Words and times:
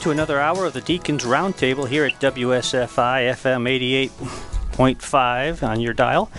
to 0.00 0.10
another 0.10 0.40
hour 0.40 0.64
of 0.64 0.72
the 0.72 0.80
Deacons 0.80 1.24
Roundtable 1.24 1.86
here 1.86 2.06
at 2.06 2.18
WSFI 2.20 3.34
FM 3.34 4.08
88.5 4.72 5.62
on 5.62 5.80
your 5.80 5.92
dial. 5.92 6.30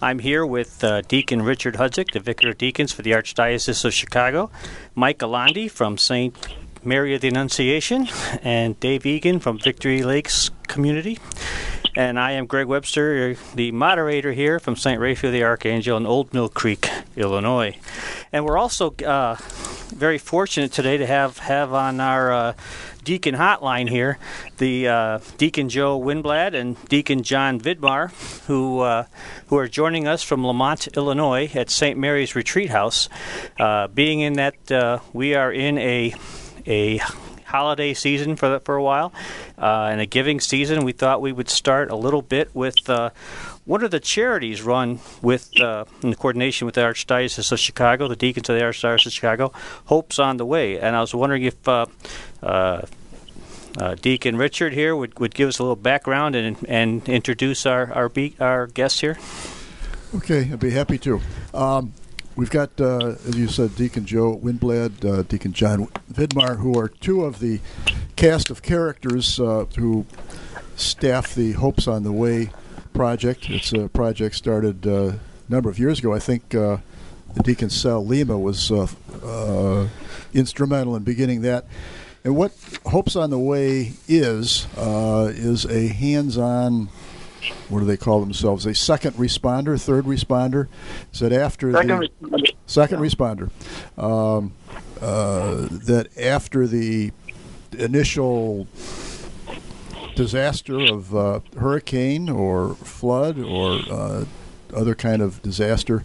I'm 0.00 0.20
here 0.20 0.46
with 0.46 0.84
uh, 0.84 1.00
Deacon 1.00 1.42
Richard 1.42 1.74
Hudzik, 1.74 2.12
the 2.12 2.20
Vicar 2.20 2.50
of 2.50 2.58
Deacons 2.58 2.92
for 2.92 3.02
the 3.02 3.10
Archdiocese 3.10 3.84
of 3.84 3.92
Chicago, 3.92 4.52
Mike 4.94 5.18
Galandi 5.18 5.68
from 5.68 5.98
St. 5.98 6.36
Mary 6.84 7.12
of 7.12 7.20
the 7.20 7.26
Annunciation, 7.26 8.06
and 8.44 8.78
Dave 8.78 9.04
Egan 9.04 9.40
from 9.40 9.58
Victory 9.58 10.04
Lakes 10.04 10.52
Community. 10.68 11.18
And 11.96 12.20
I 12.20 12.32
am 12.32 12.46
Greg 12.46 12.68
Webster, 12.68 13.34
the 13.52 13.72
moderator 13.72 14.30
here 14.30 14.60
from 14.60 14.76
St. 14.76 15.00
Raphael 15.00 15.32
the 15.32 15.42
Archangel 15.42 15.96
in 15.96 16.06
Old 16.06 16.32
Mill 16.32 16.48
Creek, 16.48 16.88
Illinois. 17.16 17.76
And 18.32 18.44
we're 18.44 18.58
also 18.58 18.94
uh, 19.04 19.34
very 19.88 20.18
fortunate 20.18 20.70
today 20.70 20.96
to 20.98 21.06
have, 21.06 21.38
have 21.38 21.72
on 21.72 21.98
our 21.98 22.32
uh, 22.32 22.52
deacon 23.08 23.34
hotline 23.34 23.88
here 23.88 24.18
the 24.58 24.86
uh, 24.86 25.18
Deacon 25.38 25.70
Joe 25.70 25.98
Winblad 25.98 26.54
and 26.54 26.76
Deacon 26.90 27.22
John 27.22 27.58
Vidmar, 27.58 28.10
who, 28.46 28.80
uh, 28.80 29.06
who 29.46 29.56
are 29.56 29.66
joining 29.66 30.06
us 30.06 30.22
from 30.22 30.44
Lemont, 30.44 30.88
Illinois 30.88 31.50
at 31.54 31.70
St. 31.70 31.98
Mary's 31.98 32.36
Retreat 32.36 32.68
House. 32.68 33.08
Uh, 33.58 33.88
being 33.88 34.20
in 34.20 34.34
that 34.34 34.70
uh, 34.70 34.98
we 35.14 35.34
are 35.34 35.50
in 35.50 35.78
a 35.78 36.14
a 36.66 37.00
holiday 37.46 37.94
season 37.94 38.36
for 38.36 38.50
the, 38.50 38.60
for 38.60 38.76
a 38.76 38.82
while 38.82 39.10
uh, 39.56 39.88
and 39.90 40.02
a 40.02 40.06
giving 40.06 40.38
season. 40.38 40.84
We 40.84 40.92
thought 40.92 41.22
we 41.22 41.32
would 41.32 41.48
start 41.48 41.90
a 41.90 41.96
little 41.96 42.20
bit 42.20 42.54
with 42.54 42.90
uh, 42.90 43.08
what 43.64 43.82
are 43.82 43.88
the 43.88 44.00
charities 44.00 44.60
run 44.60 45.00
with 45.22 45.58
uh, 45.58 45.86
in 46.02 46.14
coordination 46.14 46.66
with 46.66 46.74
the 46.74 46.82
Archdiocese 46.82 47.50
of 47.50 47.58
Chicago, 47.58 48.06
the 48.06 48.16
deacons 48.16 48.50
of 48.50 48.56
the 48.56 48.62
Archdiocese 48.62 49.06
of 49.06 49.12
Chicago. 49.12 49.52
Hope's 49.86 50.18
on 50.18 50.36
the 50.36 50.44
way, 50.44 50.78
and 50.78 50.94
I 50.94 51.00
was 51.00 51.14
wondering 51.14 51.44
if. 51.44 51.66
Uh, 51.66 51.86
uh, 53.78 53.94
Deacon 53.94 54.36
Richard 54.36 54.72
here 54.74 54.94
would, 54.94 55.18
would 55.18 55.34
give 55.34 55.48
us 55.48 55.58
a 55.58 55.62
little 55.62 55.76
background 55.76 56.34
and 56.34 56.56
and 56.68 57.08
introduce 57.08 57.66
our 57.66 57.92
our, 57.92 58.08
be, 58.08 58.34
our 58.40 58.66
guest 58.66 59.00
here. 59.00 59.18
Okay, 60.14 60.50
I'd 60.52 60.60
be 60.60 60.70
happy 60.70 60.98
to. 60.98 61.20
Um, 61.54 61.92
We've 62.38 62.48
got, 62.48 62.80
uh, 62.80 63.16
as 63.26 63.36
you 63.36 63.48
said, 63.48 63.74
Deacon 63.74 64.06
Joe 64.06 64.38
Winblad, 64.40 65.04
uh, 65.04 65.22
Deacon 65.24 65.52
John 65.52 65.88
Vidmar, 66.12 66.58
who 66.58 66.78
are 66.78 66.86
two 66.86 67.24
of 67.24 67.40
the 67.40 67.58
cast 68.14 68.48
of 68.48 68.62
characters 68.62 69.40
uh, 69.40 69.64
who 69.76 70.06
staff 70.76 71.34
the 71.34 71.54
Hopes 71.54 71.88
on 71.88 72.04
the 72.04 72.12
Way 72.12 72.50
project. 72.94 73.50
It's 73.50 73.72
a 73.72 73.88
project 73.88 74.36
started 74.36 74.86
uh, 74.86 74.90
a 74.92 75.18
number 75.48 75.68
of 75.68 75.80
years 75.80 75.98
ago. 75.98 76.14
I 76.14 76.20
think 76.20 76.54
uh, 76.54 76.76
Deacon 77.42 77.70
Sal 77.70 78.06
Lima 78.06 78.38
was 78.38 78.70
instrumental 80.32 80.94
in 80.94 81.02
beginning 81.02 81.42
that. 81.42 81.66
And 82.28 82.36
what 82.36 82.52
Hopes 82.84 83.16
on 83.16 83.30
the 83.30 83.38
Way 83.38 83.92
is, 84.06 84.66
is 84.76 85.64
a 85.64 85.86
hands 85.88 86.36
on 86.36 86.90
what 87.70 87.78
do 87.78 87.86
they 87.86 87.96
call 87.96 88.20
themselves? 88.20 88.66
A 88.66 88.74
second 88.74 89.14
responder, 89.14 89.80
third 89.80 90.04
responder. 90.04 90.68
Said 91.10 91.32
after 91.32 91.72
second 91.72 91.88
the 91.88 92.10
responder. 92.20 92.54
second 92.66 93.02
yeah. 93.02 93.08
responder, 93.08 93.50
um, 93.96 94.52
uh, 95.00 95.68
that 95.70 96.08
after 96.18 96.66
the 96.66 97.12
initial 97.78 98.66
disaster 100.14 100.80
of 100.80 101.16
uh, 101.16 101.40
hurricane 101.56 102.28
or 102.28 102.74
flood 102.74 103.38
or 103.38 103.80
uh, 103.90 104.26
other 104.74 104.94
kind 104.94 105.22
of 105.22 105.40
disaster, 105.40 106.04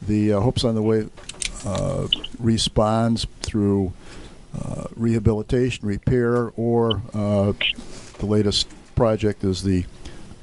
the 0.00 0.32
uh, 0.32 0.38
Hopes 0.38 0.62
on 0.62 0.76
the 0.76 0.82
Way 0.82 1.08
uh, 1.64 2.06
responds 2.38 3.26
through 3.42 3.92
uh, 4.64 4.84
rehabilitation, 4.96 5.86
repair, 5.86 6.50
or 6.56 7.02
the 7.12 8.26
latest 8.26 8.68
project 8.94 9.44
is 9.44 9.62
the 9.62 9.84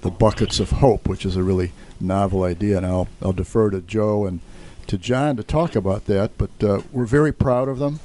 the 0.03 0.12
buckets 0.12 0.59
of 0.59 0.69
hope, 0.69 1.07
which 1.07 1.25
is 1.25 1.35
a 1.35 1.44
really 1.44 1.72
novel 2.00 2.44
idea. 2.44 2.78
And 2.78 2.85
I'll, 2.85 3.07
I'll 3.22 3.34
defer 3.34 3.69
to 3.72 3.81
Joe 3.81 4.25
and 4.25 4.41
to 4.88 4.97
John 4.97 5.38
to 5.38 5.44
talk 5.44 5.75
about 5.75 6.06
that. 6.06 6.38
But 6.38 6.63
uh, 6.63 6.81
we're 6.91 7.06
very 7.06 7.31
proud 7.31 7.69
of 7.69 7.79
them. 7.79 8.00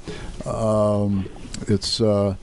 Um, 0.45 1.29
it's 1.67 2.01
uh, 2.01 2.35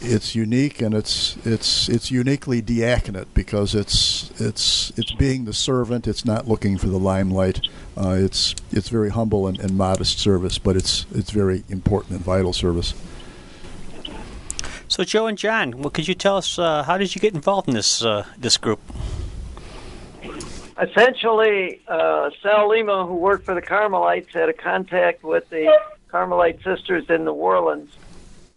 it's 0.00 0.34
unique 0.34 0.80
and 0.80 0.94
it's 0.94 1.36
it's 1.44 1.88
it's 1.88 2.10
uniquely 2.10 2.60
diaconate 2.60 3.32
because 3.34 3.74
it's 3.74 4.30
it's 4.40 4.90
it's 4.96 5.12
being 5.12 5.44
the 5.44 5.52
servant. 5.52 6.06
It's 6.06 6.24
not 6.24 6.46
looking 6.46 6.78
for 6.78 6.86
the 6.86 6.98
limelight. 6.98 7.60
Uh, 7.96 8.16
it's 8.18 8.54
it's 8.70 8.88
very 8.88 9.10
humble 9.10 9.46
and, 9.46 9.58
and 9.58 9.76
modest 9.76 10.18
service, 10.18 10.58
but 10.58 10.76
it's 10.76 11.06
it's 11.12 11.30
very 11.30 11.64
important 11.68 12.12
and 12.12 12.20
vital 12.20 12.52
service. 12.52 12.94
So, 14.90 15.04
Joe 15.04 15.26
and 15.26 15.36
John, 15.36 15.78
well, 15.78 15.90
could 15.90 16.08
you 16.08 16.14
tell 16.14 16.38
us 16.38 16.58
uh, 16.58 16.82
how 16.82 16.96
did 16.96 17.14
you 17.14 17.20
get 17.20 17.34
involved 17.34 17.68
in 17.68 17.74
this 17.74 18.02
uh, 18.02 18.24
this 18.38 18.56
group? 18.56 18.80
Essentially, 20.80 21.82
uh, 21.88 22.30
Sal 22.40 22.68
Lima, 22.68 23.04
who 23.04 23.16
worked 23.16 23.44
for 23.44 23.54
the 23.54 23.62
Carmelites, 23.62 24.32
had 24.32 24.48
a 24.48 24.52
contact 24.52 25.24
with 25.24 25.48
the 25.50 25.76
Carmelite 26.08 26.62
sisters 26.62 27.04
in 27.10 27.24
New 27.24 27.32
Orleans, 27.32 27.90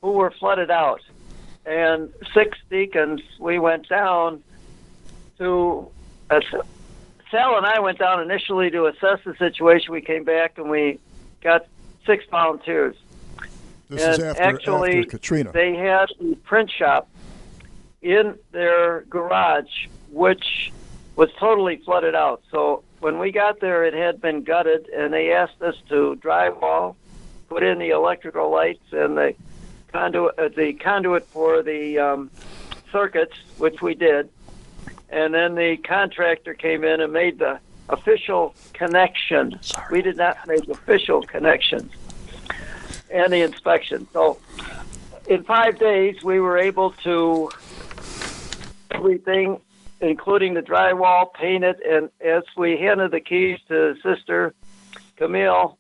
who 0.02 0.12
were 0.12 0.31
flooded 0.31 0.69
out, 0.69 1.02
and 1.66 2.11
six 2.33 2.57
deacons. 2.69 3.22
We 3.39 3.59
went 3.59 3.88
down 3.89 4.44
to. 5.38 5.89
Uh, 6.29 6.41
Sal 7.29 7.55
and 7.55 7.66
I 7.66 7.79
went 7.79 7.97
down 7.97 8.22
initially 8.22 8.69
to 8.72 8.88
assess 8.88 9.19
the 9.23 9.35
situation. 9.38 9.94
We 9.94 10.01
came 10.01 10.25
back 10.25 10.57
and 10.57 10.69
we 10.69 10.99
got 11.41 11.66
six 12.05 12.25
volunteers 12.29 12.95
this 13.91 14.03
and 14.03 14.13
is 14.13 14.19
after, 14.19 14.41
actually, 14.41 14.99
after 14.99 15.11
Katrina. 15.11 15.51
They 15.51 15.75
had 15.75 16.09
a 16.19 16.35
print 16.35 16.72
shop 16.72 17.09
in 18.01 18.38
their 18.51 19.01
garage, 19.09 19.88
which 20.09 20.72
was 21.16 21.29
totally 21.39 21.78
flooded 21.78 22.16
out. 22.16 22.41
So 22.51 22.83
when 22.99 23.19
we 23.19 23.31
got 23.31 23.59
there, 23.59 23.83
it 23.83 23.93
had 23.93 24.22
been 24.22 24.43
gutted, 24.43 24.88
and 24.89 25.13
they 25.13 25.31
asked 25.31 25.61
us 25.61 25.75
to 25.89 26.19
drywall, 26.23 26.95
put 27.49 27.63
in 27.63 27.79
the 27.79 27.89
electrical 27.89 28.49
lights 28.49 28.91
and 28.91 29.17
the 29.17 29.35
conduit, 29.91 30.38
uh, 30.38 30.50
the 30.50 30.74
conduit 30.74 31.25
for 31.28 31.62
the 31.63 32.00
um, 32.00 32.31
circuits, 32.91 33.35
which 33.57 33.81
we 33.81 33.96
did. 33.96 34.29
And 35.09 35.34
then 35.34 35.56
the 35.56 35.78
contractor 35.78 36.53
came 36.53 36.84
in 36.84 37.02
and 37.02 37.12
made 37.12 37.40
the 37.40 37.59
official 37.90 38.56
connection. 38.74 39.59
Sorry. 39.62 39.88
We 39.91 40.02
did 40.02 40.18
not 40.18 40.38
make 40.47 40.68
official 40.69 41.22
connections 41.22 41.91
and 43.09 43.31
the 43.31 43.41
inspection. 43.41 44.07
So 44.13 44.38
in 45.28 45.44
five 45.44 45.78
days, 45.79 46.23
we 46.23 46.40
were 46.40 46.58
able 46.58 46.91
to 47.03 47.50
everything, 48.91 49.59
including 50.00 50.53
the 50.53 50.62
drywall, 50.62 51.34
paint 51.34 51.63
it, 51.63 51.79
and 51.88 52.09
as 52.22 52.44
we 52.56 52.78
handed 52.78 53.12
the 53.12 53.19
keys 53.19 53.59
to 53.68 53.96
Sister 54.02 54.53
Camille, 55.18 55.78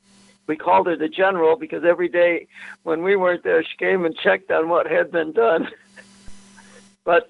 we 0.47 0.55
called 0.55 0.87
her 0.87 0.95
the 0.95 1.09
general 1.09 1.55
because 1.55 1.83
every 1.83 2.09
day 2.09 2.47
when 2.83 3.03
we 3.03 3.15
weren't 3.15 3.43
there, 3.43 3.63
she 3.63 3.77
came 3.77 4.05
and 4.05 4.15
checked 4.17 4.51
on 4.51 4.69
what 4.69 4.87
had 4.87 5.11
been 5.11 5.31
done. 5.31 5.69
but 7.03 7.29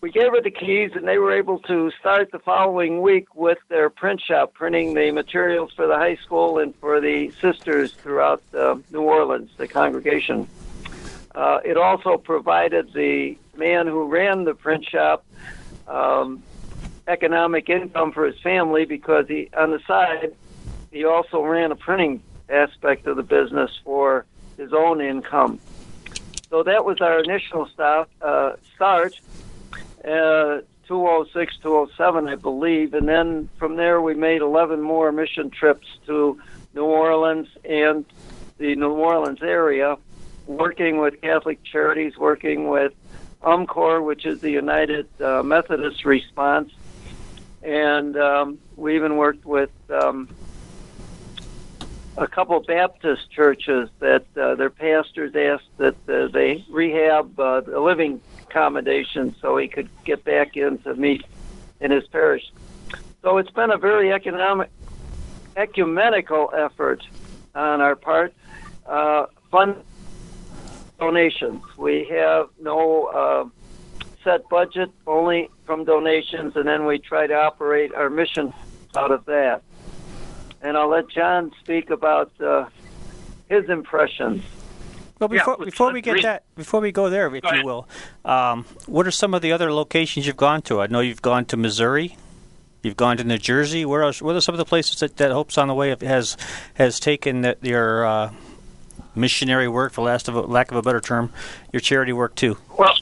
we 0.00 0.10
gave 0.10 0.32
her 0.32 0.42
the 0.42 0.50
keys, 0.50 0.92
and 0.94 1.08
they 1.08 1.18
were 1.18 1.32
able 1.32 1.58
to 1.60 1.90
start 1.98 2.30
the 2.30 2.38
following 2.38 3.00
week 3.00 3.34
with 3.34 3.58
their 3.68 3.90
print 3.90 4.20
shop, 4.20 4.54
printing 4.54 4.94
the 4.94 5.10
materials 5.10 5.72
for 5.72 5.86
the 5.86 5.96
high 5.96 6.16
school 6.16 6.58
and 6.58 6.74
for 6.76 7.00
the 7.00 7.30
sisters 7.40 7.92
throughout 7.92 8.42
uh, 8.54 8.76
New 8.92 9.02
Orleans, 9.02 9.50
the 9.56 9.66
congregation. 9.66 10.48
Uh, 11.34 11.60
it 11.64 11.76
also 11.76 12.18
provided 12.18 12.92
the 12.92 13.36
man 13.56 13.86
who 13.86 14.06
ran 14.06 14.44
the 14.44 14.54
print 14.54 14.84
shop 14.84 15.24
um, 15.88 16.42
economic 17.08 17.68
income 17.68 18.12
for 18.12 18.26
his 18.26 18.38
family 18.40 18.84
because 18.84 19.26
he, 19.28 19.48
on 19.56 19.70
the 19.70 19.80
side, 19.86 20.34
he 20.90 21.04
also 21.04 21.42
ran 21.42 21.72
a 21.72 21.76
printing 21.76 22.22
aspect 22.48 23.06
of 23.06 23.16
the 23.16 23.22
business 23.22 23.70
for 23.84 24.24
his 24.56 24.72
own 24.72 25.00
income. 25.00 25.58
So 26.48 26.62
that 26.62 26.84
was 26.84 27.00
our 27.00 27.20
initial 27.20 27.66
stop, 27.66 28.08
uh, 28.22 28.52
start 28.74 29.18
uh, 30.04 30.60
206, 30.86 31.56
207, 31.62 32.28
I 32.28 32.36
believe. 32.36 32.94
And 32.94 33.08
then 33.08 33.48
from 33.58 33.76
there, 33.76 34.00
we 34.00 34.14
made 34.14 34.40
11 34.40 34.80
more 34.80 35.10
mission 35.10 35.50
trips 35.50 35.86
to 36.06 36.40
New 36.74 36.84
Orleans 36.84 37.48
and 37.64 38.04
the 38.58 38.76
New 38.76 38.92
Orleans 38.92 39.42
area, 39.42 39.98
working 40.46 40.98
with 40.98 41.20
Catholic 41.20 41.62
Charities, 41.64 42.16
working 42.16 42.68
with 42.68 42.92
UMCOR, 43.42 44.04
which 44.04 44.24
is 44.24 44.40
the 44.40 44.50
United 44.50 45.08
uh, 45.20 45.42
Methodist 45.42 46.04
Response. 46.04 46.72
And 47.62 48.16
um, 48.16 48.58
we 48.76 48.94
even 48.94 49.16
worked 49.16 49.44
with 49.44 49.70
um, 49.90 50.28
a 52.18 52.26
couple 52.26 52.58
Baptist 52.60 53.30
churches 53.30 53.90
that 54.00 54.24
uh, 54.36 54.54
their 54.54 54.70
pastors 54.70 55.34
asked 55.34 55.76
that 55.76 55.96
uh, 56.08 56.28
they 56.28 56.64
rehab 56.70 57.38
uh, 57.38 57.62
a 57.72 57.80
living 57.80 58.20
accommodation 58.42 59.34
so 59.40 59.56
he 59.56 59.68
could 59.68 59.88
get 60.04 60.24
back 60.24 60.56
in 60.56 60.78
to 60.78 60.94
meet 60.94 61.24
in 61.80 61.90
his 61.90 62.06
parish. 62.08 62.50
So 63.22 63.38
it's 63.38 63.50
been 63.50 63.70
a 63.70 63.76
very 63.76 64.12
economic, 64.12 64.70
ecumenical 65.56 66.52
effort 66.56 67.06
on 67.54 67.80
our 67.80 67.96
part. 67.96 68.32
Uh, 68.86 69.26
fun 69.50 69.82
donations. 70.98 71.62
We 71.76 72.04
have 72.10 72.48
no 72.60 73.04
uh, 73.04 73.44
set 74.24 74.48
budget, 74.48 74.90
only 75.06 75.50
from 75.66 75.84
donations, 75.84 76.56
and 76.56 76.66
then 76.66 76.86
we 76.86 76.98
try 76.98 77.26
to 77.26 77.34
operate 77.34 77.92
our 77.94 78.08
mission 78.08 78.54
out 78.96 79.10
of 79.10 79.24
that. 79.26 79.62
And 80.66 80.76
I'll 80.76 80.88
let 80.90 81.08
John 81.08 81.52
speak 81.60 81.90
about 81.90 82.32
uh, 82.40 82.64
his 83.48 83.68
impressions. 83.68 84.42
Well, 85.20 85.28
before 85.28 85.56
Yeah, 85.60 85.64
before 85.64 85.92
we 85.92 86.00
get 86.00 86.22
that, 86.22 86.42
before 86.56 86.80
we 86.80 86.90
go 86.90 87.08
there, 87.08 87.32
if 87.32 87.40
Go 87.40 87.48
you 87.50 87.54
ahead. 87.54 87.64
will, 87.64 87.88
um, 88.24 88.64
what 88.86 89.06
are 89.06 89.12
some 89.12 89.32
of 89.32 89.42
the 89.42 89.52
other 89.52 89.72
locations 89.72 90.26
you've 90.26 90.36
gone 90.36 90.62
to? 90.62 90.80
I 90.80 90.88
know 90.88 90.98
you've 90.98 91.22
gone 91.22 91.44
to 91.46 91.56
Missouri, 91.56 92.16
you've 92.82 92.96
gone 92.96 93.16
to 93.18 93.22
New 93.22 93.38
Jersey. 93.38 93.84
Where 93.84 94.02
else? 94.02 94.20
What 94.20 94.34
are 94.34 94.40
some 94.40 94.54
of 94.54 94.58
the 94.58 94.64
places 94.64 94.98
that, 94.98 95.16
that 95.18 95.30
Hopes 95.30 95.56
on 95.56 95.68
the 95.68 95.74
Way 95.74 95.94
has 96.00 96.36
has 96.74 96.98
taken 96.98 97.42
that 97.42 97.58
your 97.62 98.04
uh, 98.04 98.32
missionary 99.14 99.68
work, 99.68 99.92
for 99.92 100.04
last 100.04 100.26
of 100.26 100.34
a, 100.34 100.40
lack 100.40 100.72
of 100.72 100.76
a 100.76 100.82
better 100.82 101.00
term, 101.00 101.32
your 101.72 101.80
charity 101.80 102.12
work 102.12 102.34
too? 102.34 102.58
Well, 102.76 102.94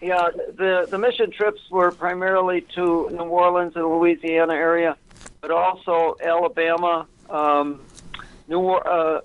yeah, 0.00 0.28
the 0.32 0.86
the 0.88 0.96
mission 0.98 1.32
trips 1.32 1.60
were 1.72 1.90
primarily 1.90 2.60
to 2.76 3.10
New 3.10 3.24
Orleans 3.24 3.74
and 3.74 3.84
Louisiana 3.84 4.54
area, 4.54 4.96
but 5.40 5.50
also 5.50 6.16
Alabama, 6.22 7.06
um, 7.30 7.80
New 8.48 8.70
uh, 8.70 9.20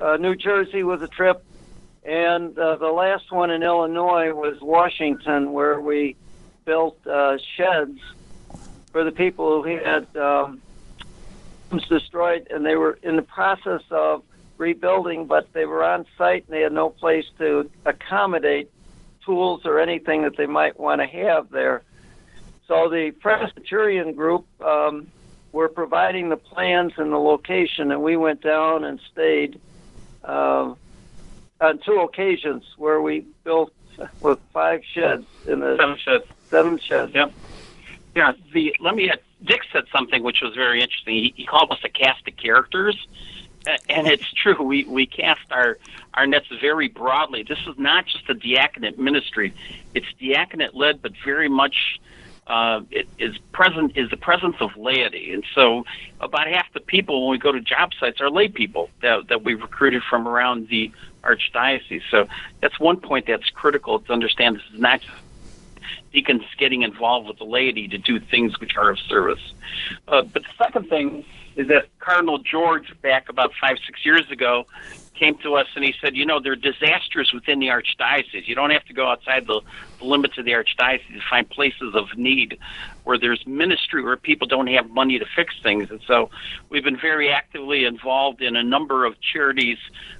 uh, 0.00 0.16
New 0.16 0.34
Jersey 0.34 0.82
was 0.82 1.02
a 1.02 1.08
trip, 1.08 1.44
and 2.04 2.58
uh, 2.58 2.76
the 2.76 2.88
last 2.88 3.30
one 3.30 3.50
in 3.50 3.62
Illinois 3.62 4.32
was 4.32 4.60
Washington, 4.60 5.52
where 5.52 5.80
we 5.80 6.16
built 6.64 6.98
uh, 7.06 7.38
sheds 7.56 8.00
for 8.92 9.04
the 9.04 9.12
people 9.12 9.62
who 9.62 9.76
had 9.76 10.16
um, 10.16 10.60
homes 11.70 11.86
destroyed, 11.88 12.46
and 12.50 12.64
they 12.64 12.76
were 12.76 12.98
in 13.02 13.16
the 13.16 13.22
process 13.22 13.82
of 13.90 14.22
rebuilding, 14.58 15.26
but 15.26 15.52
they 15.52 15.66
were 15.66 15.82
on 15.82 16.06
site 16.16 16.44
and 16.46 16.56
they 16.56 16.60
had 16.60 16.72
no 16.72 16.88
place 16.90 17.26
to 17.38 17.68
accommodate 17.84 18.70
tools 19.24 19.62
or 19.64 19.80
anything 19.80 20.22
that 20.22 20.36
they 20.36 20.46
might 20.46 20.78
want 20.78 21.00
to 21.00 21.06
have 21.06 21.50
there. 21.50 21.82
So 22.66 22.88
the 22.88 23.10
Presbyterian 23.20 24.14
group 24.14 24.46
um, 24.62 25.08
were 25.52 25.68
providing 25.68 26.30
the 26.30 26.36
plans 26.36 26.92
and 26.96 27.12
the 27.12 27.18
location, 27.18 27.90
and 27.92 28.02
we 28.02 28.16
went 28.16 28.40
down 28.40 28.84
and 28.84 28.98
stayed 29.12 29.60
uh, 30.24 30.74
on 31.60 31.78
two 31.84 32.00
occasions 32.00 32.64
where 32.78 33.02
we 33.02 33.26
built 33.44 33.72
with 34.20 34.38
five 34.52 34.82
sheds 34.92 35.26
in 35.46 35.60
the 35.60 35.76
Seven 35.76 35.96
sheds. 35.98 36.24
seven 36.50 36.78
sheds. 36.78 37.14
Yep. 37.14 37.32
Yeah. 38.16 38.32
The 38.52 38.74
let 38.80 38.94
me. 38.94 39.10
Dick 39.44 39.60
said 39.72 39.84
something 39.94 40.22
which 40.22 40.40
was 40.40 40.54
very 40.54 40.80
interesting. 40.80 41.14
He, 41.14 41.34
he 41.36 41.44
called 41.44 41.70
us 41.70 41.78
a 41.84 41.90
cast 41.90 42.26
of 42.26 42.34
characters, 42.38 42.96
and 43.90 44.06
it's 44.06 44.32
true. 44.32 44.62
We 44.62 44.84
we 44.84 45.04
cast 45.04 45.42
our 45.50 45.76
our 46.14 46.26
nets 46.26 46.46
very 46.62 46.88
broadly. 46.88 47.42
This 47.42 47.58
is 47.66 47.78
not 47.78 48.06
just 48.06 48.28
a 48.30 48.34
diaconate 48.34 48.98
ministry. 48.98 49.52
It's 49.94 50.06
diaconate 50.18 50.74
led, 50.74 51.02
but 51.02 51.12
very 51.24 51.50
much. 51.50 52.00
Uh, 52.46 52.82
it 52.90 53.08
is 53.18 53.38
present 53.52 53.96
is 53.96 54.10
the 54.10 54.16
presence 54.16 54.56
of 54.60 54.76
laity, 54.76 55.32
and 55.32 55.44
so 55.54 55.84
about 56.20 56.46
half 56.46 56.70
the 56.74 56.80
people 56.80 57.22
when 57.22 57.30
we 57.30 57.38
go 57.38 57.50
to 57.50 57.60
job 57.60 57.92
sites 57.98 58.20
are 58.20 58.28
lay 58.28 58.48
people 58.48 58.90
that 59.00 59.28
that 59.28 59.42
we 59.42 59.54
recruited 59.54 60.02
from 60.02 60.28
around 60.28 60.68
the 60.68 60.92
archdiocese. 61.22 62.02
So 62.10 62.28
that's 62.60 62.78
one 62.78 63.00
point 63.00 63.26
that's 63.26 63.48
critical 63.50 63.98
to 64.00 64.12
understand. 64.12 64.56
This 64.56 64.64
is 64.74 64.80
not 64.80 65.00
just 65.00 65.16
deacons 66.12 66.42
getting 66.58 66.82
involved 66.82 67.28
with 67.28 67.38
the 67.38 67.44
laity 67.44 67.88
to 67.88 67.98
do 67.98 68.20
things 68.20 68.60
which 68.60 68.76
are 68.76 68.90
of 68.90 68.98
service. 68.98 69.52
Uh, 70.06 70.22
but 70.22 70.42
the 70.42 70.64
second 70.64 70.88
thing 70.88 71.24
is 71.56 71.68
that 71.68 71.86
Cardinal 71.98 72.38
George, 72.38 72.94
back 73.02 73.28
about 73.28 73.52
five, 73.60 73.78
six 73.86 74.04
years 74.04 74.30
ago, 74.30 74.66
came 75.14 75.36
to 75.38 75.54
us 75.54 75.66
and 75.74 75.84
he 75.84 75.94
said, 76.00 76.16
you 76.16 76.26
know, 76.26 76.40
there 76.40 76.52
are 76.52 76.56
disasters 76.56 77.32
within 77.32 77.58
the 77.58 77.68
archdiocese. 77.68 78.46
You 78.46 78.54
don't 78.54 78.70
have 78.70 78.84
to 78.86 78.92
go 78.92 79.08
outside 79.08 79.46
the, 79.46 79.60
the 79.98 80.04
limits 80.04 80.38
of 80.38 80.44
the 80.44 80.52
archdiocese 80.52 81.06
to 81.08 81.20
find 81.28 81.48
places 81.48 81.94
of 81.94 82.16
need 82.16 82.58
where 83.04 83.18
there's 83.18 83.46
ministry 83.46 84.02
where 84.02 84.16
people 84.16 84.46
don't 84.46 84.66
have 84.68 84.90
money 84.90 85.18
to 85.18 85.26
fix 85.36 85.54
things. 85.62 85.90
And 85.90 86.00
so 86.06 86.30
we've 86.68 86.84
been 86.84 86.98
very 86.98 87.30
actively 87.30 87.84
involved 87.84 88.42
in 88.42 88.56
a 88.56 88.62
number 88.62 89.04
of 89.04 89.20
charities 89.20 89.78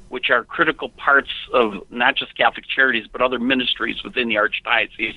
which 0.09 0.31
are 0.31 0.45
critical 0.45 0.91
parts 0.91 1.31
of 1.53 1.91
not 1.91 2.15
just 2.15 2.37
Catholic 2.37 2.67
charities, 2.67 3.07
but 3.11 3.21
other 3.21 3.39
ministries 3.39 4.03
within 4.05 4.29
the 4.29 4.37
archdiocese 4.37 5.17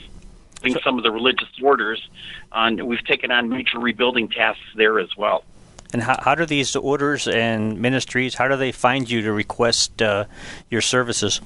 including 0.63 0.81
some 0.83 0.97
of 0.97 1.03
the 1.03 1.11
religious 1.11 1.49
orders. 1.61 2.09
And 2.51 2.81
we've 2.87 3.03
taken 3.05 3.31
on 3.31 3.49
major 3.49 3.79
rebuilding 3.79 4.29
tasks 4.29 4.63
there 4.75 4.99
as 4.99 5.15
well. 5.15 5.43
And 5.93 6.03
how, 6.03 6.17
how 6.21 6.35
do 6.35 6.45
these 6.45 6.75
orders 6.75 7.27
and 7.27 7.79
ministries? 7.79 8.35
How 8.35 8.47
do 8.47 8.57
they 8.57 8.71
find 8.71 9.09
you 9.09 9.21
to 9.21 9.31
request 9.31 10.01
uh, 10.01 10.25
your 10.69 10.81
services? 10.81 11.41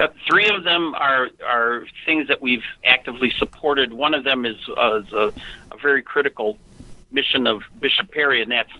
Uh, 0.00 0.06
three 0.28 0.48
of 0.48 0.62
them 0.62 0.94
are 0.94 1.28
are 1.44 1.84
things 2.06 2.28
that 2.28 2.40
we've 2.40 2.62
actively 2.84 3.32
supported. 3.36 3.92
One 3.92 4.14
of 4.14 4.22
them 4.22 4.46
is, 4.46 4.56
uh, 4.76 5.02
is 5.02 5.12
a, 5.12 5.32
a 5.72 5.78
very 5.82 6.02
critical 6.02 6.56
mission 7.10 7.46
of 7.46 7.62
Bishop 7.80 8.10
Perry, 8.12 8.40
and 8.40 8.52
that's 8.52 8.70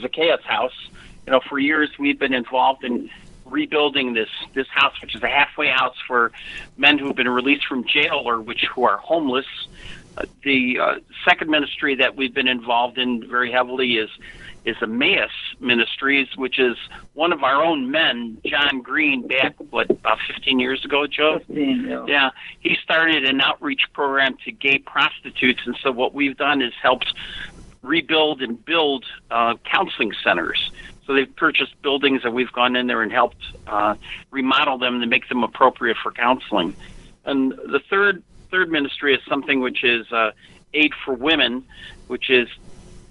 Zacchaeus 0.00 0.42
House. 0.44 0.88
You 1.26 1.32
know, 1.32 1.40
for 1.48 1.58
years 1.58 1.90
we've 1.98 2.18
been 2.18 2.34
involved 2.34 2.82
in 2.82 3.08
rebuilding 3.44 4.14
this 4.14 4.30
this 4.54 4.66
house, 4.68 5.00
which 5.00 5.14
is 5.14 5.22
a 5.22 5.28
halfway 5.28 5.68
house 5.68 5.96
for 6.06 6.32
men 6.76 6.98
who 6.98 7.06
have 7.06 7.16
been 7.16 7.28
released 7.28 7.66
from 7.66 7.86
jail 7.86 8.22
or 8.24 8.40
which 8.40 8.64
who 8.64 8.84
are 8.84 8.96
homeless. 8.96 9.46
The 10.42 10.78
uh, 10.78 10.94
second 11.24 11.50
ministry 11.50 11.96
that 11.96 12.16
we've 12.16 12.34
been 12.34 12.48
involved 12.48 12.98
in 12.98 13.28
very 13.28 13.50
heavily 13.50 13.96
is 13.96 14.10
is 14.64 14.76
Emmaus 14.80 15.30
Ministries, 15.60 16.28
which 16.36 16.58
is 16.58 16.76
one 17.12 17.32
of 17.32 17.42
our 17.42 17.62
own 17.62 17.90
men, 17.90 18.38
John 18.46 18.80
Green, 18.80 19.26
back 19.26 19.54
what 19.70 19.90
about 19.90 20.18
15 20.26 20.58
years 20.58 20.84
ago, 20.84 21.06
Joe. 21.06 21.38
15, 21.40 21.86
yeah. 21.86 22.04
Yeah, 22.08 22.30
he 22.60 22.76
started 22.82 23.24
an 23.24 23.42
outreach 23.42 23.82
program 23.92 24.36
to 24.44 24.52
gay 24.52 24.78
prostitutes, 24.78 25.60
and 25.66 25.76
so 25.82 25.92
what 25.92 26.14
we've 26.14 26.36
done 26.36 26.62
is 26.62 26.72
helped 26.80 27.12
rebuild 27.82 28.40
and 28.40 28.64
build 28.64 29.04
uh, 29.30 29.54
counseling 29.70 30.12
centers. 30.24 30.70
So 31.06 31.12
they've 31.12 31.36
purchased 31.36 31.80
buildings, 31.82 32.22
and 32.24 32.34
we've 32.34 32.52
gone 32.52 32.76
in 32.76 32.86
there 32.86 33.02
and 33.02 33.12
helped 33.12 33.44
uh, 33.66 33.96
remodel 34.30 34.78
them 34.78 35.00
to 35.00 35.06
make 35.06 35.28
them 35.28 35.44
appropriate 35.44 35.98
for 36.02 36.10
counseling. 36.10 36.74
And 37.26 37.52
the 37.52 37.80
third 37.90 38.22
third 38.54 38.70
ministry 38.70 39.12
is 39.12 39.20
something 39.28 39.60
which 39.60 39.82
is 39.82 40.10
uh, 40.12 40.30
Aid 40.74 40.92
for 41.04 41.12
Women, 41.12 41.64
which 42.06 42.30
is 42.30 42.48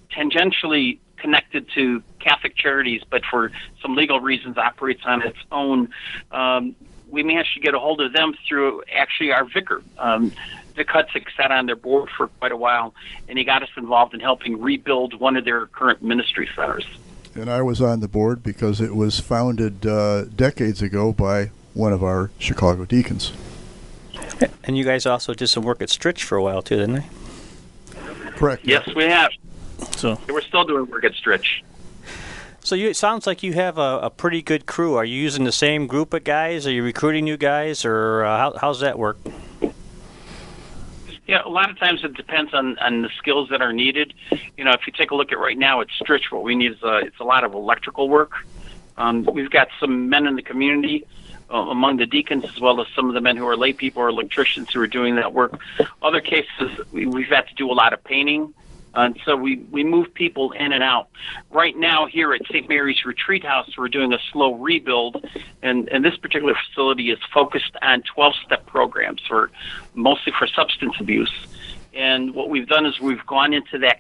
tangentially 0.10 1.00
connected 1.18 1.68
to 1.76 2.02
Catholic 2.20 2.56
charities, 2.56 3.02
but 3.10 3.24
for 3.30 3.52
some 3.82 3.94
legal 3.94 4.22
reasons 4.22 4.58
operates 4.58 5.02
on 5.06 5.22
its 5.22 5.38
own. 5.52 5.90
Um, 6.32 6.78
we 7.10 7.24
managed 7.24 7.56
to 7.56 7.60
get 7.60 7.74
a 7.74 7.80
hold 7.80 8.00
of 8.00 8.14
them 8.14 8.34
through 8.48 8.84
actually 8.96 9.34
our 9.34 9.44
vicar. 9.44 9.84
Um, 9.98 10.32
Vic 10.76 10.88
Hudzik 10.88 11.26
sat 11.36 11.52
on 11.52 11.66
their 11.66 11.76
board 11.76 12.10
for 12.16 12.28
quite 12.28 12.54
a 12.54 12.58
while, 12.58 12.96
and 13.28 13.38
he 13.38 13.44
got 13.44 13.64
us 13.64 13.70
involved 13.76 14.14
in 14.14 14.22
helping 14.22 14.62
rebuild 14.62 15.20
one 15.20 15.36
of 15.36 15.44
their 15.44 15.66
current 15.68 16.02
ministry 16.02 16.48
centers. 16.56 16.86
And 17.36 17.50
I 17.50 17.62
was 17.62 17.82
on 17.82 18.00
the 18.00 18.08
board 18.08 18.44
because 18.44 18.80
it 18.80 18.96
was 18.96 19.20
founded 19.20 19.86
uh, 19.86 20.24
decades 20.24 20.82
ago 20.82 21.12
by 21.12 21.52
one 21.74 21.92
of 21.92 22.02
our 22.02 22.32
Chicago 22.40 22.86
deacons. 22.86 23.34
And 24.66 24.78
you 24.78 24.84
guys 24.84 25.06
also 25.06 25.34
did 25.34 25.48
some 25.48 25.64
work 25.64 25.82
at 25.82 25.90
Stritch 25.90 26.24
for 26.24 26.38
a 26.38 26.44
while 26.44 26.62
too, 26.62 26.78
didn't 26.78 26.96
they? 26.96 27.06
Correct. 28.32 28.66
Yes, 28.66 28.88
we 28.96 29.04
have. 29.04 29.32
So, 29.98 30.20
We're 30.30 30.42
still 30.42 30.64
doing 30.64 30.90
work 30.90 31.04
at 31.04 31.14
Stritch. 31.14 31.62
so 32.62 32.76
you, 32.76 32.90
it 32.90 32.96
sounds 32.96 33.28
like 33.28 33.44
you 33.44 33.54
have 33.54 33.78
a, 33.78 34.00
a 34.04 34.10
pretty 34.10 34.42
good 34.42 34.66
crew. 34.66 34.96
Are 34.96 35.06
you 35.06 35.22
using 35.22 35.44
the 35.44 35.52
same 35.52 35.88
group 35.88 36.14
of 36.14 36.24
guys? 36.24 36.66
Are 36.66 36.72
you 36.72 36.84
recruiting 36.84 37.26
new 37.26 37.38
guys, 37.38 37.86
or 37.86 38.24
uh, 38.24 38.38
how, 38.38 38.58
how's 38.58 38.80
that 38.80 38.98
work? 38.98 39.18
Yeah, 41.28 41.42
a 41.46 41.50
lot 41.50 41.70
of 41.70 41.80
times 41.80 42.04
it 42.04 42.16
depends 42.16 42.54
on, 42.54 42.78
on 42.80 43.02
the 43.02 43.10
skills 43.18 43.50
that 43.50 43.62
are 43.62 43.72
needed. 43.72 44.14
You 44.58 44.64
know, 44.66 44.72
if 44.72 44.86
you 44.86 44.94
take 44.94 45.12
a 45.12 45.16
look 45.16 45.32
at 45.32 45.40
right 45.40 45.58
now 45.58 45.82
at 45.82 45.88
Stritch, 45.90 46.32
what 46.32 46.44
we 46.44 46.56
need 46.56 46.74
is 46.74 46.84
a, 46.84 46.98
it's 46.98 47.20
a 47.20 47.24
lot 47.24 47.44
of 47.44 47.54
electrical 47.54 48.10
work. 48.10 48.32
Um, 48.98 49.24
we've 49.26 49.50
got 49.50 49.70
some 49.80 50.10
men 50.10 50.28
in 50.28 50.36
the 50.36 50.42
community 50.42 51.06
uh, 51.54 51.58
among 51.58 51.98
the 51.98 52.06
deacons 52.06 52.44
as 52.46 52.60
well 52.60 52.82
as 52.82 52.88
some 52.96 53.08
of 53.08 53.14
the 53.14 53.22
men 53.22 53.38
who 53.38 53.48
are 53.48 53.56
lay 53.56 53.74
people 53.74 54.02
or 54.02 54.10
electricians 54.10 54.74
who 54.74 54.82
are 54.82 54.88
doing 54.88 55.16
that 55.16 55.34
work. 55.34 55.60
Other 56.02 56.20
cases, 56.20 56.80
we, 56.92 57.06
we've 57.06 57.28
had 57.28 57.48
to 57.48 57.54
do 57.56 57.72
a 57.72 57.74
lot 57.74 57.94
of 57.94 58.04
painting. 58.04 58.54
And 58.96 59.20
so 59.26 59.36
we, 59.36 59.58
we 59.72 59.84
move 59.84 60.14
people 60.14 60.52
in 60.52 60.72
and 60.72 60.84
out. 60.84 61.10
Right 61.50 61.76
now, 61.76 62.06
here 62.06 62.34
at 62.34 62.42
St. 62.46 62.70
Mary's 62.70 63.06
Retreat 63.06 63.44
House, 63.44 63.76
we're 63.78 63.88
doing 63.88 64.14
a 64.14 64.20
slow 64.32 64.54
rebuild, 64.54 65.26
and, 65.64 65.90
and 65.90 66.06
this 66.06 66.16
particular 66.18 66.54
facility 66.68 67.10
is 67.10 67.18
focused 67.34 67.76
on 67.82 68.04
12 68.04 68.34
step 68.46 68.66
programs 68.68 69.22
for 69.28 69.50
mostly 69.96 70.32
for 70.38 70.48
substance 70.48 70.94
abuse. 71.00 71.34
And 71.94 72.36
what 72.36 72.50
we've 72.50 72.68
done 72.68 72.86
is 72.86 73.00
we've 73.00 73.26
gone 73.26 73.54
into 73.54 73.80
that 73.80 74.00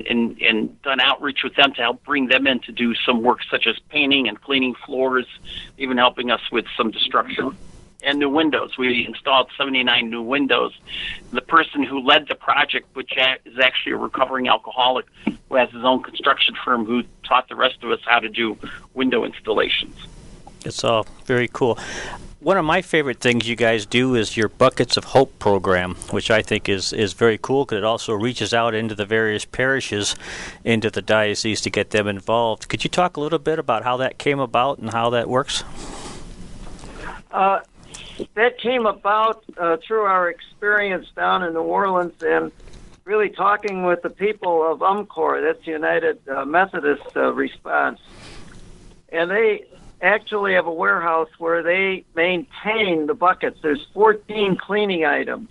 and, 0.00 0.40
and 0.40 0.82
done 0.82 1.00
outreach 1.00 1.42
with 1.42 1.54
them 1.54 1.72
to 1.74 1.82
help 1.82 2.04
bring 2.04 2.28
them 2.28 2.46
in 2.46 2.60
to 2.60 2.72
do 2.72 2.94
some 2.94 3.22
work 3.22 3.40
such 3.50 3.66
as 3.66 3.78
painting 3.88 4.28
and 4.28 4.40
cleaning 4.40 4.74
floors, 4.86 5.26
even 5.78 5.96
helping 5.96 6.30
us 6.30 6.40
with 6.50 6.66
some 6.76 6.90
destruction 6.90 7.56
and 8.02 8.18
new 8.18 8.28
windows. 8.28 8.76
We 8.76 9.06
installed 9.06 9.48
79 9.56 10.10
new 10.10 10.22
windows. 10.22 10.72
The 11.30 11.40
person 11.40 11.82
who 11.82 12.00
led 12.00 12.28
the 12.28 12.34
project, 12.34 12.94
which 12.94 13.12
is 13.44 13.58
actually 13.58 13.92
a 13.92 13.96
recovering 13.96 14.48
alcoholic 14.48 15.06
who 15.48 15.56
has 15.56 15.70
his 15.70 15.84
own 15.84 16.02
construction 16.02 16.54
firm, 16.64 16.84
who 16.84 17.04
taught 17.22 17.48
the 17.48 17.54
rest 17.54 17.82
of 17.82 17.90
us 17.90 18.00
how 18.04 18.18
to 18.18 18.28
do 18.28 18.58
window 18.94 19.24
installations. 19.24 19.96
It's 20.64 20.84
all 20.84 21.06
very 21.24 21.48
cool. 21.48 21.78
One 22.42 22.56
of 22.56 22.64
my 22.64 22.82
favorite 22.82 23.20
things 23.20 23.48
you 23.48 23.54
guys 23.54 23.86
do 23.86 24.16
is 24.16 24.36
your 24.36 24.48
Buckets 24.48 24.96
of 24.96 25.04
Hope 25.04 25.38
program, 25.38 25.94
which 26.10 26.28
I 26.28 26.42
think 26.42 26.68
is, 26.68 26.92
is 26.92 27.12
very 27.12 27.38
cool 27.38 27.64
because 27.64 27.78
it 27.78 27.84
also 27.84 28.14
reaches 28.14 28.52
out 28.52 28.74
into 28.74 28.96
the 28.96 29.06
various 29.06 29.44
parishes 29.44 30.16
into 30.64 30.90
the 30.90 31.02
diocese 31.02 31.60
to 31.60 31.70
get 31.70 31.90
them 31.90 32.08
involved. 32.08 32.68
Could 32.68 32.82
you 32.82 32.90
talk 32.90 33.16
a 33.16 33.20
little 33.20 33.38
bit 33.38 33.60
about 33.60 33.84
how 33.84 33.96
that 33.98 34.18
came 34.18 34.40
about 34.40 34.78
and 34.78 34.90
how 34.90 35.10
that 35.10 35.28
works? 35.28 35.62
Uh, 37.30 37.60
that 38.34 38.58
came 38.58 38.86
about 38.86 39.44
uh, 39.56 39.76
through 39.86 40.02
our 40.02 40.28
experience 40.28 41.06
down 41.14 41.44
in 41.44 41.52
New 41.52 41.60
Orleans 41.62 42.20
and 42.22 42.50
really 43.04 43.30
talking 43.30 43.84
with 43.84 44.02
the 44.02 44.10
people 44.10 44.68
of 44.68 44.80
UMCOR, 44.80 45.42
that's 45.42 45.64
United 45.64 46.28
uh, 46.28 46.44
Methodist 46.44 47.16
uh, 47.16 47.32
Response. 47.32 48.00
And 49.10 49.30
they 49.30 49.66
actually 50.02 50.54
have 50.54 50.66
a 50.66 50.72
warehouse 50.72 51.30
where 51.38 51.62
they 51.62 52.04
maintain 52.14 53.06
the 53.06 53.14
buckets. 53.14 53.58
There's 53.62 53.86
14 53.94 54.56
cleaning 54.56 55.04
items 55.04 55.50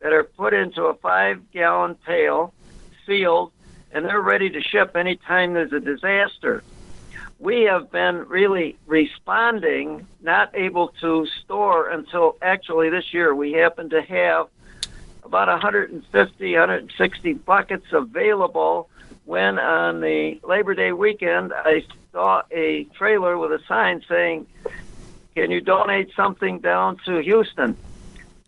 that 0.00 0.12
are 0.12 0.24
put 0.24 0.54
into 0.54 0.84
a 0.84 0.94
five 0.94 1.50
gallon 1.52 1.94
pail, 1.94 2.52
sealed, 3.06 3.52
and 3.92 4.04
they're 4.04 4.20
ready 4.20 4.50
to 4.50 4.60
ship 4.60 4.96
anytime 4.96 5.52
there's 5.52 5.72
a 5.72 5.80
disaster 5.80 6.64
we 7.42 7.62
have 7.62 7.90
been 7.90 8.28
really 8.28 8.78
responding, 8.86 10.06
not 10.22 10.54
able 10.54 10.88
to 11.00 11.26
store 11.42 11.88
until 11.88 12.36
actually 12.40 12.88
this 12.88 13.12
year. 13.12 13.34
We 13.34 13.52
happen 13.52 13.90
to 13.90 14.00
have 14.00 14.46
about 15.24 15.48
150, 15.48 16.52
160 16.52 17.32
buckets 17.32 17.86
available 17.90 18.88
when 19.24 19.58
on 19.58 20.00
the 20.00 20.40
Labor 20.42 20.74
Day 20.74 20.92
weekend 20.92 21.52
I 21.54 21.84
saw 22.12 22.42
a 22.50 22.84
trailer 22.84 23.38
with 23.38 23.52
a 23.52 23.60
sign 23.66 24.02
saying, 24.08 24.46
Can 25.34 25.50
you 25.50 25.60
donate 25.60 26.10
something 26.14 26.58
down 26.58 26.98
to 27.06 27.18
Houston? 27.18 27.76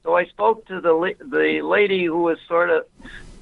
So 0.03 0.17
I 0.17 0.27
spoke 0.27 0.67
to 0.67 0.81
the, 0.81 1.15
the 1.25 1.63
lady 1.63 2.05
who 2.05 2.19
was 2.19 2.39
sort 2.47 2.71
of 2.71 2.85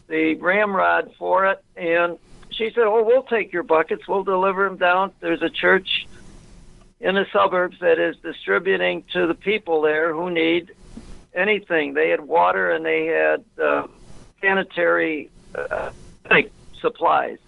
the 0.08 0.34
ramrod 0.36 1.12
for 1.18 1.46
it, 1.46 1.64
and 1.74 2.18
she 2.50 2.70
said, 2.70 2.84
"Oh, 2.84 3.02
we'll 3.02 3.22
take 3.22 3.52
your 3.52 3.62
buckets. 3.62 4.06
We'll 4.06 4.24
deliver 4.24 4.64
them 4.68 4.76
down. 4.76 5.12
There's 5.20 5.42
a 5.42 5.50
church 5.50 6.06
in 7.00 7.16
the 7.16 7.26
suburbs 7.32 7.78
that 7.80 7.98
is 7.98 8.16
distributing 8.18 9.02
to 9.12 9.26
the 9.26 9.34
people 9.34 9.80
there 9.80 10.14
who 10.14 10.30
need 10.30 10.72
anything. 11.34 11.94
They 11.94 12.10
had 12.10 12.20
water 12.20 12.70
and 12.70 12.84
they 12.84 13.06
had 13.06 13.44
uh, 13.60 13.88
sanitary 14.40 15.30
uh, 15.54 15.90
like 16.30 16.52
supplies. 16.82 17.38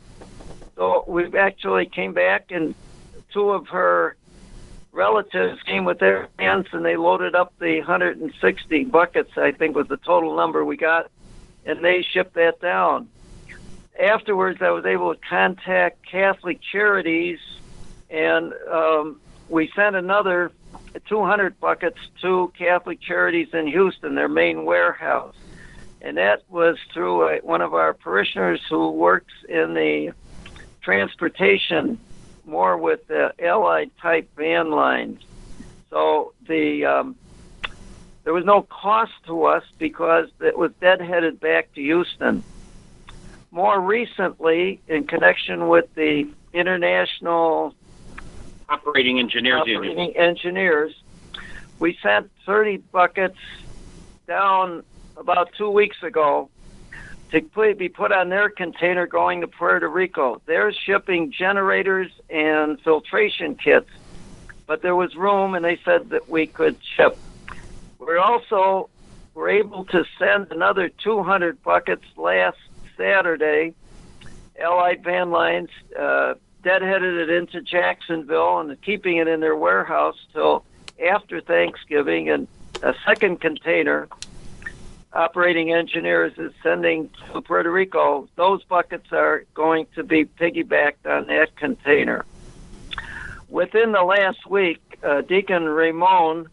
So 0.76 1.04
we 1.06 1.36
actually 1.36 1.86
came 1.86 2.14
back 2.14 2.50
and 2.50 2.74
two 3.32 3.50
of 3.50 3.68
her 3.68 4.16
relatives 4.92 5.62
came 5.64 5.84
with 5.84 5.98
their 5.98 6.28
hands 6.38 6.68
and 6.72 6.84
they 6.84 6.96
loaded 6.96 7.34
up 7.34 7.52
the 7.58 7.78
160 7.78 8.84
buckets. 8.84 9.36
I 9.36 9.52
think 9.52 9.76
was 9.76 9.88
the 9.88 9.98
total 9.98 10.34
number 10.34 10.64
we 10.64 10.78
got, 10.78 11.10
and 11.66 11.84
they 11.84 12.00
shipped 12.02 12.34
that 12.34 12.60
down 12.60 13.08
afterwards, 13.98 14.60
I 14.60 14.70
was 14.70 14.84
able 14.84 15.14
to 15.14 15.20
contact 15.20 16.04
Catholic 16.06 16.60
Charities, 16.60 17.38
and 18.10 18.52
um, 18.70 19.20
we 19.48 19.70
sent 19.74 19.96
another 19.96 20.52
200 21.08 21.58
buckets 21.60 21.98
to 22.22 22.52
Catholic 22.56 23.00
Charities 23.00 23.48
in 23.52 23.66
Houston, 23.66 24.14
their 24.14 24.28
main 24.28 24.64
warehouse. 24.64 25.34
And 26.04 26.16
that 26.18 26.42
was 26.48 26.76
through 26.92 27.28
a, 27.28 27.38
one 27.38 27.62
of 27.62 27.74
our 27.74 27.94
parishioners 27.94 28.60
who 28.68 28.90
works 28.90 29.32
in 29.48 29.74
the 29.74 30.12
transportation, 30.82 31.98
more 32.44 32.76
with 32.76 33.06
the 33.08 33.32
Allied 33.42 33.90
type 34.00 34.28
van 34.36 34.70
lines. 34.70 35.22
So 35.90 36.34
the 36.46 36.84
um, 36.84 37.16
there 38.22 38.32
was 38.32 38.44
no 38.44 38.62
cost 38.62 39.12
to 39.26 39.44
us 39.44 39.64
because 39.78 40.28
it 40.40 40.56
was 40.56 40.70
deadheaded 40.80 41.40
back 41.40 41.72
to 41.74 41.80
Houston 41.80 42.44
more 43.54 43.80
recently, 43.80 44.80
in 44.88 45.06
connection 45.06 45.68
with 45.68 45.94
the 45.94 46.26
International 46.52 47.72
Operating 48.68 49.20
Engineers 49.20 49.60
Operating 49.60 50.16
Engineers, 50.16 50.92
we 51.78 51.96
sent 52.02 52.32
30 52.46 52.78
buckets 52.78 53.38
down 54.26 54.82
about 55.16 55.50
two 55.56 55.70
weeks 55.70 56.02
ago 56.02 56.48
to 57.30 57.74
be 57.74 57.88
put 57.88 58.12
on 58.12 58.28
their 58.28 58.48
container 58.48 59.06
going 59.06 59.40
to 59.40 59.48
Puerto 59.48 59.88
Rico. 59.88 60.40
They're 60.46 60.72
shipping 60.72 61.32
generators 61.32 62.12
and 62.30 62.80
filtration 62.80 63.56
kits, 63.56 63.90
but 64.66 64.82
there 64.82 64.94
was 64.94 65.16
room, 65.16 65.54
and 65.54 65.64
they 65.64 65.80
said 65.84 66.10
that 66.10 66.28
we 66.28 66.46
could 66.46 66.76
ship. 66.96 67.18
We're 67.98 68.18
also 68.18 68.88
were 69.34 69.48
able 69.48 69.84
to 69.86 70.04
send 70.18 70.52
another 70.52 70.88
200 70.88 71.62
buckets 71.62 72.04
last 72.16 72.58
Saturday, 72.96 73.74
Allied 74.60 75.02
Van 75.02 75.30
Lines 75.30 75.70
uh, 75.98 76.34
deadheaded 76.62 77.24
it 77.24 77.30
into 77.30 77.60
Jacksonville 77.60 78.60
and 78.60 78.80
keeping 78.82 79.16
it 79.16 79.26
in 79.26 79.40
their 79.40 79.56
warehouse 79.56 80.16
till 80.32 80.64
after 81.04 81.40
Thanksgiving. 81.40 82.30
And 82.30 82.46
a 82.82 82.94
second 83.04 83.40
container, 83.40 84.08
operating 85.14 85.72
engineers 85.72 86.32
is 86.38 86.52
sending 86.62 87.08
to 87.32 87.40
Puerto 87.40 87.70
Rico. 87.70 88.28
Those 88.36 88.64
buckets 88.64 89.12
are 89.12 89.44
going 89.54 89.86
to 89.94 90.02
be 90.02 90.24
piggybacked 90.24 91.06
on 91.06 91.28
that 91.28 91.56
container. 91.56 92.24
Within 93.48 93.92
the 93.92 94.02
last 94.02 94.46
week, 94.46 94.80
uh, 95.02 95.20
Deacon 95.20 95.64
Ramon, 95.68 96.48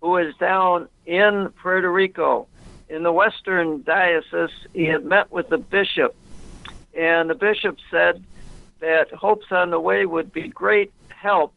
who 0.00 0.16
is 0.18 0.34
down 0.36 0.88
in 1.06 1.48
Puerto 1.62 1.90
Rico, 1.90 2.46
in 2.88 3.02
the 3.02 3.12
Western 3.12 3.82
Diocese, 3.82 4.50
he 4.74 4.84
had 4.84 5.04
met 5.04 5.32
with 5.32 5.48
the 5.48 5.56
bishop, 5.56 6.14
and 6.92 7.30
the 7.30 7.34
bishop 7.34 7.78
said 7.90 8.22
that 8.80 9.10
Hopes 9.12 9.46
on 9.50 9.70
the 9.70 9.80
Way 9.80 10.04
would 10.04 10.32
be 10.32 10.48
great 10.48 10.92
help, 11.08 11.54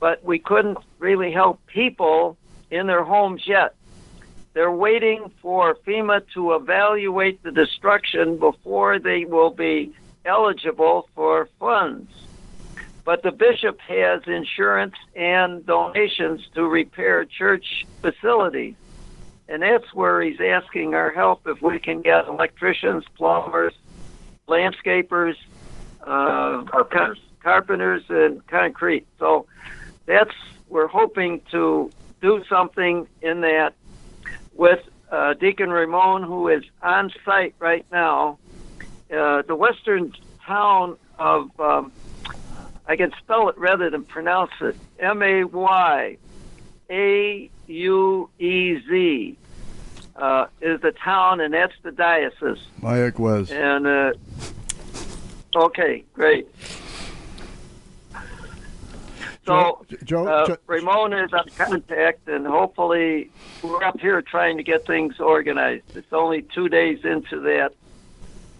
but 0.00 0.24
we 0.24 0.40
couldn't 0.40 0.78
really 0.98 1.30
help 1.30 1.64
people 1.66 2.36
in 2.70 2.88
their 2.88 3.04
homes 3.04 3.46
yet. 3.46 3.74
They're 4.54 4.72
waiting 4.72 5.30
for 5.40 5.74
FEMA 5.74 6.22
to 6.34 6.54
evaluate 6.54 7.42
the 7.42 7.52
destruction 7.52 8.38
before 8.38 8.98
they 8.98 9.24
will 9.24 9.50
be 9.50 9.94
eligible 10.24 11.08
for 11.14 11.48
funds. 11.60 12.10
But 13.04 13.22
the 13.22 13.32
bishop 13.32 13.80
has 13.80 14.22
insurance 14.26 14.96
and 15.14 15.64
donations 15.64 16.46
to 16.54 16.66
repair 16.66 17.24
church 17.24 17.86
facilities 18.02 18.74
and 19.48 19.62
that's 19.62 19.92
where 19.94 20.20
he's 20.20 20.40
asking 20.40 20.94
our 20.94 21.10
help 21.10 21.46
if 21.46 21.62
we 21.62 21.78
can 21.78 22.02
get 22.02 22.28
electricians, 22.28 23.04
plumbers, 23.16 23.72
landscapers, 24.46 25.36
uh, 26.02 26.62
carpenters. 26.64 27.18
carpenters, 27.42 28.02
and 28.10 28.46
concrete. 28.46 29.06
So 29.18 29.46
that's 30.04 30.34
we're 30.68 30.86
hoping 30.86 31.40
to 31.50 31.90
do 32.20 32.44
something 32.48 33.08
in 33.22 33.40
that 33.40 33.72
with 34.58 34.80
uh, 35.10 35.32
Deacon 35.34 35.70
Ramon, 35.70 36.22
who 36.22 36.48
is 36.48 36.62
on 36.82 37.10
site 37.24 37.54
right 37.58 37.86
now. 37.90 38.38
Uh, 39.10 39.40
the 39.40 39.56
western 39.56 40.12
town 40.44 40.98
of 41.18 41.58
um, 41.58 41.90
I 42.86 42.96
can 42.96 43.12
spell 43.18 43.48
it 43.48 43.56
rather 43.56 43.88
than 43.88 44.04
pronounce 44.04 44.50
it. 44.60 44.76
M 44.98 45.22
A 45.22 45.44
Y 45.44 46.16
A 46.90 47.50
U 47.66 48.30
E 48.38 48.78
Z 48.86 49.38
uh, 50.16 50.46
is 50.60 50.80
the 50.82 50.92
town, 50.92 51.40
and 51.40 51.54
that's 51.54 51.74
the 51.82 51.92
diocese. 51.92 52.58
Mayaguez. 52.82 53.50
And 53.50 53.86
uh, 53.86 54.12
okay, 55.56 56.04
great. 56.12 56.48
So 59.48 59.86
Joe, 60.04 60.26
uh, 60.28 60.46
Joe, 60.46 60.56
Ramon 60.66 61.14
is 61.14 61.32
on 61.32 61.48
contact, 61.56 62.28
and 62.28 62.46
hopefully 62.46 63.30
we're 63.62 63.82
up 63.82 63.98
here 63.98 64.20
trying 64.20 64.58
to 64.58 64.62
get 64.62 64.86
things 64.86 65.18
organized. 65.20 65.96
It's 65.96 66.12
only 66.12 66.42
two 66.42 66.68
days 66.68 67.02
into 67.02 67.40
that 67.40 67.72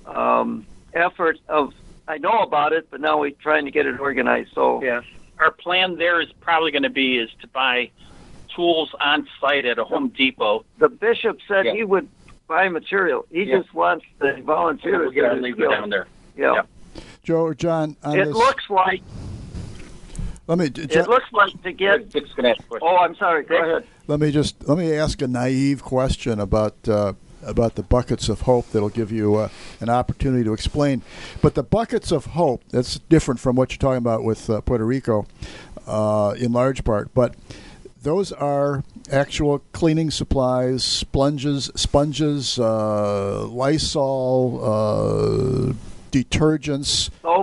um, 0.07 0.66
effort 0.95 1.38
of 1.49 1.75
I 2.09 2.16
know 2.16 2.38
about 2.38 2.73
it, 2.73 2.88
but 2.90 3.02
now 3.02 3.21
we're 3.21 3.33
trying 3.33 3.66
to 3.66 3.71
get 3.71 3.85
it 3.85 4.00
organized. 4.00 4.52
So 4.54 4.83
yes, 4.83 5.04
our 5.38 5.50
plan 5.50 5.97
there 5.99 6.23
is 6.23 6.33
probably 6.40 6.71
going 6.71 6.85
to 6.85 6.90
be 6.90 7.18
is 7.18 7.28
to 7.42 7.49
buy 7.49 7.90
tools 8.57 8.90
on 8.99 9.28
site 9.42 9.66
at 9.66 9.78
a 9.78 9.85
Home 9.85 10.09
Depot. 10.09 10.64
The 10.78 10.88
bishop 10.88 11.38
said 11.47 11.66
Yeah. 11.66 11.75
he 11.75 11.85
would 11.85 12.09
buy 12.47 12.71
material. 12.71 13.26
He 13.30 13.42
Yeah. 13.42 13.59
just 13.59 13.75
wants 13.75 14.07
the 14.21 14.40
volunteers. 14.42 15.00
We'll 15.00 15.11
get 15.11 15.26
our 15.26 15.35
to 15.35 15.40
labor 15.42 15.57
skill. 15.64 15.71
down 15.71 15.90
there. 15.90 16.07
Yeah. 16.35 16.54
Yeah. 16.54 16.62
Joe 17.23 17.42
or 17.42 17.54
John, 17.54 17.95
on 18.02 18.18
It 18.18 18.25
this, 18.25 18.35
looks 18.35 18.71
like 18.71 19.02
let 20.48 20.58
me 20.58 20.64
it 20.74 21.08
looks 21.08 21.32
like 21.32 21.62
to 21.62 21.72
get. 21.72 22.08
Dick's 22.10 22.32
going 22.32 22.44
to 22.44 22.50
ask 22.50 22.60
a 22.60 22.62
question. 22.64 22.88
Oh, 22.90 22.96
I'm 22.96 23.14
sorry. 23.14 23.44
Go 23.44 23.56
ahead. 23.62 23.86
let 24.08 24.18
me 24.18 24.32
just 24.32 24.66
let 24.68 24.76
me 24.78 24.92
ask 24.94 25.22
a 25.22 25.28
naive 25.28 25.82
question 25.84 26.40
about 26.40 26.74
uh, 26.88 27.12
about 27.44 27.76
the 27.76 27.82
buckets 27.84 28.28
of 28.28 28.40
hope 28.42 28.68
that'll 28.72 28.88
give 28.88 29.12
you 29.12 29.36
uh, 29.36 29.48
an 29.80 29.88
opportunity 29.88 30.42
to 30.42 30.52
explain. 30.52 31.02
But 31.40 31.54
the 31.54 31.62
buckets 31.62 32.10
of 32.10 32.26
hope 32.26 32.62
that's 32.70 32.98
different 32.98 33.38
from 33.38 33.54
what 33.54 33.70
you're 33.70 33.78
talking 33.78 33.98
about 33.98 34.24
with 34.24 34.50
uh, 34.50 34.60
Puerto 34.62 34.84
Rico. 34.84 35.26
uh, 35.86 36.34
in 36.38 36.52
large 36.52 36.84
part. 36.84 37.14
But 37.14 37.34
those 38.02 38.30
are 38.32 38.84
actual 39.10 39.60
cleaning 39.72 40.10
supplies, 40.10 40.84
sponges, 40.84 41.70
sponges, 41.74 42.58
uh, 42.58 43.46
Lysol, 43.46 44.60
uh, 44.62 45.72
detergents. 46.12 47.10
Oh, 47.24 47.42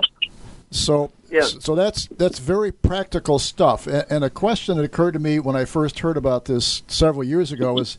So, 0.70 1.10
Yes. 1.30 1.56
so 1.60 1.74
that's 1.74 2.06
that's 2.06 2.38
very 2.38 2.72
practical 2.72 3.38
stuff. 3.38 3.86
And, 3.86 4.24
a 4.24 4.30
question 4.30 4.76
that 4.76 4.84
occurred 4.84 5.12
to 5.12 5.18
me 5.18 5.38
when 5.38 5.56
I 5.56 5.64
first 5.64 6.00
heard 6.00 6.16
about 6.16 6.46
this 6.46 6.82
several 6.86 7.24
years 7.24 7.52
ago 7.52 7.78
is, 7.78 7.98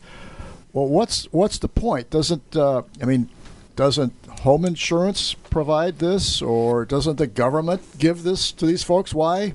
well, 0.72 0.86
what's 0.86 1.24
what's 1.32 1.58
the 1.58 1.68
point? 1.68 2.10
Doesn't 2.10 2.56
uh, 2.56 2.82
I 3.00 3.04
mean, 3.04 3.28
doesn't 3.76 4.12
home 4.40 4.64
insurance 4.64 5.34
provide 5.34 5.98
this, 5.98 6.40
or 6.42 6.84
doesn't 6.84 7.16
the 7.16 7.26
government 7.26 7.82
give 7.98 8.22
this 8.22 8.52
to 8.52 8.66
these 8.66 8.82
folks? 8.82 9.14
Why? 9.14 9.54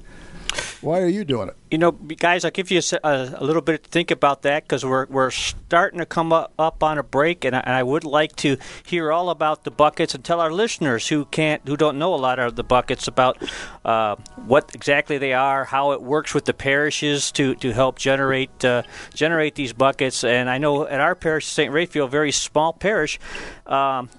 Why 0.81 1.01
are 1.01 1.07
you 1.07 1.23
doing 1.23 1.49
it? 1.49 1.55
You 1.71 1.77
know, 1.77 1.91
guys, 1.91 2.45
I'll 2.45 2.51
give 2.51 2.69
you 2.69 2.81
a, 3.03 3.07
a, 3.39 3.43
little 3.43 3.61
bit 3.61 3.83
to 3.83 3.89
think 3.89 4.11
about 4.11 4.43
that 4.43 4.63
because 4.63 4.85
we're, 4.85 5.07
we're 5.07 5.31
starting 5.31 5.99
to 5.99 6.05
come 6.05 6.31
up, 6.31 6.53
up 6.59 6.83
on 6.83 6.97
a 6.97 7.03
break, 7.03 7.45
and 7.45 7.55
I, 7.55 7.59
and 7.61 7.73
I 7.73 7.81
would 7.81 8.03
like 8.03 8.35
to 8.37 8.57
hear 8.85 9.11
all 9.11 9.29
about 9.29 9.63
the 9.63 9.71
buckets 9.71 10.13
and 10.13 10.23
tell 10.23 10.39
our 10.39 10.51
listeners 10.51 11.07
who 11.07 11.25
can't, 11.25 11.67
who 11.67 11.75
don't 11.75 11.97
know 11.97 12.13
a 12.13 12.17
lot 12.17 12.37
of 12.37 12.55
the 12.55 12.63
buckets 12.63 13.07
about 13.07 13.41
uh, 13.83 14.15
what 14.45 14.75
exactly 14.75 15.17
they 15.17 15.33
are, 15.33 15.65
how 15.65 15.93
it 15.93 16.01
works 16.01 16.33
with 16.33 16.45
the 16.45 16.53
parishes 16.53 17.31
to, 17.31 17.55
to 17.55 17.71
help 17.71 17.97
generate 17.97 18.63
uh, 18.63 18.83
generate 19.13 19.55
these 19.55 19.73
buckets. 19.73 20.23
And 20.23 20.49
I 20.49 20.57
know 20.57 20.85
at 20.85 20.99
our 20.99 21.15
parish, 21.15 21.47
St. 21.47 21.71
Raphael, 21.71 22.07
very 22.07 22.31
small 22.31 22.73
parish. 22.73 23.19
Um, 23.65 24.09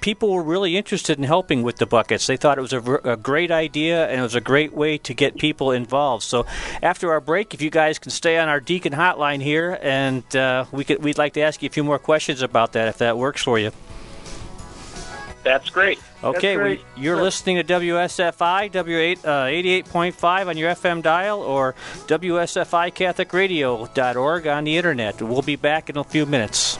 people 0.00 0.32
were 0.32 0.42
really 0.42 0.76
interested 0.76 1.18
in 1.18 1.24
helping 1.24 1.62
with 1.62 1.76
the 1.76 1.86
buckets. 1.86 2.26
They 2.26 2.36
thought 2.36 2.58
it 2.58 2.62
was 2.62 2.72
a, 2.72 2.82
a, 3.04 3.16
great 3.16 3.50
idea 3.50 4.08
and 4.08 4.20
it 4.20 4.22
was 4.22 4.34
a 4.34 4.40
great 4.40 4.72
way 4.72 4.98
to 4.98 5.14
get 5.14 5.36
people 5.36 5.72
involved. 5.72 6.24
So, 6.24 6.46
after 6.82 7.12
our 7.12 7.20
break, 7.20 7.54
if 7.54 7.62
you 7.62 7.70
guys 7.70 7.98
can 7.98 8.10
stay 8.10 8.38
on 8.38 8.48
our 8.48 8.60
Deacon 8.60 8.92
hotline 8.92 9.42
here, 9.42 9.78
and 9.82 10.24
uh, 10.36 10.64
we 10.72 10.84
could, 10.84 11.02
we'd 11.02 11.18
like 11.18 11.34
to 11.34 11.40
ask 11.40 11.62
you 11.62 11.68
a 11.68 11.72
few 11.72 11.84
more 11.84 11.98
questions 11.98 12.42
about 12.42 12.72
that 12.72 12.88
if 12.88 12.98
that 12.98 13.18
works 13.18 13.42
for 13.42 13.58
you. 13.58 13.70
That's 15.44 15.70
great. 15.70 15.98
Okay, 16.22 16.56
That's 16.56 16.56
great. 16.56 16.80
we, 16.96 17.02
you're 17.02 17.16
Sure. 17.16 17.22
listening 17.22 17.56
to 17.56 17.64
WSFI 17.64 18.70
W8 18.72 19.18
uh, 19.24 19.46
88.5 19.46 20.48
on 20.48 20.56
your 20.56 20.72
FM 20.72 21.02
dial 21.02 21.40
or 21.40 21.74
WSFICatholicRadio.org 22.06 24.46
on 24.46 24.64
the 24.64 24.76
internet. 24.76 25.22
We'll 25.22 25.42
be 25.42 25.56
back 25.56 25.88
in 25.88 25.96
a 25.96 26.04
few 26.04 26.26
minutes. 26.26 26.76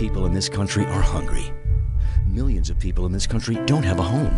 People 0.00 0.24
in 0.24 0.32
this 0.32 0.48
country 0.48 0.86
are 0.86 1.02
hungry. 1.02 1.52
Millions 2.24 2.70
of 2.70 2.78
people 2.78 3.04
in 3.04 3.12
this 3.12 3.26
country 3.26 3.56
don't 3.66 3.82
have 3.82 3.98
a 3.98 4.02
home. 4.02 4.32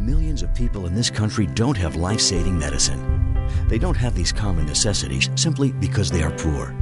Millions 0.00 0.42
of 0.42 0.54
people 0.54 0.86
in 0.86 0.94
this 0.94 1.10
country 1.10 1.46
don't 1.48 1.76
have 1.76 1.94
life 1.94 2.22
saving 2.22 2.58
medicine. 2.58 3.36
They 3.68 3.76
don't 3.76 3.98
have 3.98 4.14
these 4.14 4.32
common 4.32 4.64
necessities 4.64 5.28
simply 5.34 5.72
because 5.72 6.10
they 6.10 6.22
are 6.22 6.30
poor. 6.30 6.74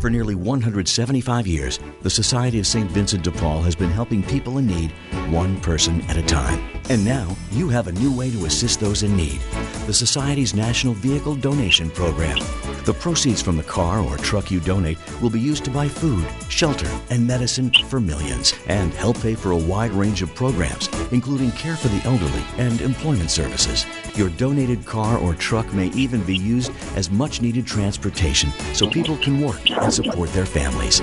For 0.00 0.10
nearly 0.10 0.36
175 0.36 1.44
years, 1.48 1.80
the 2.02 2.08
Society 2.08 2.60
of 2.60 2.68
St. 2.68 2.88
Vincent 2.88 3.24
de 3.24 3.32
Paul 3.32 3.62
has 3.62 3.74
been 3.74 3.90
helping 3.90 4.22
people 4.22 4.58
in 4.58 4.68
need, 4.68 4.92
one 5.28 5.60
person 5.62 6.02
at 6.02 6.16
a 6.16 6.22
time. 6.22 6.64
And 6.88 7.04
now 7.04 7.36
you 7.50 7.68
have 7.68 7.88
a 7.88 7.98
new 7.98 8.16
way 8.16 8.30
to 8.30 8.44
assist 8.44 8.78
those 8.78 9.02
in 9.02 9.16
need 9.16 9.40
the 9.88 9.92
Society's 9.92 10.54
National 10.54 10.94
Vehicle 10.94 11.34
Donation 11.34 11.90
Program. 11.90 12.38
The 12.86 12.94
proceeds 12.94 13.42
from 13.42 13.56
the 13.56 13.64
car 13.64 13.98
or 13.98 14.16
truck 14.16 14.48
you 14.48 14.60
donate 14.60 14.98
will 15.20 15.28
be 15.28 15.40
used 15.40 15.64
to 15.64 15.72
buy 15.72 15.88
food, 15.88 16.24
shelter, 16.48 16.88
and 17.10 17.26
medicine 17.26 17.72
for 17.88 17.98
millions 17.98 18.54
and 18.68 18.94
help 18.94 19.20
pay 19.20 19.34
for 19.34 19.50
a 19.50 19.56
wide 19.56 19.90
range 19.90 20.22
of 20.22 20.32
programs, 20.36 20.88
including 21.10 21.50
care 21.50 21.74
for 21.74 21.88
the 21.88 22.00
elderly 22.04 22.44
and 22.58 22.80
employment 22.80 23.32
services. 23.32 23.86
Your 24.14 24.28
donated 24.28 24.86
car 24.86 25.18
or 25.18 25.34
truck 25.34 25.72
may 25.74 25.88
even 25.88 26.22
be 26.22 26.36
used 26.36 26.70
as 26.94 27.10
much 27.10 27.42
needed 27.42 27.66
transportation 27.66 28.52
so 28.72 28.88
people 28.88 29.16
can 29.16 29.40
work 29.40 29.68
and 29.68 29.92
support 29.92 30.32
their 30.32 30.46
families. 30.46 31.00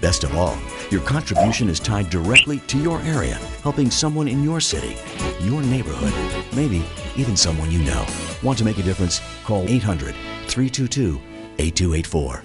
Best 0.00 0.24
of 0.24 0.34
all, 0.34 0.56
your 0.90 1.02
contribution 1.02 1.68
is 1.68 1.78
tied 1.78 2.08
directly 2.08 2.60
to 2.68 2.78
your 2.78 3.02
area, 3.02 3.34
helping 3.62 3.90
someone 3.90 4.28
in 4.28 4.42
your 4.42 4.60
city, 4.60 4.96
your 5.40 5.62
neighborhood, 5.62 6.12
maybe 6.54 6.84
even 7.16 7.36
someone 7.36 7.70
you 7.70 7.80
know. 7.80 8.06
Want 8.42 8.58
to 8.58 8.64
make 8.64 8.78
a 8.78 8.82
difference? 8.82 9.20
Call 9.44 9.68
800 9.68 10.14
322 10.46 11.20
8284. 11.58 12.42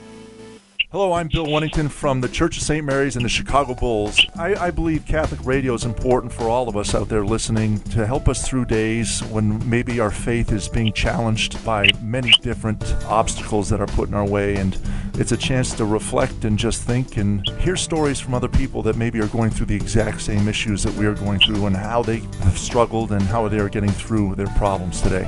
Hello, 0.93 1.13
I'm 1.13 1.27
Bill 1.27 1.47
Wennington 1.47 1.89
from 1.89 2.21
the 2.21 2.29
Church 2.29 2.55
of 2.55 2.61
St. 2.61 2.85
Mary's 2.85 3.15
and 3.15 3.25
the 3.25 3.29
Chicago 3.29 3.73
Bulls. 3.73 4.23
I, 4.35 4.53
I 4.67 4.69
believe 4.69 5.07
Catholic 5.07 5.43
radio 5.43 5.73
is 5.73 5.85
important 5.85 6.31
for 6.31 6.43
all 6.43 6.69
of 6.69 6.77
us 6.77 6.93
out 6.93 7.09
there 7.09 7.25
listening 7.25 7.79
to 7.79 8.05
help 8.05 8.29
us 8.29 8.47
through 8.47 8.65
days 8.65 9.21
when 9.23 9.67
maybe 9.67 9.99
our 9.99 10.11
faith 10.11 10.51
is 10.51 10.69
being 10.69 10.93
challenged 10.93 11.65
by 11.65 11.87
many 11.99 12.29
different 12.43 12.93
obstacles 13.05 13.69
that 13.69 13.81
are 13.81 13.87
put 13.87 14.07
in 14.07 14.13
our 14.13 14.23
way. 14.23 14.55
And 14.55 14.77
it's 15.15 15.31
a 15.31 15.37
chance 15.37 15.73
to 15.77 15.85
reflect 15.85 16.45
and 16.45 16.59
just 16.59 16.83
think 16.83 17.17
and 17.17 17.43
hear 17.57 17.75
stories 17.75 18.19
from 18.19 18.35
other 18.35 18.47
people 18.47 18.83
that 18.83 18.95
maybe 18.95 19.19
are 19.19 19.27
going 19.29 19.49
through 19.49 19.65
the 19.65 19.75
exact 19.75 20.21
same 20.21 20.47
issues 20.47 20.83
that 20.83 20.93
we 20.93 21.07
are 21.07 21.15
going 21.15 21.39
through 21.39 21.65
and 21.65 21.75
how 21.75 22.03
they 22.03 22.19
have 22.43 22.59
struggled 22.59 23.13
and 23.13 23.23
how 23.23 23.47
they 23.47 23.57
are 23.57 23.67
getting 23.67 23.89
through 23.89 24.35
their 24.35 24.45
problems 24.57 25.01
today. 25.01 25.27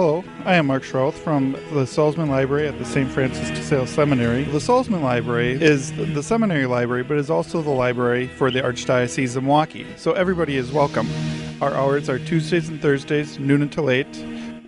Hello, 0.00 0.24
I 0.46 0.54
am 0.54 0.68
Mark 0.68 0.82
Schroth 0.82 1.12
from 1.12 1.52
the 1.52 1.84
Salzmann 1.84 2.30
Library 2.30 2.66
at 2.66 2.78
the 2.78 2.86
St. 2.86 3.06
Francis 3.10 3.50
de 3.50 3.62
Sales 3.62 3.90
Seminary. 3.90 4.44
The 4.44 4.58
Salzmann 4.58 5.02
Library 5.02 5.62
is 5.62 5.92
the 5.92 6.22
seminary 6.22 6.64
library, 6.64 7.02
but 7.02 7.18
is 7.18 7.28
also 7.28 7.60
the 7.60 7.68
library 7.68 8.26
for 8.26 8.50
the 8.50 8.62
Archdiocese 8.62 9.36
of 9.36 9.42
Milwaukee, 9.42 9.86
so 9.98 10.12
everybody 10.12 10.56
is 10.56 10.72
welcome. 10.72 11.06
Our 11.60 11.74
hours 11.74 12.08
are 12.08 12.18
Tuesdays 12.18 12.70
and 12.70 12.80
Thursdays, 12.80 13.38
noon 13.38 13.60
until 13.60 13.90
8, 13.90 14.06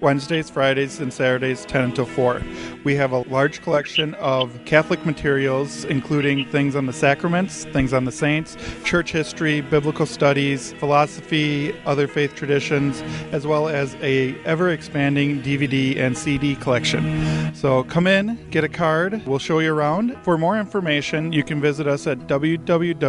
Wednesdays, 0.02 0.50
Fridays, 0.50 0.98
and 0.98 1.12
Saturdays, 1.12 1.64
10 1.64 1.82
until 1.82 2.04
4. 2.04 2.42
We 2.82 2.96
have 2.96 3.12
a 3.12 3.20
large 3.28 3.62
collection 3.62 4.14
of 4.14 4.58
Catholic 4.64 5.06
materials, 5.06 5.84
including 5.84 6.44
things 6.46 6.74
on 6.74 6.86
the 6.86 6.92
sacraments, 6.92 7.64
things 7.66 7.92
on 7.92 8.04
the 8.04 8.10
saints, 8.10 8.56
church 8.82 9.12
history, 9.12 9.60
biblical 9.60 10.04
studies, 10.04 10.72
philosophy, 10.74 11.72
other 11.86 12.08
faith 12.08 12.34
traditions, 12.34 13.00
as 13.30 13.46
well 13.46 13.68
as 13.68 13.94
a 14.02 14.34
ever-expanding 14.44 15.40
DVD 15.42 15.96
and 15.96 16.18
CD 16.18 16.56
collection. 16.56 17.54
So 17.54 17.84
come 17.84 18.08
in, 18.08 18.38
get 18.50 18.64
a 18.64 18.68
card, 18.68 19.22
we'll 19.24 19.38
show 19.38 19.60
you 19.60 19.72
around. 19.72 20.16
For 20.24 20.36
more 20.36 20.58
information, 20.58 21.32
you 21.32 21.44
can 21.44 21.60
visit 21.60 21.86
us 21.86 22.08
at 22.08 22.18
www.sfs.edu 22.26 23.06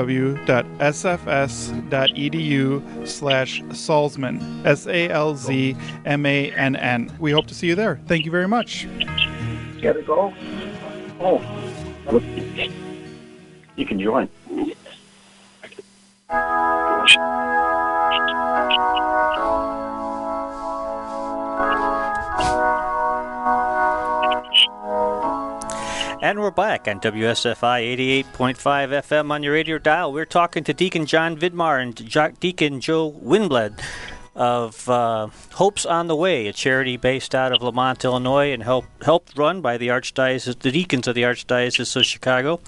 slash 3.08 3.62
Salzmann, 3.64 4.66
S-A-L-Z-M-A-N-N. 4.66 5.24
And 6.84 7.18
we 7.18 7.32
hope 7.32 7.48
to 7.48 7.56
see 7.56 7.68
you 7.68 7.76
there. 7.76 8.00
Thank 8.08 8.26
you 8.26 8.32
very 8.32 8.48
much. 8.48 8.88
Gotta 9.82 10.02
go. 10.02 10.34
Oh, 11.20 11.42
you 13.78 13.86
can 13.86 14.00
join. 14.00 14.30
And 26.22 26.40
we're 26.40 26.52
back 26.52 26.88
on 26.88 27.00
WSFI 27.00 28.24
88.5 28.34 28.56
FM 28.56 29.32
on 29.32 29.44
your 29.44 29.54
radio 29.54 29.78
dial. 29.78 30.12
We're 30.14 30.26
talking 30.26 30.64
to 30.66 30.74
Deacon 30.74 31.06
John 31.06 31.38
Vidmar 31.38 31.82
and 31.82 31.96
jo- 31.96 32.32
Deacon 32.40 32.80
Joe 32.80 33.12
Winblad 33.12 33.80
of 34.36 34.90
uh, 34.90 35.28
Hopes 35.54 35.86
on 35.86 36.08
the 36.08 36.16
Way, 36.16 36.48
a 36.48 36.54
charity 36.54 36.98
based 36.98 37.36
out 37.36 37.52
of 37.52 37.62
Lemont, 37.62 38.04
Illinois, 38.04 38.52
and 38.52 38.64
help, 38.64 38.86
helped 39.04 39.38
run 39.38 39.62
by 39.62 39.78
the 39.78 39.90
Archdiocese, 39.90 40.58
the 40.60 40.72
deacons 40.72 41.08
of 41.08 41.16
the 41.16 41.22
Archdiocese 41.24 41.96
of 41.96 42.06
Chicago. 42.06 42.60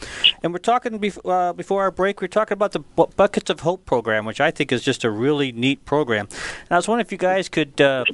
And 0.43 0.53
we're 0.53 0.59
talking 0.59 0.99
bef- 0.99 1.19
uh, 1.25 1.53
before 1.53 1.81
our 1.81 1.91
break. 1.91 2.21
We're 2.21 2.27
talking 2.27 2.53
about 2.53 2.73
the 2.73 2.79
Bu- 2.79 3.07
Buckets 3.15 3.49
of 3.49 3.61
Hope 3.61 3.85
program, 3.85 4.25
which 4.25 4.39
I 4.39 4.51
think 4.51 4.71
is 4.71 4.83
just 4.83 5.03
a 5.03 5.09
really 5.09 5.51
neat 5.51 5.85
program. 5.85 6.27
And 6.61 6.71
I 6.71 6.75
was 6.75 6.87
wondering 6.87 7.05
if 7.05 7.11
you 7.11 7.17
guys 7.17 7.49
could 7.49 7.81
uh, 7.81 8.05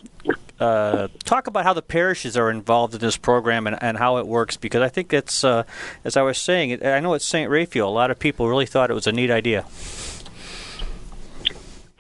uh, 0.60 1.10
talk 1.26 1.48
about 1.48 1.66
how 1.66 1.74
the 1.74 1.82
parishes 1.82 2.38
are 2.38 2.50
involved 2.50 2.94
in 2.94 3.02
this 3.02 3.18
program 3.18 3.68
and, 3.68 3.82
and 3.82 3.98
how 3.98 4.18
it 4.18 4.28
works 4.28 4.56
because 4.56 4.82
I 4.82 4.90
think 4.90 5.12
it's, 5.12 5.44
uh, 5.44 5.64
as 6.06 6.16
I 6.16 6.22
was 6.22 6.38
saying, 6.38 6.86
I 6.86 7.00
know 7.00 7.16
it's 7.16 7.26
St. 7.26 7.50
Raphael. 7.50 7.88
A 7.88 7.90
lot 7.90 8.12
of 8.12 8.20
people 8.20 8.48
really 8.48 8.66
thought 8.66 8.90
it 8.90 8.94
was 8.94 9.08
a 9.08 9.12
neat 9.12 9.32
idea. 9.32 9.66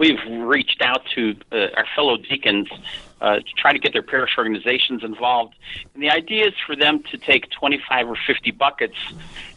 We've 0.02 0.18
reached 0.28 0.82
out 0.82 1.04
to 1.14 1.36
uh, 1.52 1.68
our 1.78 1.86
fellow 1.96 2.18
deacons 2.18 2.68
uh, 3.22 3.36
to 3.36 3.54
try 3.56 3.72
to 3.72 3.78
get 3.78 3.94
their 3.94 4.02
parish 4.02 4.32
organizations 4.36 5.04
involved. 5.04 5.54
And 5.94 6.02
the 6.02 6.10
idea 6.10 6.48
is 6.48 6.56
for 6.66 6.76
them 6.76 7.04
to 7.12 7.20
take 7.20 7.52
25 7.52 8.10
or 8.10 8.18
50 8.26 8.50
buckets 8.50 8.96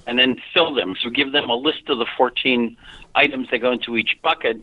and 0.06 0.18
then 0.18 0.36
fill 0.52 0.74
them. 0.74 0.96
So 1.02 1.08
give 1.08 1.32
them 1.32 1.48
a 1.48 1.56
list 1.56 1.88
of 1.88 1.96
the 1.96 2.04
14 2.18 2.76
items 3.14 3.48
that 3.52 3.60
go 3.60 3.72
into 3.72 3.96
each 3.96 4.18
bucket. 4.20 4.58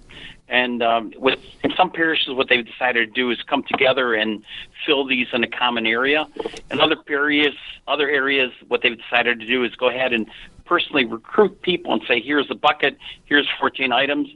And 0.48 0.84
um, 0.84 1.14
with 1.18 1.40
in 1.64 1.74
some 1.76 1.90
parishes, 1.90 2.36
what 2.36 2.48
they've 2.48 2.64
decided 2.64 3.08
to 3.08 3.12
do 3.20 3.32
is 3.32 3.42
come 3.42 3.64
together 3.64 4.14
and 4.14 4.44
fill 4.86 5.04
these 5.08 5.30
in 5.34 5.44
a 5.44 5.50
common 5.50 5.88
area. 5.88 6.28
In 6.70 6.80
other 6.80 6.98
areas, 7.10 7.56
other 7.88 8.08
areas, 8.08 8.52
what 8.68 8.84
they've 8.84 9.02
decided 9.02 9.40
to 9.40 9.48
do 9.48 9.64
is 9.64 9.74
go 9.78 9.90
ahead 9.90 10.14
and 10.14 10.28
personally 10.66 11.06
recruit 11.06 11.62
people 11.64 11.92
and 11.92 12.04
say, 12.08 12.22
"Here's 12.22 12.52
a 12.52 12.56
bucket. 12.56 12.98
Here's 13.26 13.48
14 13.60 13.92
items. 13.92 14.30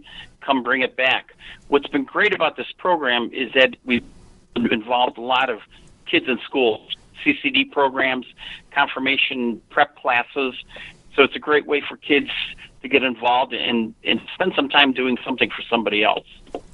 Come 0.45 0.63
bring 0.63 0.81
it 0.81 0.95
back." 0.95 1.33
What's 1.67 1.87
been 1.87 2.03
great 2.03 2.33
about 2.33 2.55
this 2.55 2.71
program 2.77 3.31
is 3.33 3.51
that 3.53 3.75
we've 3.85 4.03
involved 4.55 5.17
a 5.17 5.21
lot 5.21 5.49
of 5.49 5.59
kids 6.05 6.27
in 6.27 6.39
schools, 6.45 6.95
CCD 7.23 7.71
programs, 7.71 8.25
confirmation 8.71 9.61
prep 9.69 9.95
classes. 9.97 10.55
So 11.15 11.23
it's 11.23 11.35
a 11.35 11.39
great 11.39 11.65
way 11.65 11.81
for 11.81 11.97
kids 11.97 12.29
to 12.81 12.89
get 12.89 13.03
involved 13.03 13.53
and, 13.53 13.95
and 14.03 14.21
spend 14.33 14.53
some 14.55 14.69
time 14.69 14.93
doing 14.93 15.17
something 15.25 15.49
for 15.49 15.63
somebody 15.63 16.03
else. 16.03 16.27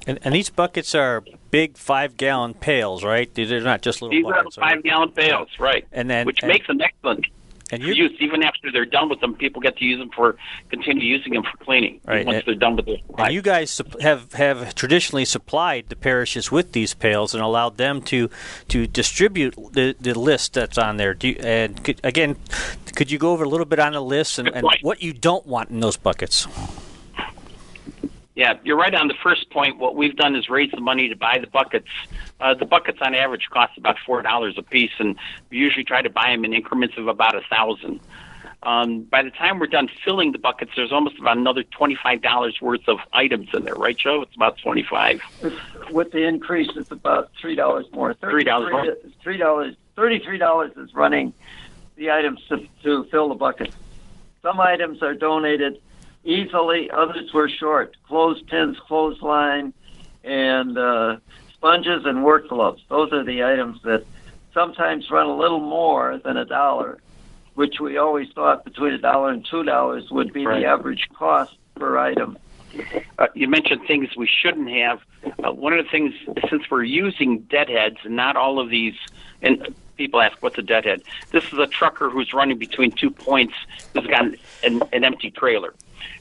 And, 0.06 0.18
and 0.22 0.34
these 0.34 0.50
buckets 0.50 0.94
are 0.94 1.24
big 1.50 1.76
five 1.78 2.16
gallon 2.16 2.54
pails, 2.54 3.02
right? 3.04 3.32
They're 3.34 3.60
not 3.60 3.82
just 3.82 4.02
little 4.02 4.16
These 4.16 4.26
are 4.26 4.34
buckets. 4.34 4.56
five 4.56 4.82
gallon 4.82 5.10
pails, 5.12 5.48
right? 5.58 5.86
And 5.92 6.10
then 6.10 6.26
which 6.26 6.42
and, 6.42 6.48
makes 6.48 6.66
them 6.66 6.80
excellent 6.80 7.26
and 7.72 7.82
you 7.82 7.94
use. 7.94 8.12
Even 8.20 8.42
after 8.42 8.70
they're 8.70 8.84
done 8.84 9.08
with 9.08 9.20
them, 9.20 9.34
people 9.34 9.60
get 9.60 9.76
to 9.78 9.84
use 9.84 9.98
them 9.98 10.10
for 10.14 10.36
continue 10.70 11.04
using 11.04 11.32
them 11.32 11.42
for 11.42 11.56
cleaning 11.64 12.00
Right, 12.06 12.24
once 12.24 12.36
and- 12.36 12.46
they're 12.46 12.54
done 12.54 12.76
with 12.76 12.86
their 12.86 12.98
and 13.18 13.34
you 13.34 13.42
guys 13.42 13.80
have 14.00 14.32
have 14.34 14.74
traditionally 14.74 15.24
supplied 15.24 15.86
the 15.88 15.96
parishes 15.96 16.52
with 16.52 16.72
these 16.72 16.94
pails 16.94 17.34
and 17.34 17.42
allowed 17.42 17.78
them 17.78 18.02
to 18.02 18.28
to 18.68 18.86
distribute 18.86 19.54
the, 19.72 19.96
the 19.98 20.18
list 20.18 20.54
that's 20.54 20.78
on 20.78 20.98
there. 20.98 21.16
You, 21.20 21.36
and 21.40 21.82
could, 21.82 22.00
again, 22.04 22.36
could 22.94 23.10
you 23.10 23.18
go 23.18 23.32
over 23.32 23.44
a 23.44 23.48
little 23.48 23.66
bit 23.66 23.78
on 23.78 23.92
the 23.92 24.02
list 24.02 24.38
and, 24.38 24.48
and 24.48 24.66
what 24.82 25.02
you 25.02 25.12
don't 25.12 25.46
want 25.46 25.70
in 25.70 25.80
those 25.80 25.96
buckets? 25.96 26.46
Yeah, 28.34 28.54
you're 28.64 28.78
right 28.78 28.94
on 28.94 29.08
the 29.08 29.14
first 29.22 29.50
point. 29.50 29.78
What 29.78 29.94
we've 29.94 30.16
done 30.16 30.34
is 30.34 30.48
raise 30.48 30.70
the 30.70 30.80
money 30.80 31.08
to 31.08 31.16
buy 31.16 31.38
the 31.38 31.46
buckets. 31.46 31.88
Uh, 32.40 32.54
the 32.54 32.64
buckets 32.64 32.98
on 33.02 33.14
average 33.14 33.48
cost 33.50 33.76
about 33.76 33.96
four 34.06 34.22
dollars 34.22 34.54
a 34.56 34.62
piece, 34.62 34.92
and 34.98 35.16
we 35.50 35.58
usually 35.58 35.84
try 35.84 36.00
to 36.00 36.08
buy 36.08 36.30
them 36.30 36.44
in 36.44 36.54
increments 36.54 36.96
of 36.96 37.08
about 37.08 37.34
a 37.34 37.42
thousand. 37.50 38.00
Um, 38.62 39.02
by 39.02 39.22
the 39.22 39.30
time 39.30 39.58
we're 39.58 39.66
done 39.66 39.88
filling 40.04 40.32
the 40.32 40.38
buckets, 40.38 40.70
there's 40.76 40.92
almost 40.92 41.18
about 41.18 41.36
another 41.36 41.62
twenty-five 41.62 42.22
dollars 42.22 42.58
worth 42.62 42.88
of 42.88 42.98
items 43.12 43.48
in 43.52 43.64
there, 43.64 43.74
right, 43.74 43.96
Joe? 43.96 44.22
It's 44.22 44.34
about 44.34 44.56
twenty-five. 44.58 45.20
With 45.90 46.12
the 46.12 46.22
increase, 46.22 46.70
it's 46.74 46.90
about 46.90 47.32
three 47.38 47.54
dollars 47.54 47.86
more. 47.92 48.14
$3 48.14 48.70
more. 48.70 48.96
Three 49.22 49.36
dollars. 49.36 49.76
Thirty-three 49.94 50.38
dollars 50.38 50.72
is 50.76 50.94
running 50.94 51.34
the 51.96 52.10
items 52.10 52.40
to, 52.48 52.66
to 52.84 53.04
fill 53.10 53.28
the 53.28 53.34
bucket. 53.34 53.74
Some 54.40 54.58
items 54.58 55.02
are 55.02 55.14
donated 55.14 55.80
easily. 56.24 56.90
Others 56.90 57.32
were 57.32 57.48
short. 57.48 57.96
Clothespins, 58.06 58.78
clothesline, 58.86 59.72
and 60.24 60.78
uh, 60.78 61.16
sponges 61.52 62.04
and 62.04 62.24
work 62.24 62.48
gloves. 62.48 62.82
Those 62.88 63.12
are 63.12 63.24
the 63.24 63.44
items 63.44 63.80
that 63.82 64.04
sometimes 64.54 65.10
run 65.10 65.26
a 65.26 65.36
little 65.36 65.60
more 65.60 66.18
than 66.24 66.36
a 66.36 66.44
dollar, 66.44 66.98
which 67.54 67.80
we 67.80 67.96
always 67.96 68.28
thought 68.34 68.64
between 68.64 68.92
a 68.94 68.98
dollar 68.98 69.30
and 69.30 69.44
two 69.44 69.62
dollars 69.62 70.10
would 70.10 70.32
be 70.32 70.46
Right. 70.46 70.60
the 70.60 70.66
average 70.66 71.08
cost 71.14 71.56
per 71.74 71.98
item. 71.98 72.38
Uh, 73.18 73.26
you 73.34 73.48
mentioned 73.48 73.82
things 73.86 74.16
we 74.16 74.26
shouldn't 74.26 74.70
have. 74.70 75.00
Uh, 75.44 75.52
one 75.52 75.72
of 75.74 75.84
the 75.84 75.90
things, 75.90 76.14
since 76.48 76.70
we're 76.70 76.82
using 76.84 77.40
deadheads 77.40 77.98
and 78.04 78.16
not 78.16 78.34
all 78.36 78.58
of 78.58 78.70
these, 78.70 78.94
and 79.42 79.74
people 79.98 80.20
ask, 80.22 80.38
what's 80.42 80.56
a 80.56 80.62
deadhead? 80.62 81.02
This 81.32 81.44
is 81.52 81.58
a 81.58 81.66
trucker 81.66 82.08
who's 82.08 82.32
running 82.32 82.56
between 82.56 82.90
two 82.90 83.10
points 83.10 83.52
who's 83.92 84.06
got 84.06 84.24
an, 84.64 84.82
an 84.92 85.04
empty 85.04 85.30
trailer. 85.30 85.74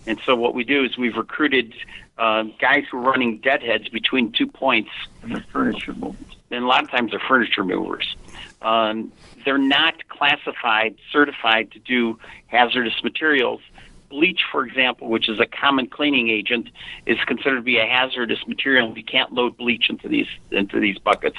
And 0.07 0.19
so 0.25 0.35
what 0.35 0.55
we 0.55 0.63
do 0.63 0.83
is 0.83 0.97
we've 0.97 1.15
recruited 1.15 1.73
uh, 2.17 2.43
guys 2.59 2.85
who 2.91 2.97
are 2.97 3.01
running 3.01 3.39
deadheads 3.39 3.89
between 3.89 4.31
two 4.31 4.47
points. 4.47 4.91
And 5.23 5.35
the 5.35 5.41
furniture 5.51 5.93
movers. 5.93 6.37
And 6.51 6.63
a 6.63 6.67
lot 6.67 6.83
of 6.83 6.91
times 6.91 7.11
they're 7.11 7.21
furniture 7.27 7.63
movers. 7.63 8.15
Um, 8.61 9.11
they're 9.45 9.57
not 9.57 10.07
classified, 10.09 10.95
certified 11.11 11.71
to 11.71 11.79
do 11.79 12.19
hazardous 12.47 13.03
materials. 13.03 13.61
Bleach, 14.09 14.41
for 14.51 14.65
example, 14.65 15.07
which 15.07 15.29
is 15.29 15.39
a 15.39 15.45
common 15.45 15.87
cleaning 15.87 16.29
agent, 16.29 16.69
is 17.05 17.17
considered 17.25 17.55
to 17.55 17.61
be 17.61 17.77
a 17.77 17.85
hazardous 17.85 18.45
material. 18.45 18.95
You 18.95 19.05
can't 19.05 19.31
load 19.31 19.55
bleach 19.55 19.89
into 19.89 20.09
these 20.09 20.27
into 20.51 20.81
these 20.81 20.97
buckets. 20.97 21.37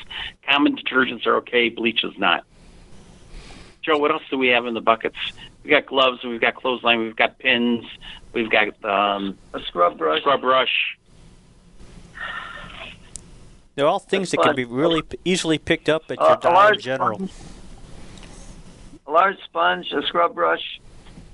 Common 0.49 0.77
detergents 0.77 1.27
are 1.27 1.37
okay. 1.37 1.69
Bleach 1.69 2.03
is 2.03 2.17
not. 2.17 2.45
Joe, 3.83 3.99
what 3.99 4.11
else 4.11 4.23
do 4.31 4.39
we 4.39 4.49
have 4.49 4.65
in 4.67 4.75
the 4.75 4.81
buckets? 4.81 5.17
We've 5.63 5.71
got 5.71 5.87
gloves, 5.87 6.25
we've 6.25 6.41
got 6.41 6.55
clothesline, 6.55 7.01
we've 7.01 7.17
got 7.17 7.39
pins, 7.39 7.85
we've 8.33 8.51
got 8.51 8.69
um, 8.85 9.37
A 9.55 9.61
scrub 9.61 9.99
brush. 9.99 10.21
scrub 10.21 10.41
brush. 10.41 10.97
They're 13.75 13.87
all 13.87 13.99
things 13.99 14.31
that 14.33 14.43
can 14.43 14.55
be 14.55 14.65
really 14.67 15.03
easily 15.25 15.59
picked 15.59 15.89
up 15.89 16.11
at 16.11 16.21
Uh, 16.21 16.25
your 16.25 16.33
a 16.37 16.41
Dollar 16.41 16.55
large 16.55 16.83
General. 16.83 17.17
sponge. 17.17 17.33
A 19.07 19.11
large 19.11 19.37
sponge, 19.45 19.93
a 19.93 20.03
scrub 20.07 20.35
brush, 20.35 20.81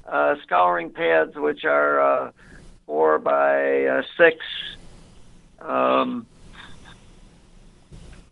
uh, 0.07 0.37
scouring 0.45 0.91
pads, 0.91 1.35
which 1.37 1.65
are 1.65 2.01
uh, 2.01 2.31
four 2.87 3.19
by 3.19 3.85
uh, 3.87 4.03
six. 4.17 4.39
Um, 5.61 6.27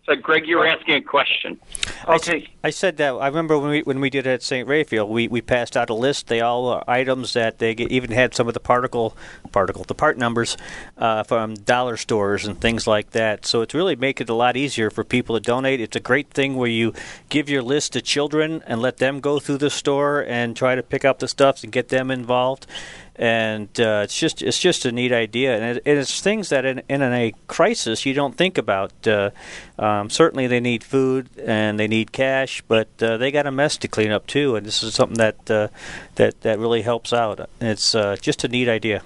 So, 0.06 0.14
Greg, 0.14 0.46
you 0.46 0.58
were 0.58 0.66
asking 0.66 0.94
a 0.94 1.00
question. 1.00 1.58
okay, 2.06 2.48
I 2.62 2.70
said 2.70 2.96
that. 2.98 3.10
I 3.14 3.26
remember 3.26 3.58
when 3.58 3.70
we 3.70 3.82
when 3.82 4.00
we 4.00 4.08
did 4.08 4.24
it 4.24 4.30
at 4.30 4.42
St. 4.44 4.66
Raphael, 4.68 5.08
we, 5.08 5.26
we 5.26 5.40
passed 5.40 5.76
out 5.76 5.90
a 5.90 5.94
list. 5.94 6.28
They 6.28 6.40
all 6.40 6.68
are 6.68 6.84
items 6.86 7.32
that 7.32 7.58
they 7.58 7.74
get, 7.74 7.90
even 7.90 8.12
had 8.12 8.32
some 8.32 8.46
of 8.46 8.54
the 8.54 8.60
particle 8.60 9.16
particle 9.50 9.82
the 9.82 9.96
part 9.96 10.16
numbers 10.16 10.56
uh, 10.96 11.24
from 11.24 11.54
dollar 11.54 11.96
stores 11.96 12.46
and 12.46 12.60
things 12.60 12.86
like 12.86 13.10
that. 13.10 13.46
So 13.46 13.62
it's 13.62 13.74
really 13.74 13.96
make 13.96 14.20
it 14.20 14.28
a 14.28 14.34
lot 14.34 14.56
easier 14.56 14.90
for 14.90 15.02
people 15.02 15.34
to 15.34 15.40
donate. 15.40 15.80
It's 15.80 15.96
a 15.96 16.00
great 16.00 16.30
thing 16.30 16.54
where 16.54 16.70
you 16.70 16.92
give 17.28 17.48
your 17.48 17.62
list 17.62 17.94
to 17.94 18.00
children 18.00 18.62
and 18.64 18.80
let 18.80 18.98
them 18.98 19.18
go 19.18 19.40
through 19.40 19.58
the 19.58 19.70
store 19.70 20.24
and 20.24 20.56
try 20.56 20.76
to 20.76 20.84
pick 20.84 21.04
up 21.04 21.18
the 21.18 21.26
stuff 21.26 21.64
and 21.64 21.72
get 21.72 21.88
them 21.88 22.12
involved. 22.12 22.68
And 23.18 23.68
uh, 23.80 24.02
it's 24.04 24.18
just 24.18 24.42
it's 24.42 24.58
just 24.58 24.84
a 24.84 24.92
neat 24.92 25.10
idea, 25.10 25.56
and, 25.56 25.78
it, 25.78 25.82
and 25.86 25.98
it's 25.98 26.20
things 26.20 26.50
that 26.50 26.66
in, 26.66 26.82
in 26.86 27.00
a 27.00 27.32
crisis 27.46 28.04
you 28.04 28.12
don't 28.12 28.36
think 28.36 28.58
about. 28.58 28.92
Uh, 29.06 29.30
um, 29.78 30.10
certainly, 30.10 30.46
they 30.46 30.60
need 30.60 30.84
food 30.84 31.30
and 31.42 31.80
they 31.80 31.88
need 31.88 32.12
cash, 32.12 32.62
but 32.68 32.88
uh, 33.00 33.16
they 33.16 33.30
got 33.30 33.46
a 33.46 33.50
mess 33.50 33.78
to 33.78 33.88
clean 33.88 34.10
up 34.10 34.26
too. 34.26 34.54
And 34.54 34.66
this 34.66 34.82
is 34.82 34.94
something 34.94 35.16
that 35.16 35.50
uh, 35.50 35.68
that 36.16 36.42
that 36.42 36.58
really 36.58 36.82
helps 36.82 37.14
out. 37.14 37.48
It's 37.58 37.94
uh, 37.94 38.16
just 38.20 38.44
a 38.44 38.48
neat 38.48 38.68
idea. 38.68 39.02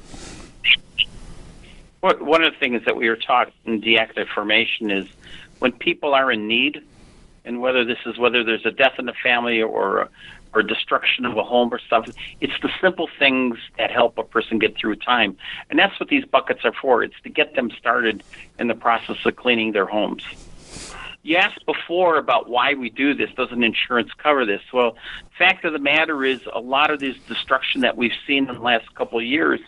One 2.00 2.42
of 2.42 2.52
the 2.52 2.58
things 2.58 2.84
that 2.86 2.96
we 2.96 3.08
were 3.08 3.16
taught 3.16 3.52
in 3.64 3.80
deactive 3.80 4.26
formation 4.28 4.90
is 4.90 5.06
when 5.60 5.70
people 5.70 6.14
are 6.14 6.32
in 6.32 6.48
need, 6.48 6.82
and 7.44 7.60
whether 7.60 7.84
this 7.84 7.98
is 8.06 8.18
whether 8.18 8.42
there's 8.42 8.66
a 8.66 8.72
death 8.72 8.98
in 8.98 9.06
the 9.06 9.14
family 9.22 9.62
or 9.62 10.08
or 10.52 10.62
destruction 10.62 11.24
of 11.24 11.36
a 11.36 11.42
home 11.44 11.72
or 11.72 11.78
stuff, 11.78 12.08
it's 12.40 12.52
the 12.62 12.70
simple 12.80 13.08
things 13.18 13.58
that 13.78 13.90
help 13.90 14.18
a 14.18 14.24
person 14.24 14.58
get 14.58 14.76
through 14.76 14.96
time, 14.96 15.36
and 15.68 15.78
that's 15.78 15.98
what 16.00 16.08
these 16.08 16.24
buckets 16.24 16.64
are 16.64 16.72
for. 16.72 17.02
It's 17.02 17.20
to 17.22 17.28
get 17.28 17.54
them 17.54 17.70
started 17.78 18.22
in 18.58 18.68
the 18.68 18.74
process 18.74 19.16
of 19.24 19.36
cleaning 19.36 19.72
their 19.72 19.86
homes. 19.86 20.24
you 21.22 21.36
asked 21.36 21.64
before 21.66 22.16
about 22.16 22.48
why 22.48 22.74
we 22.74 22.90
do 22.90 23.14
this. 23.14 23.30
Doesn't 23.36 23.62
insurance 23.62 24.10
cover 24.16 24.46
this? 24.46 24.62
Well, 24.72 24.96
fact 25.36 25.64
of 25.64 25.72
the 25.72 25.78
matter 25.78 26.24
is, 26.24 26.40
a 26.52 26.60
lot 26.60 26.90
of 26.90 27.00
this 27.00 27.16
destruction 27.28 27.82
that 27.82 27.96
we've 27.96 28.12
seen 28.26 28.48
in 28.48 28.54
the 28.54 28.60
last 28.60 28.94
couple 28.94 29.18
of 29.18 29.24
years 29.24 29.60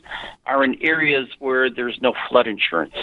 are 0.47 0.65
in 0.65 0.81
areas 0.83 1.29
where 1.39 1.69
there's 1.71 2.01
no 2.01 2.15
flood 2.29 2.47
insurance, 2.47 2.95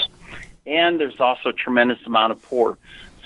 and 0.66 1.00
there's 1.00 1.20
also 1.20 1.50
a 1.50 1.54
tremendous 1.54 2.00
amount 2.06 2.32
of 2.32 2.42
poor. 2.42 2.78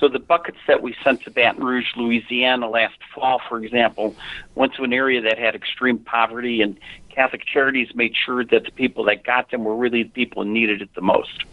So 0.03 0.09
the 0.09 0.19
buckets 0.19 0.57
that 0.67 0.81
we 0.81 0.93
sent 1.01 1.21
to 1.21 1.31
Baton 1.31 1.63
Rouge, 1.63 1.85
Louisiana 1.95 2.69
last 2.69 2.97
fall, 3.15 3.39
for 3.47 3.63
example, 3.63 4.13
went 4.53 4.73
to 4.73 4.83
an 4.83 4.91
area 4.91 5.21
that 5.21 5.39
had 5.39 5.55
extreme 5.55 5.97
poverty, 5.97 6.61
and 6.61 6.77
Catholic 7.07 7.45
Charities 7.45 7.95
made 7.95 8.13
sure 8.13 8.43
that 8.43 8.65
the 8.65 8.71
people 8.71 9.05
that 9.05 9.23
got 9.23 9.49
them 9.49 9.63
were 9.63 9.77
really 9.77 10.03
the 10.03 10.09
people 10.09 10.43
who 10.43 10.49
needed 10.49 10.81
it 10.81 10.93
the 10.93 10.99
most. 10.99 11.45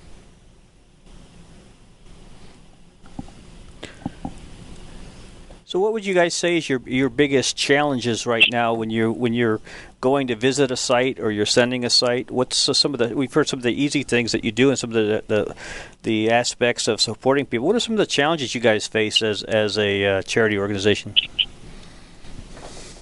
So, 5.65 5.79
what 5.79 5.93
would 5.93 6.05
you 6.05 6.15
guys 6.15 6.35
say 6.35 6.57
is 6.57 6.69
your 6.69 6.81
your 6.87 7.09
biggest 7.09 7.57
challenges 7.57 8.27
right 8.27 8.49
now 8.51 8.75
when 8.75 8.91
you 8.91 9.13
when 9.13 9.33
you're 9.33 9.61
going 10.01 10.27
to 10.29 10.37
visit 10.37 10.71
a 10.71 10.77
site 10.77 11.21
or 11.21 11.31
you're 11.31 11.47
sending 11.47 11.85
a 11.85 11.91
site? 11.91 12.31
What's 12.31 12.57
some 12.57 12.95
of 12.95 12.99
the 12.99 13.15
we've 13.15 13.33
heard 13.33 13.49
some 13.49 13.59
of 13.59 13.63
the 13.63 13.73
easy 13.73 14.03
things 14.03 14.33
that 14.33 14.45
you 14.45 14.53
do 14.53 14.71
and 14.71 14.79
some 14.79 14.91
of 14.91 14.95
the 14.95 15.25
the, 15.27 15.55
the 16.03 16.31
aspects 16.31 16.89
of 16.89 17.01
supporting 17.01 17.47
people. 17.47 17.67
What 17.67 17.77
are 17.77 17.81
some 17.81 17.95
of 17.95 17.99
the 17.99 18.07
challenges 18.07 18.55
you 18.55 18.61
guys 18.61 18.87
face 18.87 19.23
as 19.23 19.43
as 19.43 19.79
a 19.79 20.05
uh, 20.05 20.23
charity 20.23 20.59
organization? 20.59 21.15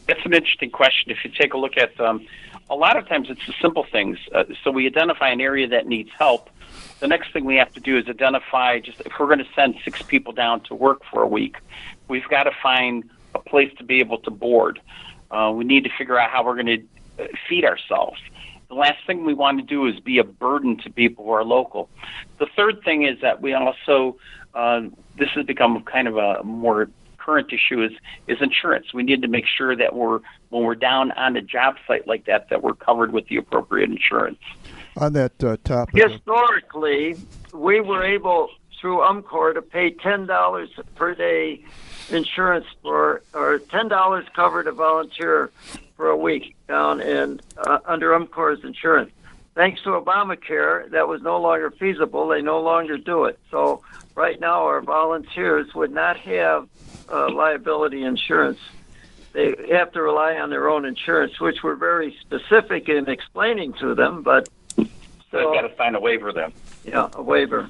That's 0.06 0.24
an 0.24 0.32
interesting 0.32 0.70
question. 0.70 1.12
If 1.12 1.24
you 1.24 1.30
take 1.30 1.52
a 1.52 1.58
look 1.58 1.76
at 1.76 1.98
um, 2.00 2.26
a 2.70 2.74
lot 2.74 2.96
of 2.96 3.06
times, 3.08 3.28
it's 3.30 3.46
the 3.46 3.54
simple 3.61 3.84
things. 3.84 4.18
Uh, 4.34 4.44
so 4.64 4.70
we 4.70 4.87
identify 4.87 5.28
an 5.28 5.40
area 5.40 5.68
that 5.68 5.87
needs 5.87 6.11
help. 6.18 6.50
The 7.00 7.08
next 7.08 7.32
thing 7.32 7.44
we 7.44 7.56
have 7.56 7.72
to 7.74 7.80
do 7.80 7.96
is 7.96 8.08
identify 8.08 8.80
just 8.80 9.00
if 9.00 9.12
we're 9.18 9.26
going 9.26 9.38
to 9.38 9.48
send 9.54 9.76
six 9.84 10.02
people 10.02 10.32
down 10.32 10.61
to 10.62 10.74
work 10.74 11.02
for 11.11 11.22
a 11.22 11.28
week, 11.28 11.56
we've 12.08 12.28
got 12.28 12.44
to 12.44 12.52
find 12.62 13.08
a 13.34 13.38
place 13.38 13.72
to 13.78 13.84
be 13.84 14.00
able 14.00 14.18
to 14.18 14.30
board. 14.30 14.80
Uh, 15.30 15.52
we 15.54 15.64
need 15.64 15.84
to 15.84 15.90
figure 15.96 16.18
out 16.18 16.30
how 16.30 16.44
we're 16.44 16.54
going 16.54 16.66
to 17.18 17.28
feed 17.48 17.64
ourselves. 17.64 18.20
The 18.68 18.74
last 18.74 19.06
thing 19.06 19.24
we 19.24 19.34
want 19.34 19.58
to 19.58 19.64
do 19.64 19.86
is 19.86 19.98
be 20.00 20.18
a 20.18 20.24
burden 20.24 20.76
to 20.78 20.90
people 20.90 21.24
who 21.24 21.30
are 21.30 21.44
local. 21.44 21.88
The 22.38 22.46
third 22.54 22.82
thing 22.84 23.04
is 23.04 23.20
that 23.22 23.40
we 23.40 23.54
also, 23.54 24.16
uh, 24.54 24.82
this 25.16 25.30
has 25.34 25.46
become 25.46 25.82
kind 25.84 26.06
of 26.06 26.16
a 26.16 26.42
more 26.44 26.88
current 27.28 27.52
issue 27.52 27.82
is 27.82 27.92
is 28.26 28.38
insurance. 28.40 28.94
We 28.94 29.02
need 29.02 29.22
to 29.22 29.28
make 29.28 29.46
sure 29.46 29.76
that 29.76 29.94
we're 29.94 30.20
when 30.48 30.64
we're 30.64 30.74
down 30.74 31.12
on 31.12 31.36
a 31.36 31.42
job 31.42 31.76
site 31.86 32.06
like 32.06 32.24
that 32.24 32.48
that 32.50 32.62
we're 32.62 32.74
covered 32.74 33.12
with 33.12 33.28
the 33.28 33.36
appropriate 33.36 33.90
insurance. 33.90 34.38
On 34.96 35.12
that 35.12 35.44
uh, 35.44 35.56
topic, 35.62 35.94
Historically, 36.02 37.16
we 37.52 37.80
were 37.80 38.02
able 38.02 38.48
through 38.80 38.98
UMCOR 38.98 39.54
to 39.54 39.62
pay 39.62 39.90
ten 39.90 40.26
dollars 40.26 40.70
per 40.94 41.14
day 41.14 41.64
insurance 42.10 42.66
for 42.82 43.22
or 43.34 43.58
ten 43.58 43.88
dollars 43.88 44.24
covered 44.34 44.66
a 44.66 44.72
volunteer 44.72 45.50
for 45.96 46.08
a 46.08 46.16
week 46.16 46.54
down 46.68 47.00
in 47.00 47.40
uh, 47.56 47.78
under 47.84 48.10
UMCOR's 48.10 48.64
insurance. 48.64 49.10
Thanks 49.54 49.82
to 49.82 49.90
Obamacare, 49.90 50.88
that 50.90 51.08
was 51.08 51.20
no 51.20 51.40
longer 51.40 51.72
feasible. 51.72 52.28
They 52.28 52.42
no 52.42 52.60
longer 52.60 52.96
do 52.96 53.24
it. 53.24 53.40
So 53.50 53.82
right 54.14 54.38
now, 54.38 54.62
our 54.66 54.80
volunteers 54.80 55.74
would 55.74 55.90
not 55.90 56.16
have 56.18 56.68
uh, 57.10 57.28
liability 57.32 58.04
insurance. 58.04 58.60
They 59.32 59.54
have 59.72 59.90
to 59.92 60.02
rely 60.02 60.36
on 60.36 60.50
their 60.50 60.68
own 60.68 60.84
insurance, 60.84 61.40
which 61.40 61.64
we're 61.64 61.74
very 61.74 62.16
specific 62.20 62.88
in 62.88 63.08
explaining 63.08 63.72
to 63.74 63.96
them. 63.96 64.22
But 64.22 64.48
so 64.76 64.84
they've 65.32 65.42
got 65.42 65.62
to 65.62 65.76
sign 65.76 65.96
a 65.96 66.00
waiver 66.00 66.32
then. 66.32 66.52
Yeah, 66.84 67.08
a 67.14 67.22
waiver. 67.22 67.68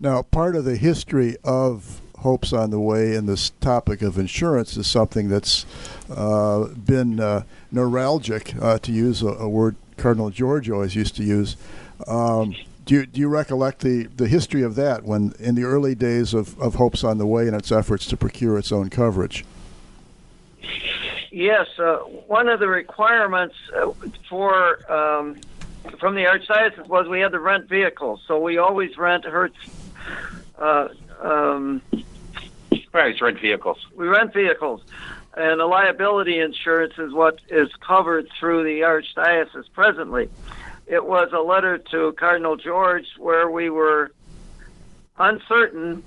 Now, 0.00 0.22
part 0.22 0.54
of 0.54 0.64
the 0.64 0.76
history 0.76 1.36
of 1.42 2.00
Hopes 2.18 2.52
on 2.52 2.70
the 2.70 2.78
Way 2.78 3.16
and 3.16 3.28
this 3.28 3.50
topic 3.60 4.00
of 4.00 4.16
insurance 4.16 4.76
is 4.76 4.86
something 4.86 5.28
that's 5.28 5.66
uh, 6.08 6.68
been 6.68 7.18
uh, 7.18 7.42
neuralgic, 7.72 8.60
uh, 8.62 8.78
to 8.78 8.92
use 8.92 9.22
a, 9.22 9.28
a, 9.28 9.48
word 9.48 9.74
Cardinal 9.96 10.30
George 10.30 10.70
always 10.70 10.94
used 10.94 11.16
to 11.16 11.24
use. 11.24 11.56
Um, 12.06 12.54
do 12.84 12.94
you, 12.94 13.06
do 13.06 13.20
you 13.20 13.28
recollect 13.28 13.80
the, 13.80 14.04
the 14.04 14.28
history 14.28 14.62
of 14.62 14.76
that 14.76 15.02
when 15.02 15.34
in 15.40 15.56
the 15.56 15.64
early 15.64 15.96
days 15.96 16.32
of, 16.32 16.58
of 16.60 16.76
Hopes 16.76 17.02
on 17.02 17.18
the 17.18 17.26
Way 17.26 17.48
and 17.48 17.56
its 17.56 17.72
efforts 17.72 18.06
to 18.06 18.16
procure 18.16 18.56
its 18.56 18.70
own 18.70 18.90
coverage? 18.90 19.44
Yes, 21.32 21.66
uh, 21.78 21.96
one 22.26 22.48
of 22.48 22.60
the 22.60 22.68
requirements 22.68 23.56
uh, 23.76 23.90
for 24.28 24.90
um, 24.90 25.38
from 25.98 26.14
the 26.14 26.22
archdiocese 26.22 26.86
was 26.86 27.08
we 27.08 27.20
had 27.20 27.32
to 27.32 27.40
rent 27.40 27.68
vehicles, 27.68 28.22
so 28.26 28.38
we 28.38 28.58
always 28.58 28.96
rent 28.96 29.24
Hertz. 29.24 29.56
Uh, 30.58 30.88
um, 31.22 31.82
right, 32.92 33.20
rent 33.20 33.40
vehicles. 33.40 33.86
We 33.94 34.08
rent 34.08 34.32
vehicles, 34.32 34.82
and 35.36 35.60
the 35.60 35.66
liability 35.66 36.38
insurance 36.38 36.94
is 36.98 37.12
what 37.12 37.40
is 37.48 37.68
covered 37.80 38.28
through 38.38 38.64
the 38.64 38.80
archdiocese 38.80 39.72
presently. 39.72 40.28
It 40.86 41.04
was 41.04 41.30
a 41.32 41.40
letter 41.40 41.78
to 41.90 42.12
Cardinal 42.12 42.56
George 42.56 43.06
where 43.18 43.50
we 43.50 43.70
were 43.70 44.10
uncertain 45.18 46.02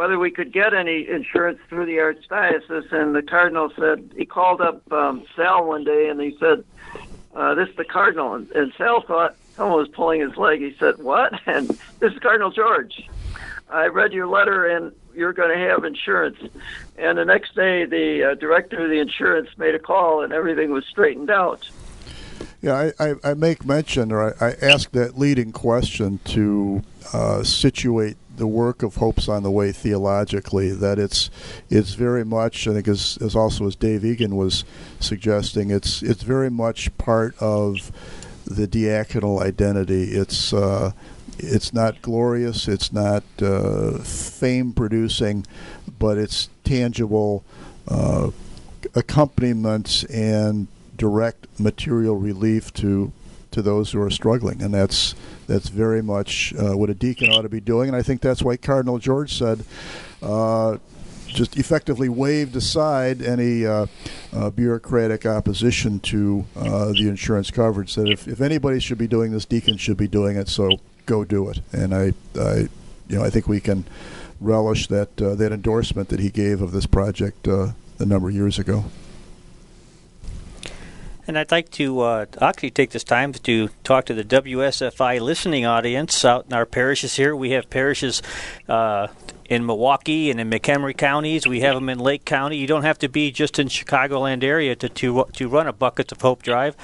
whether 0.00 0.18
we 0.18 0.30
could 0.30 0.50
get 0.50 0.72
any 0.72 1.06
insurance 1.06 1.58
through 1.68 1.84
the 1.84 1.98
archdiocese, 1.98 2.90
and 2.90 3.14
the 3.14 3.20
cardinal 3.20 3.70
said 3.78 4.10
he 4.16 4.24
called 4.24 4.62
up 4.62 4.90
um, 4.90 5.24
Sal 5.36 5.66
one 5.66 5.84
day 5.84 6.08
and 6.08 6.18
he 6.18 6.34
said, 6.40 6.64
uh, 7.34 7.54
"This 7.54 7.68
is 7.68 7.76
the 7.76 7.84
cardinal," 7.84 8.32
and, 8.32 8.50
and 8.52 8.72
Sal 8.78 9.02
thought 9.02 9.36
someone 9.56 9.78
was 9.78 9.88
pulling 9.88 10.22
his 10.22 10.36
leg. 10.38 10.60
He 10.60 10.74
said, 10.78 10.96
"What?" 10.98 11.38
And 11.46 11.68
this 11.98 12.14
is 12.14 12.18
Cardinal 12.18 12.50
George. 12.50 13.08
I 13.70 13.86
read 13.86 14.12
your 14.12 14.26
letter, 14.26 14.66
and 14.66 14.92
you're 15.14 15.32
going 15.32 15.56
to 15.56 15.68
have 15.68 15.84
insurance. 15.84 16.38
And 16.98 17.18
the 17.18 17.24
next 17.24 17.54
day, 17.54 17.84
the 17.84 18.32
uh, 18.32 18.34
director 18.34 18.84
of 18.84 18.90
the 18.90 18.98
insurance 18.98 19.48
made 19.56 19.74
a 19.74 19.78
call, 19.78 20.22
and 20.22 20.32
everything 20.32 20.72
was 20.72 20.84
straightened 20.86 21.30
out. 21.30 21.68
Yeah, 22.62 22.92
I, 22.98 23.10
I, 23.10 23.14
I 23.24 23.34
make 23.34 23.64
mention, 23.64 24.12
or 24.12 24.34
I, 24.42 24.48
I, 24.48 24.50
ask 24.60 24.90
that 24.90 25.18
leading 25.18 25.50
question 25.50 26.20
to 26.26 26.82
uh, 27.12 27.42
situate 27.42 28.18
the 28.36 28.46
work 28.46 28.82
of 28.82 28.96
Hopes 28.96 29.28
on 29.28 29.42
the 29.42 29.50
Way 29.50 29.72
theologically. 29.72 30.70
That 30.72 30.98
it's 30.98 31.30
it's 31.70 31.94
very 31.94 32.24
much, 32.24 32.68
I 32.68 32.74
think, 32.74 32.88
as, 32.88 33.18
as 33.22 33.34
also 33.34 33.66
as 33.66 33.76
Dave 33.76 34.04
Egan 34.04 34.36
was 34.36 34.64
suggesting, 34.98 35.70
it's 35.70 36.02
it's 36.02 36.22
very 36.22 36.50
much 36.50 36.96
part 36.98 37.34
of 37.40 37.90
the 38.44 38.66
diaconal 38.66 39.40
identity. 39.40 40.12
It's 40.12 40.52
uh, 40.52 40.92
it's 41.42 41.72
not 41.72 42.02
glorious, 42.02 42.68
it's 42.68 42.92
not 42.92 43.24
uh, 43.40 43.98
fame 43.98 44.72
producing, 44.72 45.46
but 45.98 46.18
it's 46.18 46.48
tangible 46.64 47.44
uh, 47.88 48.30
accompaniments 48.94 50.04
and 50.04 50.68
direct 50.96 51.46
material 51.58 52.16
relief 52.16 52.72
to 52.74 53.12
to 53.50 53.62
those 53.62 53.90
who 53.90 54.00
are 54.00 54.10
struggling, 54.10 54.62
and 54.62 54.72
that's 54.72 55.14
that's 55.46 55.68
very 55.68 56.02
much 56.02 56.54
uh, 56.54 56.76
what 56.76 56.88
a 56.88 56.94
deacon 56.94 57.30
ought 57.30 57.42
to 57.42 57.48
be 57.48 57.60
doing. 57.60 57.88
And 57.88 57.96
I 57.96 58.02
think 58.02 58.20
that's 58.20 58.42
why 58.42 58.56
Cardinal 58.56 58.98
George 58.98 59.34
said. 59.34 59.64
Uh, 60.22 60.78
just 61.32 61.56
effectively 61.56 62.08
waved 62.08 62.56
aside 62.56 63.22
any 63.22 63.64
uh, 63.64 63.86
uh, 64.32 64.50
bureaucratic 64.50 65.24
opposition 65.24 66.00
to 66.00 66.44
uh, 66.56 66.86
the 66.86 67.08
insurance 67.08 67.52
coverage. 67.52 67.94
That 67.94 68.08
if, 68.08 68.26
if 68.26 68.40
anybody 68.40 68.80
should 68.80 68.98
be 68.98 69.06
doing 69.06 69.30
this, 69.30 69.44
deacons 69.44 69.80
should 69.80 69.96
be 69.96 70.08
doing 70.08 70.36
it. 70.36 70.48
So 70.48 70.80
go 71.10 71.24
do 71.24 71.50
it. 71.50 71.60
And 71.72 71.92
I, 71.92 72.12
I 72.38 72.68
you 73.08 73.18
know, 73.18 73.24
I 73.24 73.30
think 73.30 73.48
we 73.48 73.60
can 73.60 73.84
relish 74.40 74.86
that 74.86 75.20
uh, 75.20 75.34
that 75.34 75.52
endorsement 75.52 76.08
that 76.10 76.20
he 76.20 76.30
gave 76.30 76.62
of 76.62 76.70
this 76.72 76.86
project 76.86 77.48
uh, 77.48 77.72
a 77.98 78.06
number 78.06 78.28
of 78.28 78.34
years 78.34 78.58
ago. 78.58 78.84
And 81.26 81.38
I'd 81.38 81.50
like 81.50 81.70
to 81.72 82.00
uh, 82.00 82.26
actually 82.40 82.70
take 82.70 82.90
this 82.90 83.04
time 83.04 83.32
to 83.32 83.68
talk 83.84 84.06
to 84.06 84.14
the 84.14 84.24
WSFI 84.24 85.20
listening 85.20 85.64
audience 85.64 86.24
out 86.24 86.46
in 86.46 86.52
our 86.54 86.66
parishes 86.66 87.16
here. 87.16 87.36
We 87.36 87.50
have 87.50 87.70
parishes 87.70 88.20
uh, 88.68 89.08
in 89.48 89.64
Milwaukee 89.66 90.30
and 90.30 90.40
in 90.40 90.50
McHenry 90.50 90.96
counties. 90.96 91.46
We 91.46 91.60
have 91.60 91.74
them 91.74 91.88
in 91.88 91.98
Lake 91.98 92.24
County. 92.24 92.56
You 92.56 92.66
don't 92.66 92.82
have 92.82 92.98
to 93.00 93.08
be 93.08 93.30
just 93.30 93.58
in 93.58 93.68
Chicagoland 93.68 94.42
area 94.42 94.74
to 94.76 94.88
to, 94.88 95.26
to 95.34 95.48
run 95.48 95.66
a 95.66 95.72
Buckets 95.72 96.12
of 96.12 96.20
Hope 96.20 96.42
drive. 96.42 96.74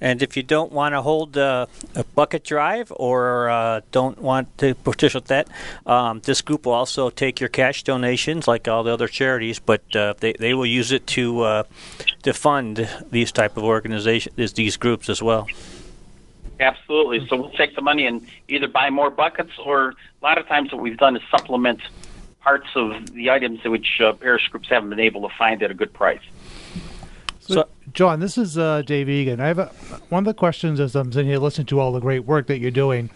And 0.05 0.23
if 0.23 0.37
you 0.37 0.43
don't 0.43 0.71
want 0.71 0.93
to 0.93 1.01
hold 1.01 1.39
uh, 1.39 1.65
a 1.95 2.05
bucket 2.05 2.45
drive 2.45 2.93
or 2.95 3.49
uh, 3.49 3.81
don't 3.91 4.19
want 4.19 4.47
to 4.59 4.75
participate 4.75 5.29
that, 5.29 5.49
um, 5.87 6.21
this 6.25 6.43
group 6.43 6.67
will 6.67 6.75
also 6.75 7.09
take 7.09 7.41
your 7.41 7.49
cash 7.49 7.85
donations 7.85 8.47
like 8.47 8.69
all 8.69 8.83
the 8.83 8.93
other 8.93 9.09
charities, 9.09 9.59
but 9.59 9.81
uh, 9.97 10.13
they, 10.21 10.35
they 10.35 10.53
will 10.53 10.67
use 10.67 10.93
it 10.93 11.07
to 11.07 11.41
uh, 11.41 11.63
to 12.23 12.35
fund 12.35 12.87
these 13.11 13.33
type 13.33 13.57
of 13.57 13.65
organizations, 13.65 14.53
these 14.53 14.77
groups 14.77 15.09
as 15.09 15.23
well. 15.23 15.49
Absolutely. 16.61 17.27
So 17.27 17.37
we'll 17.37 17.51
take 17.53 17.75
the 17.75 17.81
money 17.81 18.05
and 18.05 18.27
either 18.47 18.69
buy 18.69 18.91
more 18.91 19.09
buckets, 19.09 19.53
or 19.59 19.89
a 19.89 19.95
lot 20.23 20.37
of 20.37 20.47
times 20.47 20.71
what 20.71 20.83
we've 20.83 20.99
done 20.99 21.17
is 21.17 21.23
supplement 21.31 21.81
parts 22.41 22.69
of 22.77 23.11
the 23.15 23.31
items 23.31 23.65
which 23.65 24.03
uh, 24.03 24.13
parish 24.13 24.49
groups 24.49 24.69
haven't 24.69 24.91
been 24.91 25.01
able 25.01 25.27
to 25.27 25.35
find 25.35 25.63
at 25.63 25.71
a 25.71 25.75
good 25.75 25.95
price. 25.95 26.21
So, 27.47 27.69
John, 27.93 28.21
this 28.21 28.39
is 28.39 28.57
uh, 28.57 28.83
Dave 28.83 29.09
Egan. 29.09 29.39
I 29.39 29.49
have 29.49 29.59
a, 29.59 29.67
one 30.09 30.21
of 30.21 30.25
the 30.25 30.35
questions 30.35 30.81
as 30.81 30.95
I'm 30.95 31.13
sitting 31.13 31.29
here 31.29 31.39
listening 31.39 31.67
to 31.67 31.81
all 31.81 31.93
the 31.93 32.01
great 32.01 32.21
work 32.21 32.47
that 32.47 32.59
you're 32.59 32.71
doing 32.71 33.11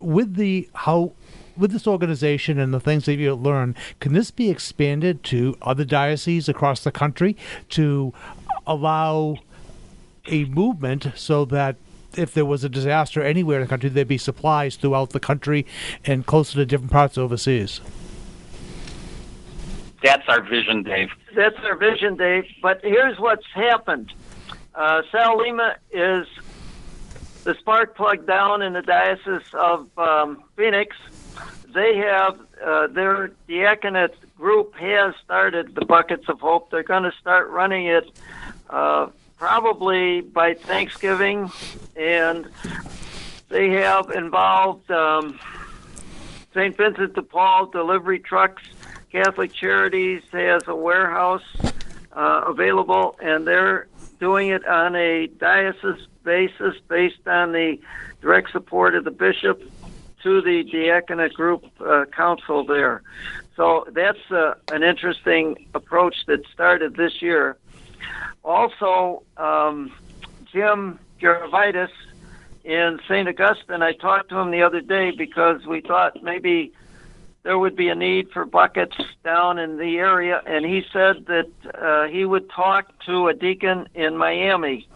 with 0.00 0.34
the 0.34 0.68
how 0.74 1.12
with 1.56 1.72
this 1.72 1.86
organization 1.86 2.58
and 2.58 2.74
the 2.74 2.80
things 2.80 3.06
that 3.06 3.14
you 3.14 3.34
learn. 3.34 3.74
Can 4.00 4.12
this 4.12 4.30
be 4.30 4.50
expanded 4.50 5.24
to 5.24 5.56
other 5.62 5.84
dioceses 5.84 6.48
across 6.48 6.84
the 6.84 6.92
country 6.92 7.36
to 7.70 8.12
allow 8.66 9.36
a 10.26 10.44
movement 10.44 11.08
so 11.14 11.44
that 11.46 11.76
if 12.16 12.34
there 12.34 12.44
was 12.44 12.64
a 12.64 12.68
disaster 12.68 13.22
anywhere 13.22 13.60
in 13.60 13.62
the 13.62 13.68
country, 13.68 13.88
there'd 13.88 14.08
be 14.08 14.18
supplies 14.18 14.76
throughout 14.76 15.10
the 15.10 15.20
country 15.20 15.66
and 16.04 16.26
closer 16.26 16.54
to 16.56 16.66
different 16.66 16.92
parts 16.92 17.16
overseas. 17.16 17.80
That's 20.02 20.26
our 20.28 20.42
vision, 20.42 20.82
Dave. 20.82 21.10
That's 21.34 21.58
our 21.64 21.76
vision, 21.76 22.16
Dave. 22.16 22.44
But 22.62 22.80
here's 22.82 23.18
what's 23.18 23.46
happened. 23.54 24.12
Uh, 24.74 25.02
Sal 25.10 25.38
Lima 25.38 25.76
is 25.90 26.26
the 27.44 27.54
spark 27.54 27.96
plug 27.96 28.26
down 28.26 28.62
in 28.62 28.72
the 28.72 28.82
Diocese 28.82 29.42
of 29.52 29.86
um, 29.98 30.42
Phoenix. 30.56 30.96
They 31.74 31.96
have 31.98 32.38
uh, 32.64 32.86
their 32.88 33.32
diaconate 33.48 34.14
group 34.36 34.74
has 34.74 35.14
started 35.22 35.74
the 35.74 35.84
Buckets 35.84 36.28
of 36.28 36.40
Hope. 36.40 36.70
They're 36.70 36.82
going 36.82 37.04
to 37.04 37.12
start 37.20 37.50
running 37.50 37.86
it 37.86 38.10
uh, 38.68 39.08
probably 39.38 40.20
by 40.20 40.54
Thanksgiving, 40.54 41.50
and 41.96 42.48
they 43.48 43.70
have 43.70 44.10
involved 44.10 44.90
um, 44.90 45.38
St. 46.54 46.76
Vincent 46.76 47.14
de 47.14 47.22
Paul 47.22 47.66
delivery 47.66 48.18
trucks. 48.18 48.62
Catholic 49.10 49.52
Charities 49.52 50.22
has 50.32 50.62
a 50.68 50.74
warehouse 50.74 51.42
uh, 52.12 52.44
available, 52.46 53.16
and 53.20 53.46
they're 53.46 53.88
doing 54.20 54.48
it 54.48 54.66
on 54.66 54.94
a 54.94 55.26
diocese 55.26 56.06
basis 56.22 56.76
based 56.88 57.26
on 57.26 57.52
the 57.52 57.78
direct 58.20 58.52
support 58.52 58.94
of 58.94 59.04
the 59.04 59.10
bishop 59.10 59.62
to 60.22 60.40
the 60.42 60.62
diaconate 60.64 61.34
group 61.34 61.64
uh, 61.80 62.04
council 62.14 62.64
there. 62.64 63.02
So 63.56 63.86
that's 63.90 64.30
uh, 64.30 64.54
an 64.70 64.82
interesting 64.82 65.66
approach 65.74 66.26
that 66.26 66.46
started 66.52 66.94
this 66.96 67.20
year. 67.20 67.56
Also, 68.44 69.22
um, 69.36 69.92
Jim 70.52 70.98
Garavitis 71.20 71.90
in 72.64 73.00
St. 73.08 73.28
Augustine, 73.28 73.82
I 73.82 73.92
talked 73.92 74.28
to 74.28 74.38
him 74.38 74.50
the 74.50 74.62
other 74.62 74.80
day 74.80 75.10
because 75.10 75.66
we 75.66 75.80
thought 75.80 76.22
maybe 76.22 76.72
there 77.42 77.58
would 77.58 77.76
be 77.76 77.88
a 77.88 77.94
need 77.94 78.30
for 78.30 78.44
buckets 78.44 78.96
down 79.24 79.58
in 79.58 79.78
the 79.78 79.98
area, 79.98 80.42
and 80.46 80.64
he 80.64 80.84
said 80.92 81.26
that 81.26 81.50
uh, 81.74 82.06
he 82.08 82.24
would 82.24 82.50
talk 82.50 82.92
to 83.06 83.28
a 83.28 83.34
deacon 83.34 83.88
in 83.94 84.16
Miami. 84.16 84.86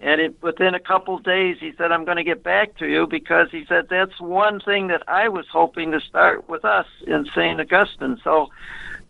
And 0.00 0.20
it, 0.20 0.42
within 0.42 0.74
a 0.74 0.80
couple 0.80 1.18
days, 1.18 1.56
he 1.60 1.72
said, 1.78 1.90
I'm 1.90 2.04
going 2.04 2.18
to 2.18 2.24
get 2.24 2.42
back 2.42 2.76
to 2.76 2.86
you 2.86 3.06
because 3.06 3.50
he 3.50 3.64
said 3.64 3.88
that's 3.88 4.20
one 4.20 4.60
thing 4.60 4.88
that 4.88 5.02
I 5.08 5.28
was 5.28 5.46
hoping 5.48 5.92
to 5.92 6.00
start 6.00 6.46
with 6.46 6.64
us 6.64 6.86
in 7.06 7.24
St. 7.34 7.58
Augustine. 7.58 8.20
So 8.22 8.50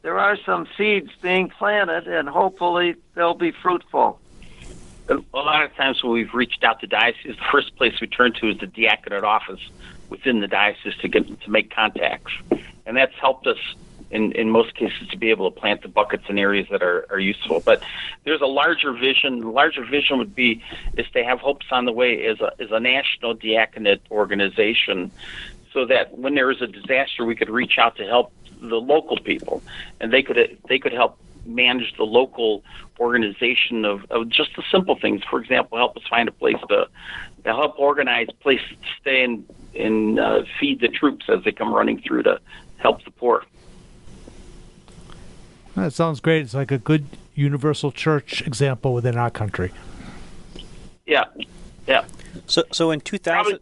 there 0.02 0.18
are 0.18 0.36
some 0.46 0.68
seeds 0.76 1.10
being 1.20 1.48
planted, 1.48 2.06
and 2.06 2.28
hopefully 2.28 2.94
they'll 3.14 3.34
be 3.34 3.50
fruitful. 3.50 4.20
A 5.08 5.16
lot 5.32 5.64
of 5.64 5.74
times 5.74 6.02
when 6.02 6.12
we've 6.12 6.32
reached 6.32 6.62
out 6.62 6.80
to 6.80 6.86
dioceses, 6.86 7.36
the 7.36 7.44
first 7.50 7.74
place 7.76 8.00
we 8.00 8.06
turn 8.06 8.32
to 8.34 8.50
is 8.50 8.58
the 8.58 8.66
diaconate 8.66 9.24
office 9.24 9.60
within 10.10 10.40
the 10.40 10.46
diocese 10.46 10.94
to 11.00 11.08
get 11.08 11.40
to 11.40 11.50
make 11.50 11.74
contacts, 11.74 12.32
and 12.86 12.96
that's 12.96 13.14
helped 13.20 13.46
us 13.46 13.58
in 14.10 14.32
in 14.32 14.50
most 14.50 14.74
cases 14.74 15.08
to 15.10 15.18
be 15.18 15.30
able 15.30 15.50
to 15.50 15.60
plant 15.60 15.82
the 15.82 15.88
buckets 15.88 16.24
in 16.28 16.38
areas 16.38 16.66
that 16.70 16.82
are, 16.82 17.06
are 17.10 17.18
useful. 17.18 17.60
But 17.60 17.82
there's 18.24 18.40
a 18.40 18.46
larger 18.46 18.92
vision. 18.92 19.40
The 19.40 19.50
larger 19.50 19.84
vision 19.84 20.18
would 20.18 20.34
be 20.34 20.62
is 20.96 21.06
to 21.14 21.24
have 21.24 21.40
Hopes 21.40 21.66
on 21.70 21.84
the 21.84 21.92
Way 21.92 22.26
as 22.26 22.40
a 22.40 22.52
as 22.60 22.70
a 22.70 22.80
national 22.80 23.34
diaconate 23.34 24.02
organization, 24.10 25.10
so 25.72 25.86
that 25.86 26.16
when 26.16 26.34
there 26.34 26.50
is 26.50 26.62
a 26.62 26.66
disaster, 26.66 27.24
we 27.24 27.34
could 27.34 27.50
reach 27.50 27.78
out 27.78 27.96
to 27.96 28.04
help 28.04 28.32
the 28.60 28.76
local 28.76 29.18
people, 29.18 29.62
and 30.00 30.12
they 30.12 30.22
could 30.22 30.58
they 30.68 30.78
could 30.78 30.92
help 30.92 31.18
manage 31.46 31.94
the 31.96 32.04
local 32.04 32.62
organization 32.98 33.84
of, 33.84 34.00
of 34.10 34.28
just 34.28 34.56
the 34.56 34.62
simple 34.72 34.98
things. 34.98 35.22
For 35.28 35.40
example, 35.40 35.76
help 35.76 35.96
us 35.96 36.02
find 36.08 36.26
a 36.26 36.32
place 36.32 36.56
to, 36.68 36.88
to 37.44 37.52
help 37.52 37.78
organize 37.78 38.28
places 38.40 38.68
to 38.70 38.88
stay 39.00 39.24
and 39.24 39.44
and 39.74 40.20
uh, 40.20 40.42
feed 40.60 40.80
the 40.80 40.88
troops 40.88 41.26
as 41.28 41.42
they 41.44 41.50
come 41.50 41.74
running 41.74 42.00
through 42.00 42.22
to 42.22 42.38
help 42.84 43.02
the 43.04 43.10
poor. 43.10 43.42
That 45.74 45.92
sounds 45.92 46.20
great. 46.20 46.42
It's 46.42 46.54
like 46.54 46.70
a 46.70 46.78
good 46.78 47.06
universal 47.34 47.90
church 47.90 48.42
example 48.46 48.92
within 48.94 49.16
our 49.16 49.30
country. 49.30 49.72
Yeah, 51.06 51.24
yeah. 51.88 52.04
So, 52.46 52.62
so 52.70 52.90
in 52.90 53.00
2000, 53.00 53.58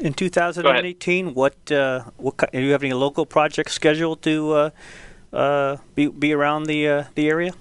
in 0.00 0.14
2018, 0.14 1.34
what 1.34 1.56
uh, 1.70 2.04
what 2.16 2.38
ki- 2.38 2.46
do 2.52 2.60
you 2.60 2.72
have 2.72 2.82
any 2.82 2.94
local 2.94 3.26
projects 3.26 3.72
scheduled 3.74 4.22
to 4.22 4.52
uh, 4.52 4.70
uh, 5.32 5.76
be 5.94 6.06
be 6.06 6.32
around 6.32 6.64
the 6.64 6.88
uh, 6.88 7.04
the 7.14 7.28
area? 7.28 7.52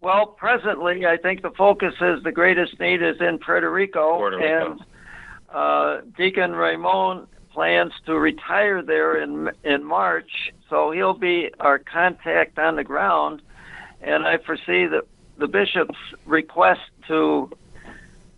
Well, 0.00 0.26
presently, 0.26 1.04
I 1.04 1.16
think 1.16 1.42
the 1.42 1.50
focus 1.50 1.94
is 2.00 2.22
the 2.22 2.30
greatest 2.30 2.78
need 2.78 3.02
is 3.02 3.20
in 3.20 3.38
Puerto 3.38 3.68
Rico, 3.68 4.16
Puerto 4.18 4.36
Rico. 4.36 4.70
and 4.70 4.84
uh, 5.52 6.00
Deacon 6.16 6.52
Ramon 6.52 7.26
plans 7.56 7.94
to 8.04 8.18
retire 8.18 8.82
there 8.82 9.16
in 9.16 9.50
in 9.64 9.82
March, 9.82 10.52
so 10.68 10.90
he'll 10.90 11.14
be 11.14 11.50
our 11.58 11.78
contact 11.78 12.58
on 12.58 12.76
the 12.76 12.84
ground, 12.84 13.40
and 14.02 14.26
I 14.26 14.36
foresee 14.36 14.84
that 14.84 15.04
the 15.38 15.48
bishop's 15.48 15.98
request 16.26 16.82
to 17.08 17.50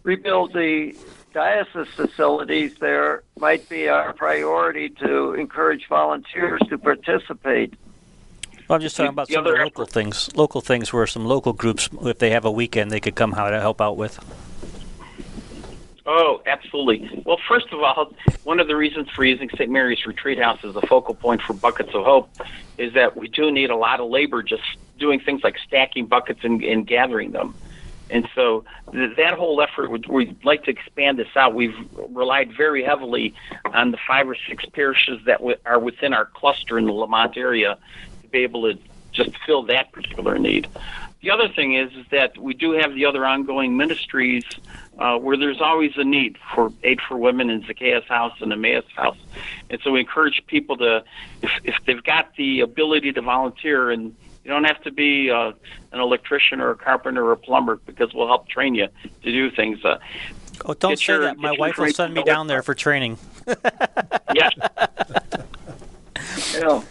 rebuild 0.05 0.53
the 0.53 0.95
diocese 1.35 1.93
facilities 1.97 2.77
there 2.77 3.25
might 3.41 3.69
be 3.69 3.89
our 3.89 4.13
priority 4.13 4.89
to 4.89 5.35
encourage 5.35 5.89
volunteers 5.89 6.61
to 6.69 6.79
participate. 6.79 7.75
Well, 8.69 8.77
I'm 8.77 8.81
just 8.81 8.97
talking 8.97 9.11
about 9.11 9.29
some 9.29 9.45
of 9.45 9.53
the 9.53 9.65
local 9.65 9.87
things. 9.87 10.33
Local 10.37 10.61
things 10.61 10.93
where 10.93 11.09
some 11.09 11.27
local 11.27 11.55
groups, 11.55 11.89
if 12.03 12.21
they 12.21 12.31
have 12.31 12.45
a 12.45 12.53
weekend, 12.53 12.93
they 12.93 13.01
could 13.01 13.17
come 13.17 13.35
out 13.35 13.51
to 13.51 13.61
help 13.61 13.81
out 13.81 13.97
with. 13.97 14.21
Oh, 16.11 16.41
absolutely. 16.47 17.23
Well, 17.27 17.37
first 17.47 17.67
of 17.71 17.81
all, 17.81 18.11
one 18.43 18.61
of 18.61 18.67
the 18.67 18.75
reasons 18.75 19.09
for 19.15 19.27
using 19.27 19.51
St. 19.51 19.71
Mary's 19.71 20.07
Retreat 20.07 20.39
House 20.39 20.59
as 20.65 20.75
a 20.75 20.81
focal 20.89 21.15
point 21.15 21.43
for 21.47 21.53
Buckets 21.53 21.91
of 21.93 22.03
Hope 22.03 22.31
is 22.79 22.95
that 22.95 23.15
we 23.15 23.29
do 23.29 23.53
need 23.53 23.69
a 23.69 23.77
lot 23.77 24.01
of 24.01 24.09
labor 24.09 24.43
just 24.43 24.63
doing 24.99 25.21
things 25.21 25.43
like 25.45 25.57
stacking 25.67 26.07
buckets 26.07 26.41
and, 26.45 26.65
and 26.65 26.87
gathering 26.87 27.33
them. 27.33 27.57
And 28.09 28.27
so 28.35 28.65
th- 28.91 29.17
that 29.19 29.35
whole 29.35 29.61
effort, 29.61 29.91
would, 29.91 30.09
we'd 30.09 30.43
like 30.47 30.65
to 30.65 30.71
expand 30.71 31.19
this 31.19 31.29
out. 31.37 31.55
We've 31.55 31.77
relied 32.09 32.57
very 32.57 32.83
heavily 32.83 33.35
on 33.75 33.91
the 33.91 33.99
five 34.07 34.27
or 34.31 34.37
six 34.49 34.65
parishes 34.73 35.19
that 35.27 35.41
w- 35.41 35.59
are 35.67 35.79
within 35.79 36.15
our 36.15 36.25
cluster 36.35 36.79
in 36.79 36.87
the 36.87 36.93
Lemont 36.93 37.37
area 37.37 37.77
to 38.23 38.29
be 38.29 38.39
able 38.39 38.63
to 38.63 38.81
just 39.13 39.31
fill 39.45 39.63
that 39.67 39.93
particular 39.93 40.39
need. 40.39 40.69
The 41.21 41.31
other 41.33 41.49
thing 41.49 41.75
is, 41.75 41.93
is 41.95 42.07
that 42.11 42.39
we 42.39 42.55
do 42.55 42.73
have 42.73 42.95
the 42.95 43.05
other 43.07 43.27
ongoing 43.27 43.77
ministries 43.77 44.45
uh, 44.99 45.19
where 45.19 45.37
there's 45.37 45.61
always 45.61 45.93
a 45.97 46.05
need 46.05 46.37
for 46.55 46.73
aid 46.85 47.01
for 47.01 47.17
women 47.17 47.51
in 47.51 47.65
Zacchaeus 47.67 48.05
House 48.07 48.35
and 48.41 48.53
Emmaus 48.53 48.85
House, 48.95 49.17
and 49.69 49.81
so 49.83 49.91
we 49.91 50.01
encourage 50.01 50.43
people 50.47 50.77
to, 50.77 51.03
if, 51.43 51.51
if 51.65 51.75
they've 51.87 52.03
got 52.05 52.35
the 52.37 52.61
ability 52.61 53.13
to 53.13 53.21
volunteer, 53.23 53.91
and 53.91 54.15
you 54.45 54.51
don't 54.51 54.65
have 54.65 54.81
to 54.85 54.93
be 54.93 55.29
uh, 55.31 55.53
an 55.93 56.01
electrician 56.01 56.61
or 56.61 56.71
a 56.71 56.77
carpenter 56.77 57.25
or 57.27 57.33
a 57.33 57.37
plumber 57.37 57.77
because 57.85 58.15
we'll 58.15 58.29
help 58.29 58.49
train 58.49 58.75
you 58.77 58.87
to 59.25 59.33
do 59.33 59.51
things. 59.51 59.85
Uh, 59.85 59.99
Oh, 60.65 60.75
don't 60.75 60.99
say 60.99 61.13
your- 61.13 61.23
that. 61.23 61.37
My 61.39 61.53
wife 61.57 61.79
will 61.79 61.93
send 61.93 62.15
me 62.15 62.25
down 62.25 62.49
there 62.49 62.63
for 62.63 62.75
training. 62.75 63.17
yeah. 64.35 64.51
Yeah. 66.53 66.83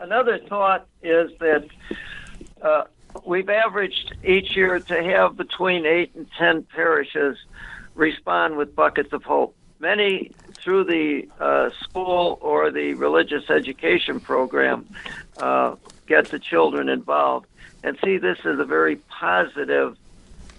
Another 0.00 0.38
thought 0.38 0.86
is 1.02 1.30
that 1.40 1.66
uh, 2.62 2.84
we've 3.26 3.50
averaged 3.50 4.14
each 4.24 4.56
year 4.56 4.80
to 4.80 5.02
have 5.02 5.36
between 5.36 5.84
eight 5.84 6.14
and 6.14 6.26
ten 6.38 6.62
parishes 6.62 7.36
respond 7.94 8.56
with 8.56 8.74
buckets 8.74 9.12
of 9.12 9.22
hope. 9.22 9.54
Many 9.78 10.32
through 10.58 10.84
the 10.84 11.28
uh, 11.38 11.70
school 11.82 12.38
or 12.40 12.70
the 12.70 12.94
religious 12.94 13.50
education 13.50 14.20
program 14.20 14.86
uh, 15.36 15.76
get 16.06 16.26
the 16.26 16.38
children 16.38 16.88
involved 16.88 17.46
and 17.82 17.98
see 18.02 18.16
this 18.16 18.38
as 18.46 18.58
a 18.58 18.64
very 18.64 18.96
positive 18.96 19.98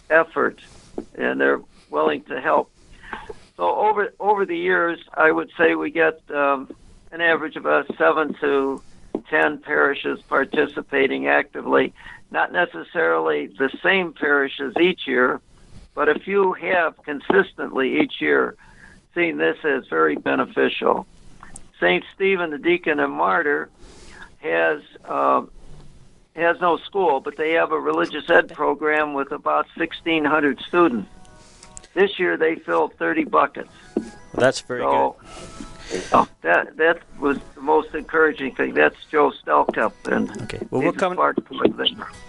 effort, 0.10 0.60
and 1.16 1.42
they're 1.42 1.62
willing 1.90 2.22
to 2.26 2.40
help. 2.40 2.72
So 3.58 3.76
over 3.76 4.14
over 4.20 4.46
the 4.46 4.58
years, 4.58 5.00
I 5.16 5.32
would 5.32 5.50
say 5.58 5.74
we 5.74 5.90
get 5.90 6.20
um, 6.30 6.72
an 7.12 7.22
average 7.22 7.56
of 7.56 7.66
about 7.66 7.88
seven 7.98 8.36
to 8.36 8.82
ten 9.22 9.60
parishes 9.60 10.22
participating 10.24 11.28
actively. 11.28 11.94
Not 12.32 12.52
necessarily 12.52 13.48
the 13.48 13.70
same 13.84 14.14
parishes 14.14 14.74
each 14.80 15.08
year, 15.08 15.42
but 15.94 16.10
a 16.10 16.20
few 16.20 16.54
have 16.54 16.96
consistently 17.04 18.00
each 18.02 18.22
year 18.22 18.56
seen 19.14 19.38
this 19.38 19.58
as 19.64 19.88
very 19.88 20.16
beneficial. 20.16 21.06
Saint 21.80 22.06
Stephen, 22.16 22.52
the 22.52 22.58
deacon 22.58 23.00
and 23.00 23.12
martyr, 23.12 23.70
has 24.40 24.82
um, 25.06 25.52
has 26.36 26.60
no 26.62 26.78
school, 26.78 27.20
but 27.20 27.36
they 27.38 27.52
have 27.54 27.72
a 27.72 27.80
religious 27.80 28.30
ed 28.30 28.54
program 28.54 29.14
with 29.14 29.32
about 29.32 29.66
1,600 29.76 30.60
students. 30.62 31.10
This 31.94 32.18
year, 32.20 32.38
they 32.38 32.56
filled 32.56 32.94
30 32.94 33.26
buckets. 33.26 33.72
That's 34.34 34.62
very 34.62 34.82
so, 34.82 35.18
oh, 36.14 36.28
that 36.42 36.78
that 36.78 37.02
was 37.20 37.38
the 37.56 37.62
most 37.62 37.94
encouraging 37.94 38.56
thing. 38.56 38.74
That's 38.74 38.96
Joe 39.12 39.32
Stelkup, 39.32 39.94
and 40.06 40.30
okay. 40.44 40.60
Well, 40.70 40.82
we're 40.82 40.92
coming. 40.92 41.18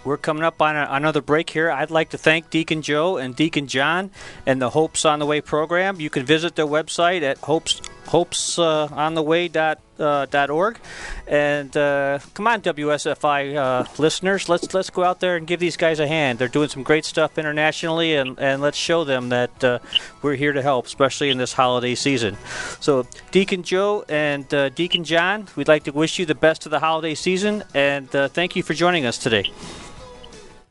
We're 0.05 0.17
coming 0.17 0.43
up 0.43 0.61
on 0.61 0.77
a, 0.77 0.87
another 0.91 1.21
break 1.21 1.51
here. 1.51 1.71
I'd 1.71 1.91
like 1.91 2.11
to 2.11 2.19
thank 2.19 2.51
Deacon 2.51 2.83
Joe 2.83 3.17
and 3.17 3.35
Deacon 3.35 3.67
John 3.67 4.11
and 4.47 4.61
the 4.61 4.71
Hopes 4.71 5.05
on 5.05 5.19
the 5.19 5.27
Way 5.27 5.41
program. 5.41 6.01
You 6.01 6.11
can 6.11 6.25
visit 6.25 6.57
their 6.57 6.67
website 6.67 7.23
at 7.23 7.39
hopes 7.39 7.81
hopesontheway.org. 8.07 9.49
Uh, 9.49 9.53
dot 9.53 9.79
org. 10.03 10.79
and 11.27 11.77
uh, 11.77 12.19
come 12.35 12.47
on, 12.47 12.61
WSFI 12.61 13.57
uh, 13.57 13.85
listeners, 13.99 14.49
let's 14.49 14.73
let's 14.75 14.91
go 14.91 15.05
out 15.05 15.21
there 15.21 15.37
and 15.37 15.47
give 15.47 15.61
these 15.61 15.77
guys 15.77 16.01
a 16.01 16.07
hand. 16.07 16.39
They're 16.39 16.49
doing 16.49 16.69
some 16.69 16.83
great 16.83 17.05
stuff 17.05 17.39
internationally, 17.39 18.17
and, 18.17 18.39
and 18.39 18.61
let's 18.63 18.79
show 18.79 19.05
them 19.05 19.29
that 19.31 19.65
uh, 19.65 19.79
we're 20.23 20.37
here 20.37 20.53
to 20.53 20.63
help, 20.63 20.87
especially 20.87 21.31
in 21.31 21.39
this 21.39 21.53
holiday 21.53 21.95
season. 21.95 22.37
So, 22.81 23.07
Deacon 23.31 23.63
Joe 23.63 24.05
and 24.09 24.53
uh, 24.53 24.69
Deacon 24.71 25.05
John, 25.05 25.49
we'd 25.57 25.69
like 25.69 25.85
to 25.85 25.93
wish 25.93 26.19
you 26.19 26.27
the 26.27 26.35
best 26.35 26.67
of 26.67 26.71
the 26.71 26.81
holiday 26.81 27.15
season, 27.15 27.65
and 27.75 28.15
uh, 28.15 28.29
thank 28.29 28.57
you 28.57 28.63
for 28.63 28.75
joining 28.75 29.07
us 29.07 29.19
today. 29.19 29.51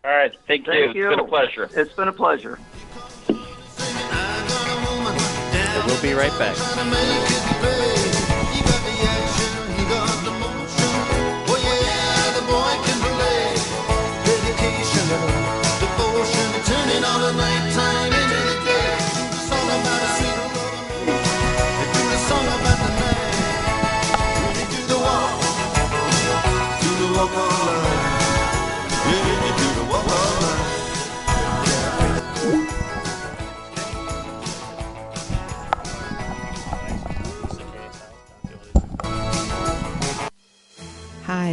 All 0.04 0.12
right. 0.12 0.32
Thank, 0.48 0.66
Thank 0.66 0.96
you. 0.96 1.12
It's 1.12 1.16
been 1.16 1.26
a 1.26 1.28
pleasure. 1.28 1.70
It's 1.76 1.94
been 1.94 2.08
a 2.08 2.14
pleasure. 2.14 2.58
And 5.54 5.86
we'll 5.86 6.02
be 6.02 6.14
right 6.14 6.38
back. 6.40 6.58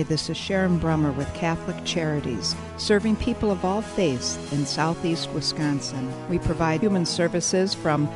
This 0.09 0.29
is 0.31 0.37
Sharon 0.37 0.81
Brummer 0.81 1.15
with 1.15 1.33
Catholic 1.35 1.85
Charities, 1.85 2.57
serving 2.79 3.17
people 3.17 3.51
of 3.51 3.65
all 3.65 3.83
faiths 3.83 4.37
in 4.53 4.65
southeast 4.65 5.31
Wisconsin. 5.33 6.11
We 6.29 6.39
provide 6.39 6.81
human 6.81 7.05
services 7.07 7.75
from 7.75 8.09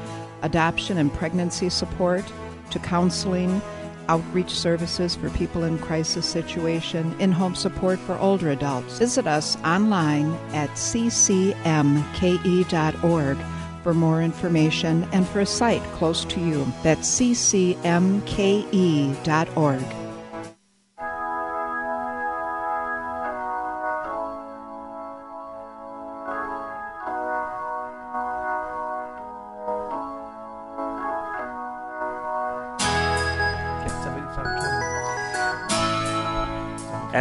adoption 0.43 0.99
and 0.99 1.13
pregnancy 1.13 1.69
support 1.69 2.25
to 2.71 2.79
counseling, 2.79 3.61
outreach 4.09 4.51
services 4.51 5.15
for 5.15 5.31
people 5.31 5.65
in 5.65 5.79
crisis 5.79 6.27
situation, 6.27 7.15
in-home 7.21 7.55
support 7.55 7.99
for 7.99 8.17
older 8.19 8.51
adults. 8.51 8.99
Visit 8.99 9.27
us 9.27 9.57
online 9.63 10.33
at 10.53 10.71
ccmke.org 10.71 11.57
for 13.83 13.95
more 13.95 14.23
information 14.23 15.07
and 15.13 15.27
for 15.29 15.41
a 15.41 15.47
site 15.47 15.83
close 15.95 16.25
to 16.27 16.41
you. 16.41 16.67
That's 16.83 17.21
ccmke.org. 17.21 17.83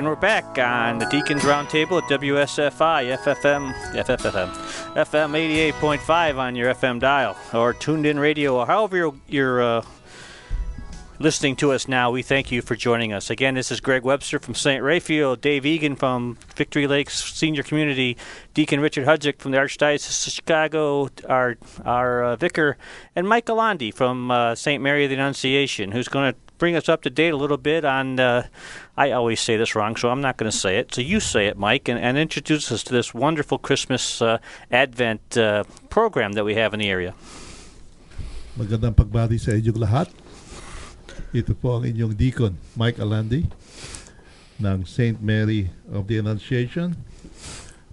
And 0.01 0.09
we're 0.09 0.15
back 0.15 0.57
on 0.57 0.97
the 0.97 1.05
Deacons 1.05 1.43
Roundtable 1.43 2.01
at 2.01 2.09
WSFI, 2.09 3.17
FFM, 3.17 3.71
FFFM, 3.93 4.49
FM 4.95 5.73
88.5 5.79 6.37
on 6.37 6.55
your 6.55 6.73
FM 6.73 6.99
dial, 6.99 7.37
or 7.53 7.71
tuned 7.73 8.07
in 8.07 8.17
radio, 8.17 8.55
or 8.55 8.65
however 8.65 8.97
you're, 8.97 9.13
you're 9.27 9.61
uh, 9.61 9.85
listening 11.19 11.55
to 11.57 11.71
us 11.71 11.87
now. 11.87 12.09
We 12.09 12.23
thank 12.23 12.51
you 12.51 12.63
for 12.63 12.75
joining 12.75 13.13
us. 13.13 13.29
Again, 13.29 13.53
this 13.53 13.69
is 13.69 13.79
Greg 13.79 14.01
Webster 14.01 14.39
from 14.39 14.55
St. 14.55 14.81
Raphael, 14.81 15.35
Dave 15.35 15.67
Egan 15.67 15.95
from 15.95 16.35
Victory 16.55 16.87
Lakes 16.87 17.23
Senior 17.35 17.61
Community, 17.61 18.17
Deacon 18.55 18.79
Richard 18.79 19.05
Hudzik 19.05 19.37
from 19.37 19.51
the 19.51 19.59
Archdiocese 19.59 20.27
of 20.27 20.33
Chicago, 20.33 21.09
our, 21.29 21.57
our 21.85 22.23
uh, 22.23 22.35
vicar, 22.37 22.75
and 23.15 23.29
Mike 23.29 23.45
Galandi 23.45 23.93
from 23.93 24.31
uh, 24.31 24.55
St. 24.55 24.81
Mary 24.81 25.03
of 25.03 25.11
the 25.11 25.15
Annunciation, 25.15 25.91
who's 25.91 26.07
going 26.07 26.33
to 26.33 26.39
bring 26.61 26.77
us 26.77 26.85
up 26.85 27.01
to 27.01 27.09
date 27.09 27.33
a 27.33 27.35
little 27.41 27.57
bit 27.57 27.81
on. 27.81 28.21
Uh, 28.21 28.45
I 28.93 29.09
always 29.17 29.41
say 29.41 29.57
this 29.57 29.73
wrong, 29.73 29.97
so 29.97 30.13
I'm 30.13 30.21
not 30.21 30.37
going 30.37 30.45
to 30.45 30.55
say 30.55 30.77
it. 30.77 30.93
So 30.93 31.01
you 31.01 31.17
say 31.17 31.49
it, 31.49 31.57
Mike, 31.57 31.89
and, 31.89 31.97
and 31.97 32.21
introduce 32.21 32.69
us 32.69 32.85
to 32.85 32.93
this 32.93 33.17
wonderful 33.17 33.57
Christmas 33.57 34.21
uh, 34.21 34.37
Advent 34.69 35.41
uh, 35.41 35.65
program 35.89 36.37
that 36.37 36.45
we 36.45 36.53
have 36.61 36.77
in 36.77 36.85
the 36.85 36.89
area. 36.93 37.17
Magandang 38.53 38.93
pagbati 38.93 39.41
sa 39.41 39.57
inyong 39.57 39.79
lahat. 39.81 40.13
Ito 41.33 41.57
po 41.57 41.81
ang 41.81 41.89
inyong 41.89 42.13
deacon, 42.13 42.53
Mike 42.77 43.01
Alandi, 43.01 43.49
ng 44.61 44.85
St. 44.85 45.17
Mary 45.17 45.65
of 45.89 46.05
the 46.05 46.21
Annunciation. 46.21 46.93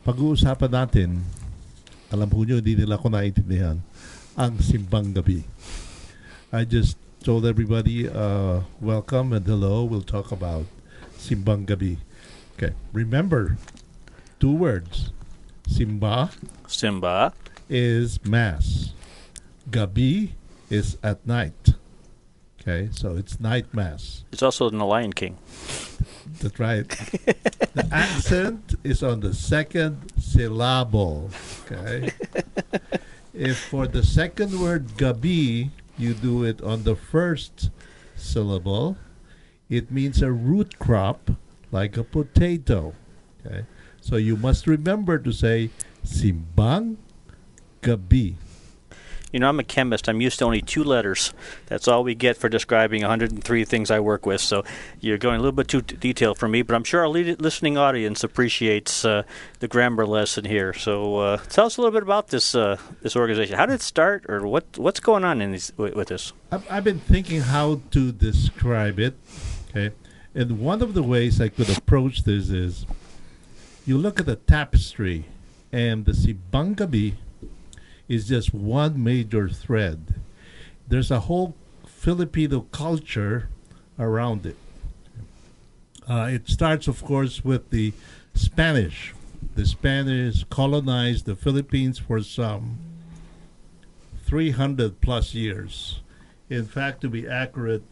Pag-uusapan 0.04 0.68
natin, 0.68 1.24
alam 2.12 2.28
po 2.28 2.44
nyo, 2.44 2.60
hindi 2.60 2.84
nila 2.84 3.00
ako 3.00 3.16
naintindihan, 3.16 3.80
ang 4.36 4.60
simbang 4.60 5.16
gabi. 5.16 5.40
I 6.52 6.68
just 6.68 7.07
told 7.22 7.44
everybody 7.44 8.08
uh, 8.08 8.60
welcome 8.80 9.32
and 9.32 9.46
hello. 9.46 9.84
We'll 9.84 10.02
talk 10.02 10.30
about 10.32 10.66
Simbang 11.16 11.66
Gabi. 11.66 11.98
Okay, 12.56 12.74
remember 12.92 13.56
two 14.40 14.52
words 14.54 15.10
Simba 15.66 16.30
Simba. 16.66 17.32
is 17.68 18.24
mass. 18.24 18.92
Gabi 19.70 20.30
is 20.70 20.96
at 21.02 21.26
night. 21.26 21.74
Okay, 22.60 22.88
so 22.92 23.16
it's 23.16 23.40
night 23.40 23.72
mass. 23.72 24.24
It's 24.32 24.42
also 24.42 24.68
in 24.68 24.78
The 24.78 24.86
Lion 24.86 25.12
King. 25.12 25.38
That's 26.40 26.58
right. 26.58 26.88
the 26.88 27.88
accent 27.90 28.74
is 28.84 29.02
on 29.02 29.20
the 29.20 29.34
second 29.34 30.12
syllable. 30.20 31.30
Okay. 31.64 32.10
if 33.34 33.58
for 33.58 33.86
the 33.86 34.02
second 34.02 34.60
word 34.60 34.88
gabi, 34.98 35.70
you 35.98 36.14
do 36.14 36.44
it 36.44 36.62
on 36.62 36.84
the 36.84 36.96
first 36.96 37.70
syllable, 38.16 38.96
it 39.68 39.90
means 39.90 40.22
a 40.22 40.32
root 40.32 40.78
crop 40.78 41.30
like 41.70 41.96
a 41.96 42.04
potato. 42.04 42.94
Okay. 43.44 43.66
So 44.00 44.16
you 44.16 44.36
must 44.36 44.66
remember 44.66 45.18
to 45.18 45.32
say 45.32 45.70
simbang 46.04 46.96
gabi. 47.82 48.34
You 49.32 49.40
know, 49.40 49.48
I'm 49.48 49.60
a 49.60 49.64
chemist. 49.64 50.08
I'm 50.08 50.20
used 50.20 50.38
to 50.38 50.46
only 50.46 50.62
two 50.62 50.82
letters. 50.82 51.34
That's 51.66 51.86
all 51.86 52.02
we 52.02 52.14
get 52.14 52.36
for 52.36 52.48
describing 52.48 53.02
103 53.02 53.64
things 53.64 53.90
I 53.90 54.00
work 54.00 54.24
with. 54.24 54.40
So 54.40 54.64
you're 55.00 55.18
going 55.18 55.36
a 55.36 55.38
little 55.38 55.52
bit 55.52 55.68
too 55.68 55.82
t- 55.82 55.96
detailed 55.96 56.38
for 56.38 56.48
me, 56.48 56.62
but 56.62 56.74
I'm 56.74 56.84
sure 56.84 57.00
our 57.02 57.08
lead- 57.08 57.40
listening 57.40 57.76
audience 57.76 58.24
appreciates 58.24 59.04
uh, 59.04 59.24
the 59.58 59.68
grammar 59.68 60.06
lesson 60.06 60.46
here. 60.46 60.72
So 60.72 61.18
uh, 61.18 61.36
tell 61.48 61.66
us 61.66 61.76
a 61.76 61.82
little 61.82 61.92
bit 61.92 62.02
about 62.02 62.28
this 62.28 62.54
uh, 62.54 62.78
this 63.02 63.16
organization. 63.16 63.56
How 63.56 63.66
did 63.66 63.74
it 63.74 63.82
start, 63.82 64.24
or 64.28 64.46
what 64.46 64.64
what's 64.78 65.00
going 65.00 65.24
on 65.24 65.42
in 65.42 65.52
these, 65.52 65.72
with, 65.76 65.94
with 65.94 66.08
this? 66.08 66.32
I've, 66.50 66.70
I've 66.70 66.84
been 66.84 67.00
thinking 67.00 67.42
how 67.42 67.82
to 67.90 68.12
describe 68.12 68.98
it. 68.98 69.14
Okay. 69.70 69.94
And 70.34 70.60
one 70.60 70.80
of 70.80 70.94
the 70.94 71.02
ways 71.02 71.40
I 71.40 71.48
could 71.48 71.68
approach 71.76 72.22
this 72.22 72.48
is 72.48 72.86
you 73.84 73.98
look 73.98 74.20
at 74.20 74.26
the 74.26 74.36
tapestry, 74.36 75.26
and 75.72 76.04
the 76.04 76.12
Simbang 76.12 76.76
Gabi 76.76 77.14
is 78.08 78.26
just 78.28 78.54
one 78.54 79.02
major 79.02 79.48
thread. 79.48 80.14
There's 80.88 81.10
a 81.10 81.20
whole 81.20 81.54
Filipino 81.86 82.62
culture 82.72 83.48
around 83.98 84.46
it. 84.46 84.56
Uh, 86.08 86.30
it 86.32 86.48
starts, 86.48 86.88
of 86.88 87.04
course, 87.04 87.44
with 87.44 87.68
the 87.70 87.92
Spanish. 88.34 89.14
The 89.54 89.66
Spanish 89.66 90.44
colonized 90.44 91.26
the 91.26 91.36
Philippines 91.36 91.98
for 91.98 92.22
some 92.22 92.78
300 94.24 95.00
plus 95.00 95.34
years. 95.34 96.00
In 96.48 96.64
fact, 96.64 97.02
to 97.02 97.08
be 97.10 97.28
accurate, 97.28 97.82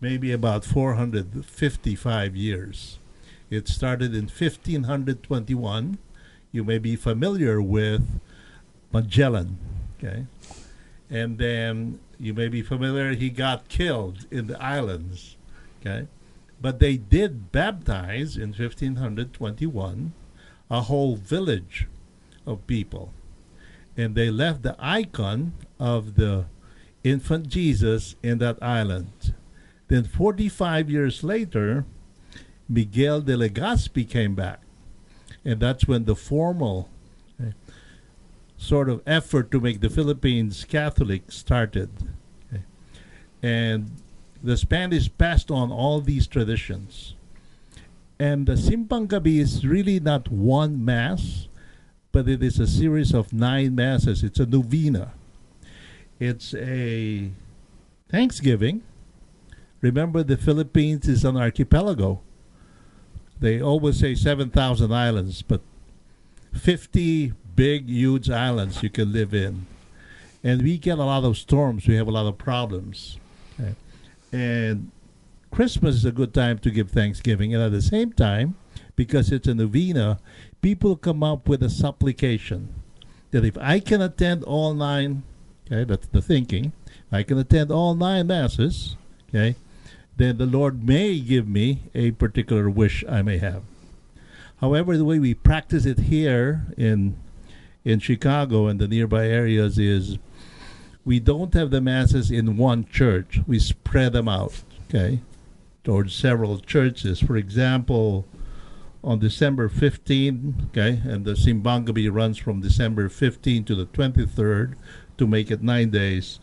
maybe 0.00 0.30
about 0.30 0.64
455 0.64 2.36
years. 2.36 2.98
It 3.50 3.68
started 3.68 4.14
in 4.14 4.24
1521. 4.24 5.98
You 6.52 6.64
may 6.64 6.78
be 6.78 6.96
familiar 6.96 7.60
with 7.60 8.20
Magellan, 8.96 9.58
okay? 9.98 10.24
And 11.10 11.36
then 11.36 12.00
you 12.18 12.32
may 12.32 12.48
be 12.48 12.62
familiar, 12.62 13.12
he 13.12 13.28
got 13.28 13.68
killed 13.68 14.26
in 14.30 14.46
the 14.46 14.58
islands, 14.62 15.36
okay? 15.80 16.06
But 16.62 16.80
they 16.80 16.96
did 16.96 17.52
baptize 17.52 18.36
in 18.36 18.54
1521 18.54 20.14
a 20.70 20.80
whole 20.80 21.16
village 21.16 21.86
of 22.46 22.66
people. 22.66 23.12
And 23.98 24.14
they 24.14 24.30
left 24.30 24.62
the 24.62 24.76
icon 24.78 25.52
of 25.78 26.14
the 26.14 26.46
infant 27.04 27.48
Jesus 27.48 28.16
in 28.22 28.38
that 28.38 28.62
island. 28.62 29.34
Then 29.88 30.04
45 30.04 30.90
years 30.90 31.22
later, 31.22 31.84
Miguel 32.66 33.20
de 33.20 33.36
Legazpi 33.36 34.08
came 34.08 34.34
back. 34.34 34.60
And 35.44 35.60
that's 35.60 35.86
when 35.86 36.06
the 36.06 36.16
formal 36.16 36.88
sort 38.56 38.88
of 38.88 39.02
effort 39.06 39.50
to 39.50 39.60
make 39.60 39.80
the 39.80 39.90
Philippines 39.90 40.64
Catholic 40.68 41.30
started. 41.30 41.90
Okay. 42.52 42.62
And 43.42 43.90
the 44.42 44.56
Spanish 44.56 45.10
passed 45.16 45.50
on 45.50 45.70
all 45.70 46.00
these 46.00 46.26
traditions. 46.26 47.14
And 48.18 48.46
the 48.46 48.54
Simbang 48.54 49.08
Gabi 49.08 49.40
is 49.40 49.66
really 49.66 50.00
not 50.00 50.30
one 50.30 50.82
mass, 50.84 51.48
but 52.12 52.28
it 52.28 52.42
is 52.42 52.58
a 52.58 52.66
series 52.66 53.12
of 53.12 53.32
nine 53.32 53.74
masses. 53.74 54.22
It's 54.24 54.40
a 54.40 54.46
novena. 54.46 55.12
It's 56.18 56.54
a 56.54 57.30
Thanksgiving. 58.08 58.82
Remember, 59.82 60.22
the 60.22 60.38
Philippines 60.38 61.06
is 61.08 61.24
an 61.24 61.36
archipelago. 61.36 62.20
They 63.38 63.60
always 63.60 63.98
say 63.98 64.14
7,000 64.14 64.92
islands, 64.92 65.42
but 65.42 65.60
50 66.54 67.34
big, 67.56 67.88
huge 67.88 68.30
islands 68.30 68.82
you 68.82 68.90
can 68.90 69.12
live 69.12 69.34
in. 69.34 69.66
And 70.44 70.62
we 70.62 70.78
get 70.78 70.98
a 70.98 71.04
lot 71.04 71.24
of 71.24 71.36
storms, 71.36 71.88
we 71.88 71.96
have 71.96 72.06
a 72.06 72.12
lot 72.12 72.26
of 72.26 72.38
problems. 72.38 73.18
And 74.32 74.90
Christmas 75.50 75.96
is 75.96 76.04
a 76.04 76.12
good 76.12 76.34
time 76.34 76.58
to 76.58 76.70
give 76.70 76.90
Thanksgiving. 76.90 77.54
And 77.54 77.62
at 77.62 77.72
the 77.72 77.80
same 77.80 78.12
time, 78.12 78.56
because 78.94 79.32
it's 79.32 79.48
a 79.48 79.54
novena, 79.54 80.18
people 80.60 80.96
come 80.96 81.22
up 81.22 81.48
with 81.48 81.62
a 81.62 81.70
supplication 81.70 82.68
that 83.30 83.44
if 83.44 83.56
I 83.58 83.80
can 83.80 84.00
attend 84.00 84.44
all 84.44 84.74
nine, 84.74 85.22
okay, 85.66 85.84
that's 85.84 86.06
the 86.08 86.20
thinking, 86.20 86.72
I 87.10 87.22
can 87.22 87.38
attend 87.38 87.70
all 87.70 87.94
nine 87.94 88.26
masses, 88.26 88.96
okay, 89.28 89.56
then 90.16 90.38
the 90.38 90.46
Lord 90.46 90.86
may 90.86 91.18
give 91.20 91.48
me 91.48 91.82
a 91.94 92.10
particular 92.12 92.68
wish 92.68 93.04
I 93.08 93.22
may 93.22 93.38
have. 93.38 93.62
However, 94.60 94.96
the 94.96 95.04
way 95.04 95.18
we 95.18 95.34
practice 95.34 95.86
it 95.86 95.98
here 96.00 96.66
in 96.76 97.16
in 97.86 98.00
Chicago 98.00 98.66
and 98.66 98.80
the 98.80 98.88
nearby 98.88 99.28
areas 99.28 99.78
is 99.78 100.18
we 101.04 101.20
don't 101.20 101.54
have 101.54 101.70
the 101.70 101.80
masses 101.80 102.32
in 102.32 102.56
one 102.56 102.84
church. 102.84 103.38
We 103.46 103.60
spread 103.60 104.12
them 104.12 104.28
out, 104.28 104.64
okay, 104.88 105.20
towards 105.84 106.12
several 106.12 106.58
churches. 106.58 107.20
For 107.20 107.36
example, 107.36 108.26
on 109.04 109.20
December 109.20 109.68
15, 109.68 110.70
okay, 110.70 111.00
and 111.04 111.24
the 111.24 111.34
Simbang 111.34 111.86
Gabi 111.86 112.12
runs 112.12 112.38
from 112.38 112.60
December 112.60 113.08
15 113.08 113.62
to 113.66 113.76
the 113.76 113.86
23rd 113.86 114.74
to 115.16 115.26
make 115.28 115.52
it 115.52 115.62
nine 115.62 115.90
days. 115.90 116.40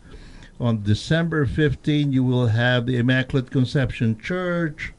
On 0.58 0.82
December 0.82 1.44
15, 1.44 2.10
you 2.10 2.24
will 2.24 2.46
have 2.46 2.86
the 2.86 2.96
Immaculate 2.96 3.50
Conception 3.50 4.18
Church, 4.18 4.94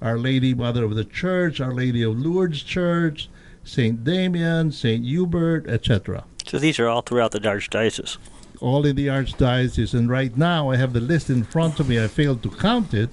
Our 0.00 0.16
Lady 0.16 0.54
Mother 0.54 0.84
of 0.84 0.94
the 0.94 1.04
Church, 1.04 1.60
Our 1.60 1.74
Lady 1.74 2.04
of 2.04 2.16
Lourdes 2.16 2.62
Church, 2.62 3.28
St. 3.68 4.02
Damien, 4.02 4.72
St. 4.72 5.04
Hubert, 5.04 5.68
etc. 5.68 6.24
So 6.46 6.58
these 6.58 6.78
are 6.78 6.88
all 6.88 7.02
throughout 7.02 7.32
the 7.32 7.40
Archdiocese. 7.40 8.16
All 8.60 8.84
in 8.86 8.96
the 8.96 9.06
Archdiocese. 9.08 9.92
And 9.94 10.08
right 10.08 10.34
now, 10.36 10.70
I 10.70 10.76
have 10.76 10.92
the 10.94 11.00
list 11.00 11.28
in 11.30 11.44
front 11.44 11.78
of 11.78 11.88
me. 11.88 12.02
I 12.02 12.08
failed 12.08 12.42
to 12.44 12.50
count 12.50 12.94
it, 12.94 13.10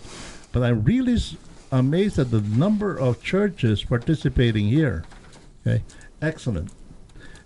but 0.53 0.64
I'm 0.64 0.84
really 0.84 1.18
amazed 1.72 2.18
at 2.18 2.32
the 2.32 2.41
number 2.41 2.97
of 2.97 3.22
churches 3.22 3.84
participating 3.84 4.68
here. 4.68 5.03
Okay, 5.68 5.84
excellent, 6.22 6.72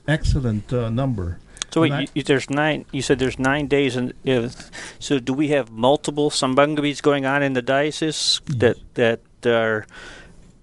excellent 0.08 0.72
uh, 0.72 0.90
number. 0.90 1.40
So 1.72 1.82
wait, 1.82 1.92
you, 2.02 2.08
you- 2.16 2.24
there's 2.24 2.50
nine. 2.50 2.86
You 2.92 3.02
said 3.02 3.20
there's 3.20 3.40
nine 3.40 3.68
days, 3.68 3.96
and 3.96 4.14
if, 4.24 4.70
so 5.00 5.20
do 5.20 5.34
we 5.34 5.50
have 5.50 5.72
multiple 5.72 6.30
sambangabis 6.30 7.02
going 7.02 7.26
on 7.26 7.42
in 7.44 7.54
the 7.54 7.62
diocese 7.62 8.42
that 8.48 8.78
that 8.96 9.22
are 9.46 9.86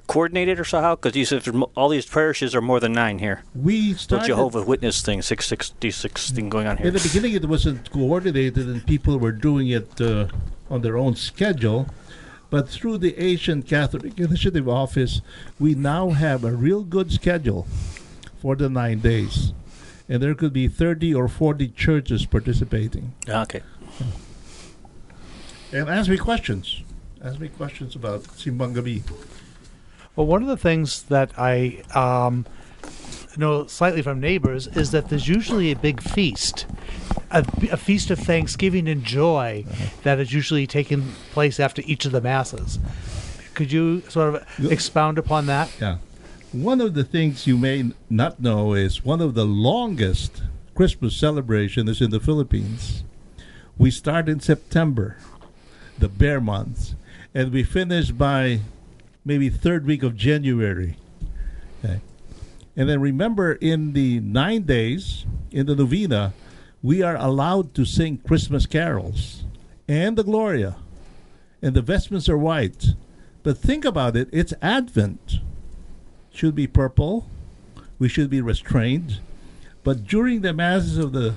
coordinated 0.07 0.59
or 0.61 0.64
somehow? 0.64 0.94
Because 0.94 1.16
you 1.16 1.24
said 1.24 1.46
all 1.74 1.88
these 1.88 2.07
parishes 2.07 2.54
are 2.54 2.61
more 2.61 2.80
than 2.80 2.92
nine 2.92 3.18
here. 3.18 3.42
We 3.54 3.92
The 3.92 3.98
started 3.98 4.26
Jehovah 4.28 4.62
Witness 4.62 5.02
thing, 5.02 5.22
six 5.22 5.46
sixty 5.46 5.90
six 5.90 6.30
thing 6.30 6.48
going 6.48 6.66
on 6.66 6.76
here. 6.78 6.88
In 6.88 6.94
the 6.94 7.00
beginning, 7.00 7.32
it 7.34 7.44
wasn't 7.44 7.90
coordinated, 7.90 8.66
and 8.66 8.86
people 8.86 9.18
were 9.18 9.32
doing 9.32 9.68
it 9.68 10.00
uh, 10.00 10.28
on 10.70 10.82
their 10.82 10.96
own 10.96 11.16
schedule. 11.16 11.88
But 12.48 12.68
through 12.68 12.98
the 12.98 13.16
Asian 13.18 13.62
Catholic 13.62 14.18
Initiative 14.18 14.68
Office, 14.68 15.20
we 15.59 15.74
now 15.74 16.11
have 16.11 16.44
a 16.44 16.52
real 16.52 16.84
good 16.84 17.11
schedule 17.11 17.66
for 18.40 18.54
the 18.54 18.68
nine 18.68 19.00
days. 19.00 19.52
And 20.09 20.22
there 20.22 20.34
could 20.36 20.52
be 20.52 20.68
30 20.68 21.12
or 21.14 21.26
40 21.26 21.68
churches 21.70 22.24
participating. 22.26 23.14
Okay. 23.28 23.62
And 25.72 25.88
ask 25.88 26.09
me 26.09 26.16
questions. 26.16 26.82
Ask 27.22 27.40
me 27.40 27.48
questions 27.48 27.96
about 27.96 28.22
Simbang 28.22 28.74
Gabi. 28.74 29.02
Well, 30.16 30.26
one 30.26 30.40
of 30.42 30.48
the 30.48 30.56
things 30.56 31.02
that 31.04 31.30
I 31.38 31.82
um, 31.94 32.46
know 33.36 33.66
slightly 33.66 34.00
from 34.00 34.18
neighbors 34.18 34.66
is 34.66 34.90
that 34.92 35.10
there's 35.10 35.28
usually 35.28 35.70
a 35.70 35.76
big 35.76 36.02
feast, 36.02 36.66
a, 37.30 37.40
a 37.70 37.76
feast 37.76 38.10
of 38.10 38.18
thanksgiving 38.18 38.88
and 38.88 39.04
joy 39.04 39.66
that 40.04 40.18
is 40.18 40.32
usually 40.32 40.66
taking 40.66 41.12
place 41.32 41.60
after 41.60 41.82
each 41.84 42.06
of 42.06 42.12
the 42.12 42.22
masses. 42.22 42.78
Could 43.54 43.70
you 43.70 44.00
sort 44.08 44.34
of 44.34 44.72
expound 44.72 45.18
upon 45.18 45.46
that? 45.46 45.70
Yeah. 45.80 45.98
One 46.52 46.80
of 46.80 46.94
the 46.94 47.04
things 47.04 47.46
you 47.46 47.58
may 47.58 47.90
not 48.08 48.40
know 48.40 48.72
is 48.72 49.04
one 49.04 49.20
of 49.20 49.34
the 49.34 49.44
longest 49.44 50.42
Christmas 50.74 51.14
celebration 51.14 51.88
is 51.88 52.00
in 52.00 52.10
the 52.10 52.20
Philippines. 52.20 53.04
We 53.76 53.90
start 53.90 54.28
in 54.28 54.40
September, 54.40 55.18
the 55.98 56.08
ber 56.08 56.40
months, 56.40 56.94
and 57.34 57.52
we 57.52 57.62
finish 57.62 58.10
by 58.10 58.60
maybe 59.27 59.51
third 59.51 59.85
week 59.85 60.05
of 60.05 60.16
January. 60.16 60.97
Okay. 61.85 62.01
And 62.77 62.89
then 62.89 63.01
remember, 63.01 63.55
in 63.55 63.93
the 63.93 64.20
nine 64.20 64.62
days 64.62 65.27
in 65.51 65.66
the 65.66 65.74
novena, 65.74 66.33
we 66.83 67.03
are 67.03 67.16
allowed 67.16 67.74
to 67.74 67.85
sing 67.85 68.18
Christmas 68.18 68.64
carols 68.66 69.45
and 69.89 70.16
the 70.16 70.22
Gloria, 70.22 70.77
and 71.61 71.74
the 71.74 71.83
vestments 71.83 72.29
are 72.29 72.39
white. 72.39 72.95
But 73.43 73.59
think 73.59 73.85
about 73.85 74.16
it, 74.16 74.29
it's 74.33 74.55
Advent. 74.62 75.41
Should 76.33 76.55
be 76.55 76.66
purple. 76.66 77.29
We 77.99 78.09
should 78.09 78.31
be 78.31 78.41
restrained. 78.41 79.20
But 79.83 80.05
during 80.05 80.43
the 80.43 80.53
masses 80.53 80.99
of 80.99 81.12
the 81.12 81.35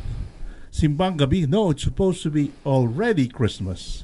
Simbang 0.71 1.17
Gabi, 1.17 1.47
no, 1.47 1.71
it's 1.71 1.83
supposed 1.83 2.21
to 2.23 2.29
be 2.29 2.51
already 2.65 3.27
Christmas. 3.27 4.03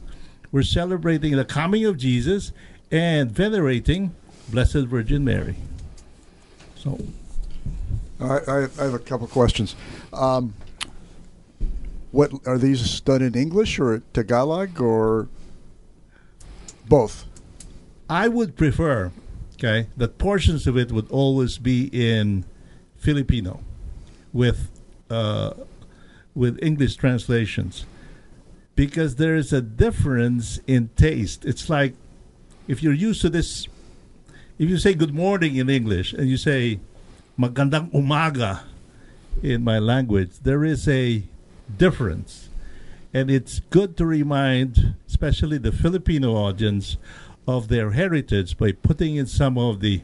We're 0.51 0.63
celebrating 0.63 1.35
the 1.35 1.43
coming 1.43 1.83
of 1.85 1.97
Jesus 1.97 2.53
and 2.91 3.31
venerating 3.31 4.15
Blessed 4.49 4.87
Virgin 4.87 5.23
Mary. 5.23 5.55
So, 6.75 6.99
I, 8.19 8.37
I, 8.37 8.57
I 8.79 8.83
have 8.83 8.93
a 8.93 8.99
couple 8.99 9.27
questions. 9.27 9.75
Um, 10.13 10.53
what 12.11 12.31
are 12.45 12.57
these 12.57 12.99
done 13.01 13.21
in 13.21 13.35
English 13.35 13.79
or 13.79 14.01
Tagalog 14.13 14.79
or 14.79 15.27
both? 16.87 17.25
I 18.09 18.27
would 18.27 18.55
prefer, 18.55 19.11
okay, 19.55 19.87
that 19.97 20.17
portions 20.17 20.67
of 20.67 20.77
it 20.77 20.91
would 20.91 21.09
always 21.09 21.57
be 21.57 21.89
in 21.91 22.45
Filipino, 22.97 23.61
with 24.31 24.71
uh, 25.09 25.53
with 26.33 26.57
English 26.61 26.95
translations, 26.95 27.85
because 28.75 29.15
there 29.15 29.35
is 29.35 29.53
a 29.53 29.61
difference 29.61 30.59
in 30.67 30.89
taste. 30.95 31.45
It's 31.45 31.69
like 31.69 31.95
if 32.67 32.81
you're 32.81 32.93
used 32.93 33.21
to 33.21 33.29
this, 33.29 33.67
if 34.57 34.69
you 34.69 34.77
say 34.77 34.93
good 34.93 35.13
morning 35.13 35.55
in 35.55 35.69
English 35.69 36.13
and 36.13 36.27
you 36.27 36.37
say 36.37 36.79
magandang 37.37 37.91
umaga 37.91 38.63
in 39.43 39.63
my 39.63 39.79
language, 39.79 40.31
there 40.41 40.63
is 40.63 40.87
a 40.87 41.23
difference. 41.77 42.49
And 43.13 43.31
it's 43.31 43.61
good 43.69 43.95
to 43.97 44.05
remind, 44.05 44.95
especially 45.07 45.57
the 45.57 45.71
Filipino 45.71 46.35
audience, 46.35 46.97
of 47.47 47.67
their 47.67 47.91
heritage 47.91 48.57
by 48.57 48.71
putting 48.71 49.15
in 49.15 49.27
some 49.27 49.57
of 49.57 49.79
the 49.79 50.01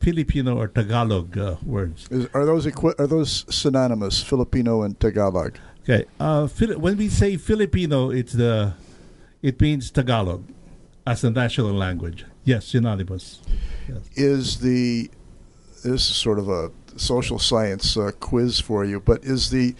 Filipino 0.00 0.56
or 0.56 0.66
Tagalog 0.66 1.36
uh, 1.36 1.56
words. 1.64 2.08
Is, 2.10 2.26
are 2.32 2.46
those 2.46 2.66
equi- 2.66 2.94
are 2.98 3.06
those 3.06 3.44
synonymous, 3.54 4.22
Filipino 4.22 4.82
and 4.82 4.98
Tagalog? 4.98 5.58
Okay, 5.82 6.06
uh, 6.18 6.46
Fili- 6.46 6.76
when 6.76 6.96
we 6.96 7.08
say 7.08 7.36
Filipino, 7.36 8.10
it's 8.10 8.32
the 8.32 8.74
it 9.42 9.60
means 9.60 9.90
Tagalog 9.90 10.44
as 11.08 11.24
a 11.24 11.30
national 11.30 11.72
language. 11.72 12.24
Yes, 12.44 12.66
synonymous. 12.66 13.40
Yes. 13.88 13.98
Is 14.14 14.60
the 14.60 15.10
this 15.82 16.10
is 16.10 16.16
sort 16.16 16.38
of 16.38 16.48
a 16.48 16.70
social 16.96 17.38
science 17.38 17.96
uh, 17.96 18.10
quiz 18.20 18.60
for 18.60 18.84
you, 18.84 19.00
but 19.00 19.24
is 19.24 19.50
the 19.50 19.74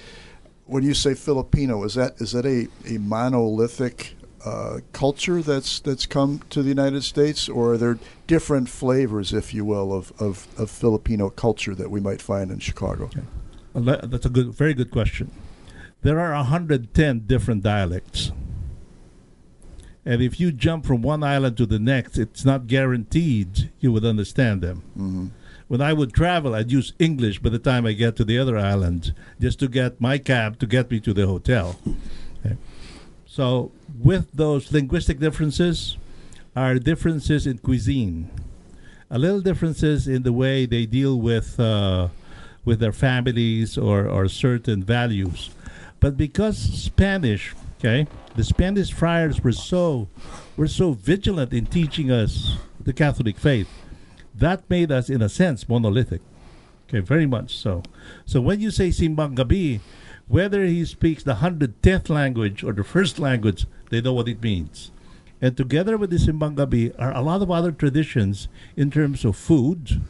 when 0.66 0.82
you 0.82 0.94
say 0.94 1.14
Filipino, 1.14 1.82
is 1.84 1.94
that 1.94 2.14
is 2.20 2.32
that 2.32 2.46
a, 2.46 2.68
a 2.86 2.98
monolithic 2.98 4.16
uh, 4.44 4.78
culture 4.92 5.42
that's 5.42 5.80
that's 5.80 6.06
come 6.06 6.40
to 6.50 6.62
the 6.62 6.68
United 6.68 7.02
States, 7.04 7.48
or 7.48 7.72
are 7.72 7.78
there 7.78 7.98
different 8.26 8.68
flavors, 8.68 9.32
if 9.32 9.52
you 9.52 9.64
will, 9.64 9.92
of, 9.92 10.12
of, 10.20 10.46
of 10.58 10.70
Filipino 10.70 11.28
culture 11.28 11.74
that 11.74 11.90
we 11.90 12.00
might 12.00 12.22
find 12.22 12.50
in 12.50 12.58
Chicago? 12.58 13.10
Well, 13.74 13.98
that's 14.02 14.26
a 14.26 14.30
good, 14.30 14.54
very 14.54 14.74
good 14.74 14.90
question. 14.90 15.30
There 16.02 16.20
are 16.20 16.32
110 16.32 17.26
different 17.26 17.62
dialects. 17.62 18.30
And 20.04 20.22
if 20.22 20.40
you 20.40 20.52
jump 20.52 20.86
from 20.86 21.02
one 21.02 21.22
island 21.22 21.56
to 21.58 21.66
the 21.66 21.78
next, 21.78 22.18
it's 22.18 22.44
not 22.44 22.66
guaranteed 22.66 23.70
you 23.80 23.92
would 23.92 24.04
understand 24.04 24.62
them. 24.62 24.82
Mm-hmm. 24.96 25.26
When 25.68 25.82
I 25.82 25.92
would 25.92 26.14
travel, 26.14 26.54
I'd 26.54 26.72
use 26.72 26.94
English 26.98 27.40
by 27.40 27.50
the 27.50 27.58
time 27.58 27.84
I 27.84 27.92
get 27.92 28.16
to 28.16 28.24
the 28.24 28.38
other 28.38 28.56
island 28.56 29.14
just 29.38 29.58
to 29.60 29.68
get 29.68 30.00
my 30.00 30.16
cab 30.16 30.58
to 30.60 30.66
get 30.66 30.90
me 30.90 30.98
to 31.00 31.12
the 31.12 31.26
hotel. 31.26 31.78
Okay. 32.44 32.56
So, 33.26 33.70
with 34.02 34.32
those 34.32 34.72
linguistic 34.72 35.18
differences, 35.18 35.98
are 36.58 36.74
differences 36.78 37.46
in 37.46 37.58
cuisine, 37.58 38.28
a 39.10 39.18
little 39.18 39.40
differences 39.40 40.08
in 40.08 40.24
the 40.24 40.32
way 40.32 40.66
they 40.66 40.86
deal 40.86 41.20
with 41.20 41.60
uh, 41.60 42.08
with 42.64 42.80
their 42.80 42.92
families 42.92 43.78
or, 43.78 44.06
or 44.06 44.28
certain 44.28 44.82
values. 44.82 45.50
But 46.00 46.16
because 46.16 46.58
Spanish, 46.58 47.54
okay, 47.78 48.06
the 48.38 48.44
Spanish 48.44 48.92
friars 48.92 49.42
were 49.42 49.50
so 49.50 50.06
were 50.56 50.68
so 50.68 50.92
vigilant 50.92 51.52
in 51.52 51.66
teaching 51.66 52.08
us 52.08 52.56
the 52.80 52.92
Catholic 52.92 53.36
faith, 53.36 53.68
that 54.32 54.62
made 54.70 54.92
us, 54.92 55.10
in 55.10 55.20
a 55.20 55.28
sense, 55.28 55.68
monolithic. 55.68 56.20
Okay, 56.88 57.00
very 57.00 57.26
much 57.26 57.56
so. 57.56 57.82
So 58.26 58.40
when 58.40 58.60
you 58.60 58.70
say 58.70 58.90
Simbang 58.90 59.34
Gabi, 59.34 59.80
whether 60.28 60.64
he 60.64 60.84
speaks 60.84 61.24
the 61.24 61.42
110th 61.42 62.08
language 62.08 62.62
or 62.62 62.72
the 62.72 62.84
first 62.84 63.18
language, 63.18 63.66
they 63.90 64.00
know 64.00 64.12
what 64.12 64.28
it 64.28 64.40
means. 64.40 64.92
And 65.40 65.56
together 65.56 65.98
with 65.98 66.10
the 66.10 66.18
Simbang 66.18 66.54
Gabi 66.54 66.94
are 66.96 67.12
a 67.12 67.22
lot 67.22 67.42
of 67.42 67.50
other 67.50 67.72
traditions 67.72 68.46
in 68.76 68.92
terms 68.92 69.24
of 69.24 69.34
food, 69.34 70.00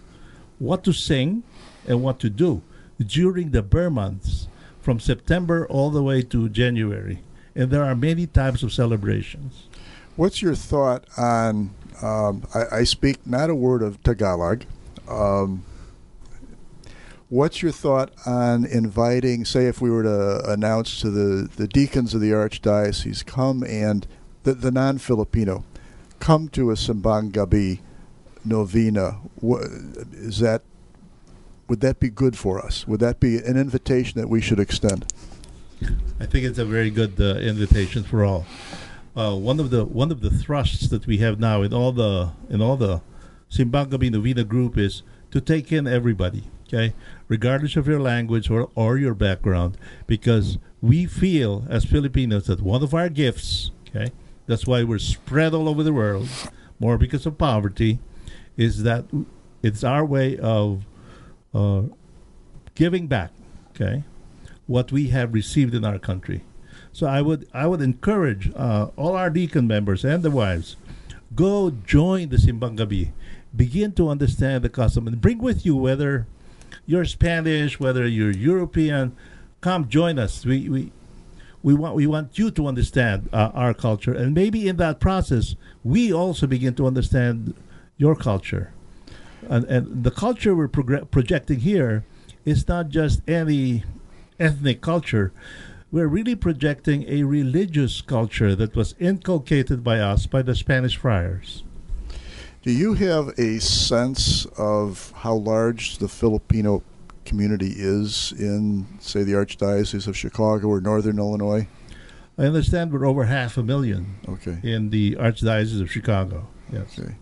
what 0.58 0.84
to 0.84 0.92
sing, 0.92 1.44
and 1.86 2.02
what 2.02 2.20
to 2.20 2.28
do 2.28 2.60
during 3.00 3.52
the 3.52 3.62
ber 3.62 3.88
months 3.88 4.48
from 4.82 5.00
September 5.00 5.66
all 5.68 5.88
the 5.88 6.02
way 6.02 6.20
to 6.20 6.50
January. 6.50 7.22
And 7.54 7.70
there 7.70 7.84
are 7.84 7.94
many 7.94 8.26
types 8.26 8.62
of 8.62 8.72
celebrations. 8.72 9.68
What's 10.16 10.42
your 10.42 10.54
thought 10.54 11.04
on? 11.16 11.70
Um, 12.02 12.46
I, 12.54 12.78
I 12.78 12.84
speak 12.84 13.26
not 13.26 13.50
a 13.50 13.54
word 13.54 13.82
of 13.82 14.02
Tagalog. 14.02 14.64
Um, 15.08 15.64
what's 17.28 17.62
your 17.62 17.72
thought 17.72 18.12
on 18.26 18.64
inviting, 18.64 19.44
say, 19.44 19.66
if 19.66 19.80
we 19.80 19.90
were 19.90 20.02
to 20.02 20.50
announce 20.50 21.00
to 21.00 21.10
the, 21.10 21.48
the 21.56 21.66
deacons 21.66 22.14
of 22.14 22.20
the 22.20 22.30
archdiocese, 22.30 23.24
come 23.24 23.64
and 23.64 24.06
the, 24.44 24.54
the 24.54 24.70
non 24.70 24.98
Filipino, 24.98 25.64
come 26.20 26.48
to 26.50 26.70
a 26.70 26.74
Simbang 26.74 27.32
Gabi 27.32 27.80
novena? 28.44 29.20
Is 30.12 30.38
that 30.40 30.62
would 31.68 31.80
that 31.80 32.00
be 32.00 32.08
good 32.08 32.36
for 32.36 32.64
us? 32.64 32.88
Would 32.88 33.00
that 33.00 33.20
be 33.20 33.36
an 33.36 33.56
invitation 33.56 34.20
that 34.20 34.28
we 34.28 34.40
should 34.40 34.58
extend? 34.58 35.12
I 36.20 36.26
think 36.26 36.44
it's 36.44 36.58
a 36.58 36.64
very 36.64 36.90
good 36.90 37.20
uh, 37.20 37.36
invitation 37.36 38.02
for 38.02 38.24
all. 38.24 38.46
Uh, 39.16 39.34
one 39.34 39.58
of 39.58 39.70
the 39.70 39.84
one 39.84 40.12
of 40.12 40.20
the 40.20 40.30
thrusts 40.30 40.88
that 40.88 41.06
we 41.06 41.18
have 41.18 41.40
now 41.40 41.62
in 41.62 41.72
all 41.72 41.92
the 41.92 42.30
in 42.48 42.60
all 42.60 42.76
the 42.76 43.00
Simbang 43.50 43.86
Gabi 43.86 44.10
Novena 44.10 44.44
group 44.44 44.76
is 44.76 45.02
to 45.30 45.40
take 45.40 45.72
in 45.72 45.86
everybody, 45.86 46.44
okay, 46.66 46.94
regardless 47.28 47.76
of 47.76 47.86
your 47.86 48.00
language 48.00 48.50
or, 48.50 48.70
or 48.74 48.98
your 48.98 49.14
background, 49.14 49.76
because 50.06 50.58
we 50.80 51.06
feel 51.06 51.66
as 51.68 51.84
Filipinos 51.84 52.46
that 52.46 52.60
one 52.60 52.82
of 52.82 52.94
our 52.94 53.08
gifts, 53.08 53.70
okay, 53.88 54.12
that's 54.46 54.66
why 54.66 54.84
we're 54.84 54.98
spread 54.98 55.54
all 55.54 55.68
over 55.68 55.82
the 55.82 55.92
world, 55.92 56.28
more 56.78 56.96
because 56.96 57.26
of 57.26 57.36
poverty, 57.38 57.98
is 58.56 58.82
that 58.82 59.04
it's 59.62 59.82
our 59.82 60.04
way 60.04 60.36
of 60.38 60.84
uh, 61.54 61.82
giving 62.74 63.06
back, 63.06 63.32
okay, 63.70 64.04
what 64.68 64.92
we 64.92 65.08
have 65.08 65.34
received 65.34 65.74
in 65.74 65.84
our 65.84 65.98
country. 65.98 66.44
So 66.92 67.08
I 67.08 67.22
would 67.22 67.48
I 67.52 67.66
would 67.66 67.82
encourage 67.82 68.52
uh, 68.54 68.90
all 68.96 69.16
our 69.16 69.30
deacon 69.30 69.66
members 69.66 70.04
and 70.04 70.22
the 70.22 70.30
wives, 70.30 70.76
go 71.34 71.70
join 71.70 72.28
the 72.28 72.36
Simbang 72.36 72.78
Gabi, 72.78 73.10
begin 73.56 73.92
to 73.92 74.08
understand 74.08 74.62
the 74.62 74.68
custom, 74.68 75.08
and 75.08 75.20
bring 75.20 75.38
with 75.38 75.66
you 75.66 75.74
whether 75.74 76.26
you're 76.86 77.04
Spanish, 77.04 77.80
whether 77.80 78.06
you're 78.06 78.30
European, 78.30 79.16
come 79.60 79.88
join 79.88 80.18
us. 80.18 80.44
We 80.44 80.68
we 80.68 80.92
we 81.62 81.74
want 81.74 81.94
we 81.96 82.06
want 82.06 82.38
you 82.38 82.50
to 82.50 82.66
understand 82.66 83.28
uh, 83.32 83.50
our 83.54 83.74
culture, 83.74 84.12
and 84.12 84.34
maybe 84.34 84.68
in 84.68 84.76
that 84.76 85.00
process, 85.00 85.56
we 85.82 86.12
also 86.12 86.46
begin 86.46 86.74
to 86.74 86.86
understand 86.86 87.54
your 87.96 88.14
culture. 88.14 88.72
And, 89.48 89.64
and 89.64 90.04
the 90.04 90.10
culture 90.10 90.54
we're 90.54 90.68
progr- 90.68 91.10
projecting 91.10 91.60
here 91.60 92.04
is 92.44 92.68
not 92.68 92.88
just 92.88 93.22
any 93.28 93.84
ethnic 94.38 94.80
culture. 94.80 95.32
We're 95.90 96.06
really 96.08 96.34
projecting 96.36 97.04
a 97.08 97.22
religious 97.22 98.00
culture 98.00 98.54
that 98.54 98.76
was 98.76 98.94
inculcated 98.98 99.82
by 99.82 99.98
us 100.00 100.26
by 100.26 100.42
the 100.42 100.54
Spanish 100.54 100.96
friars. 100.96 101.62
Do 102.62 102.72
you 102.72 102.94
have 102.94 103.28
a 103.38 103.58
sense 103.60 104.44
of 104.58 105.12
how 105.16 105.34
large 105.34 105.98
the 105.98 106.08
Filipino 106.08 106.82
community 107.24 107.72
is 107.76 108.32
in, 108.38 108.86
say, 109.00 109.22
the 109.22 109.32
Archdiocese 109.32 110.06
of 110.06 110.16
Chicago 110.16 110.68
or 110.68 110.80
Northern 110.80 111.18
Illinois? 111.18 111.68
I 112.36 112.42
understand 112.42 112.92
we're 112.92 113.06
over 113.06 113.24
half 113.24 113.56
a 113.56 113.62
million 113.62 114.16
Okay. 114.28 114.58
in 114.62 114.90
the 114.90 115.14
Archdiocese 115.16 115.80
of 115.80 115.90
Chicago. 115.90 116.48
Yes. 116.72 116.98
Okay. 116.98 117.14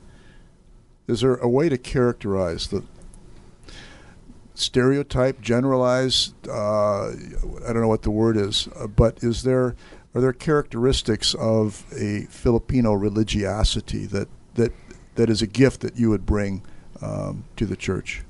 Is 1.06 1.20
there 1.20 1.36
a 1.36 1.48
way 1.48 1.68
to 1.68 1.78
characterize 1.78 2.66
the 2.66 2.82
stereotype, 4.58 5.40
generalize? 5.40 6.34
Uh, 6.48 7.08
I 7.08 7.72
don't 7.72 7.80
know 7.80 7.88
what 7.88 8.02
the 8.02 8.10
word 8.10 8.36
is, 8.36 8.68
uh, 8.76 8.86
but 8.86 9.22
is 9.22 9.42
there 9.42 9.76
are 10.14 10.20
there 10.20 10.32
characteristics 10.32 11.34
of 11.34 11.84
a 11.94 12.22
Filipino 12.30 12.92
religiosity 12.92 14.06
that 14.06 14.28
that 14.54 14.72
that 15.16 15.30
is 15.30 15.42
a 15.42 15.46
gift 15.46 15.80
that 15.82 15.96
you 15.96 16.10
would 16.10 16.26
bring 16.26 16.62
um, 17.00 17.44
to 17.56 17.66
the 17.66 17.76
church? 17.76 18.22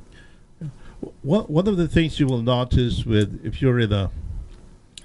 one 1.22 1.68
of 1.68 1.76
the 1.76 1.86
things 1.86 2.18
you 2.18 2.26
will 2.26 2.42
notice 2.42 3.04
with 3.04 3.40
if 3.44 3.60
you're 3.60 3.78
in 3.78 3.92
a 3.92 4.10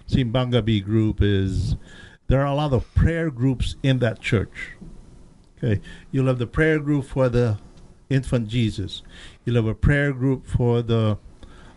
Simbang 0.07 0.51
Gabi 0.51 0.83
group 0.83 1.21
is 1.21 1.75
there 2.27 2.41
are 2.41 2.47
a 2.47 2.55
lot 2.55 2.73
of 2.73 2.93
prayer 2.95 3.29
groups 3.29 3.75
in 3.83 3.99
that 3.99 4.19
church. 4.19 4.71
Okay, 5.57 5.81
you'll 6.11 6.27
have 6.27 6.39
the 6.39 6.47
prayer 6.47 6.79
group 6.79 7.05
for 7.05 7.29
the 7.29 7.59
infant 8.11 8.47
Jesus. 8.47 9.01
You'll 9.45 9.55
have 9.55 9.65
a 9.65 9.73
prayer 9.73 10.11
group 10.13 10.45
for 10.45 10.81
the 10.81 11.17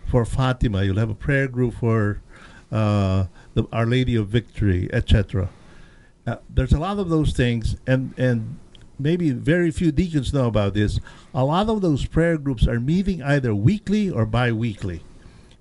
for 0.07 0.25
Fatima. 0.25 0.85
You'll 0.85 0.99
have 0.99 1.11
a 1.11 1.15
prayer 1.15 1.49
group 1.49 1.75
for 1.75 2.21
uh, 2.71 3.27
the 3.55 3.65
Our 3.73 3.87
Lady 3.87 4.17
of 4.17 4.29
Victory, 4.29 4.89
etc. 4.93 5.49
Uh, 6.27 6.37
there's 6.51 6.73
a 6.73 6.79
lot 6.79 6.99
of 6.99 7.09
those 7.09 7.33
things, 7.33 7.77
and 7.87 8.13
and 8.19 8.59
maybe 8.99 9.31
very 9.31 9.71
few 9.71 9.93
deacons 9.93 10.33
know 10.33 10.47
about 10.47 10.75
this. 10.75 11.01
A 11.33 11.45
lot 11.45 11.69
of 11.69 11.81
those 11.81 12.07
prayer 12.07 12.37
groups 12.37 12.67
are 12.67 12.81
meeting 12.81 13.23
either 13.23 13.55
weekly 13.55 14.11
or 14.11 14.27
bi-weekly, 14.27 15.03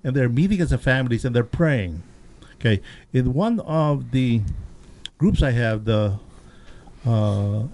and 0.02 0.14
they're 0.14 0.28
meeting 0.28 0.60
as 0.60 0.72
a 0.72 0.78
families 0.78 1.24
and 1.24 1.34
they're 1.34 1.44
praying. 1.44 2.02
Okay, 2.56 2.80
in 3.12 3.34
one 3.34 3.60
of 3.60 4.10
the 4.10 4.42
groups 5.18 5.42
I 5.42 5.50
have, 5.50 5.84
the 5.84 6.18
uh, 7.04 7.64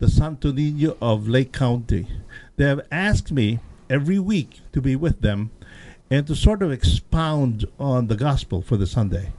the 0.00 0.08
Santo 0.08 0.50
Niño 0.50 0.96
of 1.00 1.28
Lake 1.28 1.52
County, 1.52 2.06
they 2.56 2.64
have 2.64 2.80
asked 2.90 3.30
me 3.30 3.60
every 3.88 4.18
week 4.18 4.60
to 4.72 4.80
be 4.80 4.96
with 4.96 5.20
them 5.20 5.50
and 6.10 6.26
to 6.26 6.34
sort 6.34 6.62
of 6.62 6.72
expound 6.72 7.66
on 7.78 8.08
the 8.08 8.16
gospel 8.16 8.62
for 8.62 8.76
the 8.76 8.86
Sunday. 8.86 9.32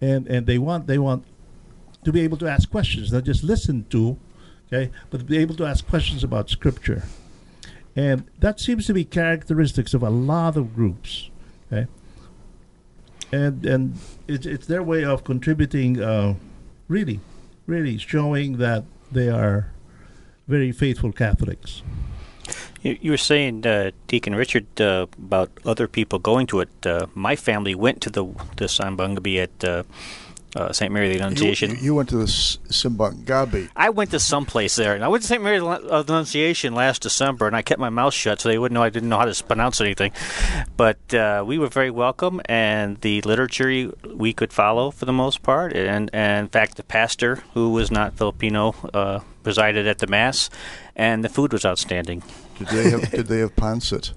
And 0.00 0.26
and 0.28 0.46
they 0.46 0.58
want 0.58 0.86
they 0.86 0.98
want 0.98 1.24
to 2.04 2.12
be 2.12 2.20
able 2.20 2.36
to 2.38 2.48
ask 2.48 2.70
questions, 2.70 3.12
not 3.12 3.24
just 3.24 3.42
listen 3.42 3.84
to, 3.90 4.18
okay, 4.68 4.90
but 5.10 5.18
to 5.18 5.24
be 5.24 5.38
able 5.38 5.54
to 5.56 5.66
ask 5.66 5.86
questions 5.86 6.22
about 6.22 6.48
scripture. 6.48 7.02
And 7.96 8.24
that 8.38 8.60
seems 8.60 8.86
to 8.86 8.94
be 8.94 9.04
characteristics 9.04 9.94
of 9.94 10.02
a 10.02 10.10
lot 10.10 10.56
of 10.56 10.74
groups. 10.74 11.30
Okay. 11.72 11.86
And 13.32 13.64
and 13.64 13.98
it's 14.28 14.46
it's 14.46 14.66
their 14.66 14.82
way 14.82 15.04
of 15.04 15.24
contributing 15.24 16.00
uh, 16.02 16.34
really, 16.88 17.20
really 17.66 17.96
showing 17.98 18.58
that 18.58 18.84
they 19.12 19.28
are 19.28 19.70
very 20.48 20.72
faithful 20.72 21.12
Catholics. 21.12 21.82
You, 22.82 22.98
you 23.00 23.10
were 23.10 23.16
saying, 23.16 23.66
uh, 23.66 23.90
Deacon 24.06 24.34
Richard, 24.34 24.80
uh, 24.80 25.06
about 25.18 25.50
other 25.64 25.86
people 25.86 26.18
going 26.18 26.46
to 26.48 26.60
it. 26.60 26.86
Uh, 26.86 27.06
my 27.14 27.36
family 27.36 27.74
went 27.74 28.00
to 28.02 28.10
the 28.10 28.24
the 28.56 28.66
Sambungabi 28.66 29.42
at 29.42 29.86
uh, 30.56 30.60
uh, 30.60 30.72
St. 30.72 30.92
Mary 30.92 31.08
the 31.08 31.16
Annunciation. 31.22 31.70
You, 31.70 31.76
you 31.76 31.94
went 31.94 32.08
to 32.10 32.16
the 32.16 32.24
S- 32.24 32.58
Simbang 32.68 33.24
Gabi. 33.24 33.68
I 33.76 33.90
went 33.90 34.10
to 34.12 34.20
some 34.20 34.46
place 34.46 34.76
there, 34.76 34.94
and 34.94 35.04
I 35.04 35.08
went 35.08 35.22
to 35.22 35.28
St. 35.28 35.42
Mary 35.42 35.58
of 35.58 36.06
the 36.06 36.12
Annunciation 36.12 36.74
last 36.74 37.02
December, 37.02 37.46
and 37.46 37.56
I 37.56 37.62
kept 37.62 37.80
my 37.80 37.90
mouth 37.90 38.14
shut 38.14 38.40
so 38.40 38.48
they 38.48 38.58
wouldn't 38.58 38.74
know 38.74 38.82
I 38.82 38.90
didn't 38.90 39.08
know 39.08 39.18
how 39.18 39.24
to 39.26 39.44
pronounce 39.44 39.80
anything. 39.80 40.12
But 40.76 41.14
uh, 41.14 41.44
we 41.46 41.58
were 41.58 41.68
very 41.68 41.90
welcome, 41.90 42.40
and 42.46 43.00
the 43.00 43.20
liturgy 43.22 43.90
we 44.14 44.32
could 44.32 44.52
follow 44.52 44.90
for 44.90 45.04
the 45.04 45.12
most 45.12 45.42
part. 45.42 45.72
And, 45.72 46.10
and 46.12 46.44
in 46.44 46.48
fact, 46.48 46.76
the 46.76 46.84
pastor, 46.84 47.36
who 47.54 47.70
was 47.70 47.90
not 47.90 48.16
Filipino, 48.16 48.74
uh, 48.94 49.20
presided 49.42 49.86
at 49.86 49.98
the 49.98 50.06
mass, 50.06 50.50
and 50.96 51.24
the 51.24 51.28
food 51.28 51.52
was 51.52 51.64
outstanding. 51.64 52.22
Did 52.58 52.68
they 52.68 52.90
have 52.90 53.10
Did 53.10 53.26
they 53.26 53.38
have 53.38 53.56
pancit? 53.56 54.12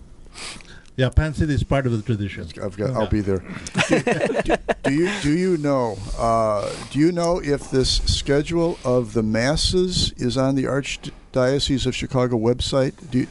Yeah, 0.95 1.09
pancit 1.09 1.49
is 1.49 1.63
part 1.63 1.87
of 1.87 1.91
the 1.91 2.03
tradition. 2.03 2.47
I've 2.61 2.77
got. 2.77 2.91
I'll 2.91 3.07
be 3.07 3.21
there. 3.21 3.43
do, 3.87 4.57
do 4.83 4.93
you 4.93 5.09
Do 5.21 5.31
you 5.31 5.57
know? 5.57 5.97
Uh, 6.17 6.71
do 6.91 6.99
you 6.99 7.11
know 7.11 7.39
if 7.43 7.71
this 7.71 7.97
schedule 8.05 8.77
of 8.85 9.13
the 9.13 9.23
masses 9.23 10.11
is 10.17 10.37
on 10.37 10.53
the 10.53 10.65
Archdiocese 10.65 11.87
of 11.87 11.95
Chicago 11.95 12.37
website? 12.37 12.93
Do 13.09 13.19
you, 13.19 13.27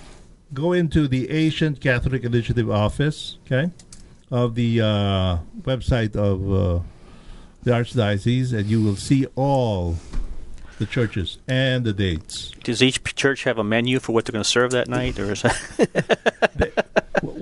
Go 0.54 0.72
into 0.72 1.08
the 1.08 1.30
Asian 1.30 1.76
Catholic 1.76 2.24
Initiative 2.24 2.70
office, 2.70 3.38
okay, 3.46 3.70
of 4.30 4.54
the 4.54 4.82
uh, 4.82 5.38
website 5.62 6.14
of 6.14 6.52
uh, 6.52 6.82
the 7.62 7.70
Archdiocese, 7.70 8.52
and 8.52 8.66
you 8.66 8.82
will 8.82 8.96
see 8.96 9.24
all 9.34 9.96
the 10.78 10.84
churches 10.84 11.38
and 11.48 11.84
the 11.84 11.94
dates. 11.94 12.50
Does 12.64 12.82
each 12.82 13.02
church 13.14 13.44
have 13.44 13.56
a 13.56 13.64
menu 13.64 13.98
for 13.98 14.12
what 14.12 14.26
they're 14.26 14.32
going 14.32 14.42
to 14.42 14.48
serve 14.48 14.72
that 14.72 14.88
night, 14.88 15.18
or 15.18 15.32
is 15.32 15.40
that? 15.42 16.81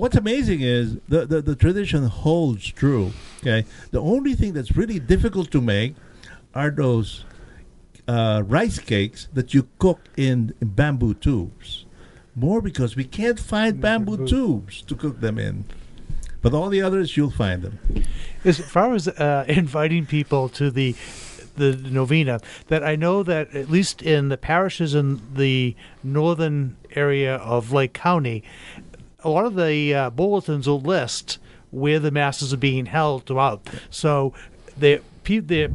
What's 0.01 0.17
amazing 0.17 0.63
is 0.63 0.97
the, 1.09 1.27
the, 1.27 1.43
the 1.43 1.55
tradition 1.55 2.07
holds 2.07 2.67
true. 2.73 3.13
Okay, 3.41 3.67
the 3.91 4.01
only 4.01 4.35
thing 4.35 4.55
that's 4.55 4.75
really 4.75 4.99
difficult 4.99 5.51
to 5.51 5.61
make 5.61 5.95
are 6.55 6.71
those 6.71 7.27
uh, 8.09 8.43
rice 8.47 8.79
cakes 8.79 9.29
that 9.35 9.53
you 9.53 9.69
cook 9.79 10.01
in 10.17 10.55
bamboo 10.63 11.13
tubes. 11.13 11.85
More 12.35 12.63
because 12.63 12.97
we 12.97 13.05
can't 13.05 13.39
find 13.39 13.79
bamboo 13.79 14.27
tubes 14.27 14.81
to 14.83 14.95
cook 14.95 15.21
them 15.21 15.39
in, 15.39 15.67
but 16.41 16.55
all 16.55 16.71
the 16.71 16.81
others 16.81 17.19
you'll 17.19 17.31
find 17.31 17.61
them. 17.61 17.79
As 18.43 18.59
far 18.59 18.95
as 18.95 19.07
uh, 19.07 19.45
inviting 19.49 20.07
people 20.07 20.49
to 20.49 20.71
the 20.71 20.97
the 21.57 21.77
novena, 21.77 22.41
that 22.69 22.83
I 22.83 22.97
know 22.97 23.23
that 23.23 23.55
at 23.55 23.69
least 23.69 24.01
in 24.01 24.31
the 24.31 24.39
parishes 24.39 24.95
in 24.95 25.21
the 25.35 25.77
northern 26.03 26.77
area 26.95 27.37
of 27.37 27.71
Lake 27.73 27.93
County, 27.93 28.43
a 29.23 29.29
lot 29.29 29.47
of 29.47 29.55
the 29.55 29.95
uh, 29.95 30.11
bulletins 30.11 30.69
will 30.69 30.81
list 30.81 31.39
where 31.71 31.99
the 31.99 32.11
masses 32.11 32.53
are 32.53 32.59
being 32.59 32.87
held 32.87 33.27
throughout. 33.27 33.69
So 33.91 34.35
they 34.77 35.01
they're 35.25 35.71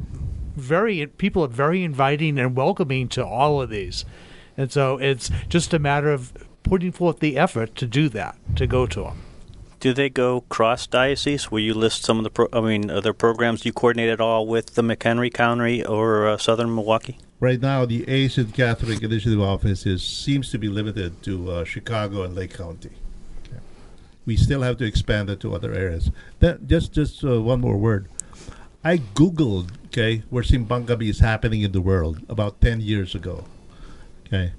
very 0.56 1.06
people 1.08 1.44
are 1.44 1.50
very 1.50 1.84
inviting 1.84 2.38
and 2.40 2.56
welcoming 2.56 3.08
to 3.10 3.26
all 3.26 3.62
of 3.62 3.70
these, 3.70 4.06
and 4.58 4.72
so 4.72 4.98
it's 4.98 5.30
just 5.50 5.74
a 5.74 5.80
matter 5.80 6.12
of 6.12 6.34
putting 6.64 6.92
forth 6.92 7.20
the 7.20 7.38
effort 7.38 7.76
to 7.76 7.86
do 7.86 8.10
that 8.10 8.38
to 8.56 8.68
go 8.68 8.86
to 8.88 9.02
them. 9.04 9.22
Do 9.80 9.94
they 9.94 10.10
go 10.10 10.42
cross 10.50 10.88
diocese? 10.88 11.52
Will 11.52 11.60
you 11.60 11.74
list 11.74 12.04
some 12.04 12.18
of 12.18 12.24
the? 12.24 12.30
Pro- 12.30 12.50
I 12.52 12.62
mean, 12.62 12.90
other 12.90 13.14
programs 13.14 13.62
do 13.62 13.70
you 13.70 13.74
coordinate 13.74 14.10
at 14.10 14.20
all 14.20 14.48
with 14.48 14.76
the 14.76 14.82
McHenry 14.82 15.32
County 15.32 15.86
or 15.86 16.28
uh, 16.28 16.38
Southern 16.38 16.74
Milwaukee? 16.74 17.20
Right 17.40 17.62
now, 17.62 17.86
the 17.86 18.10
Asian 18.10 18.52
Catholic 18.52 19.04
Initiative 19.04 19.42
Office 19.42 19.86
is 19.86 20.02
seems 20.02 20.50
to 20.52 20.58
be 20.58 20.70
limited 20.70 21.22
to 21.24 21.52
uh, 21.52 21.64
Chicago 21.66 22.24
and 22.24 22.34
Lake 22.34 22.54
County. 22.54 22.92
We 24.26 24.36
still 24.36 24.62
have 24.62 24.78
to 24.78 24.86
expand 24.86 25.30
it 25.30 25.40
to 25.42 25.54
other 25.54 25.74
areas. 25.74 26.12
That, 26.40 26.68
just 26.68 26.94
just 26.94 27.24
uh, 27.24 27.42
one 27.42 27.62
more 27.62 27.78
word. 27.78 28.08
I 28.84 28.98
googled 28.98 29.72
okay 29.88 30.24
where 30.30 30.44
Simbang 30.44 30.86
Gabi 30.86 31.10
is 31.10 31.20
happening 31.20 31.62
in 31.62 31.72
the 31.72 31.82
world 31.82 32.22
about 32.30 32.62
ten 32.62 32.82
years 32.82 33.16
ago. 33.16 33.46
Okay, 34.26 34.54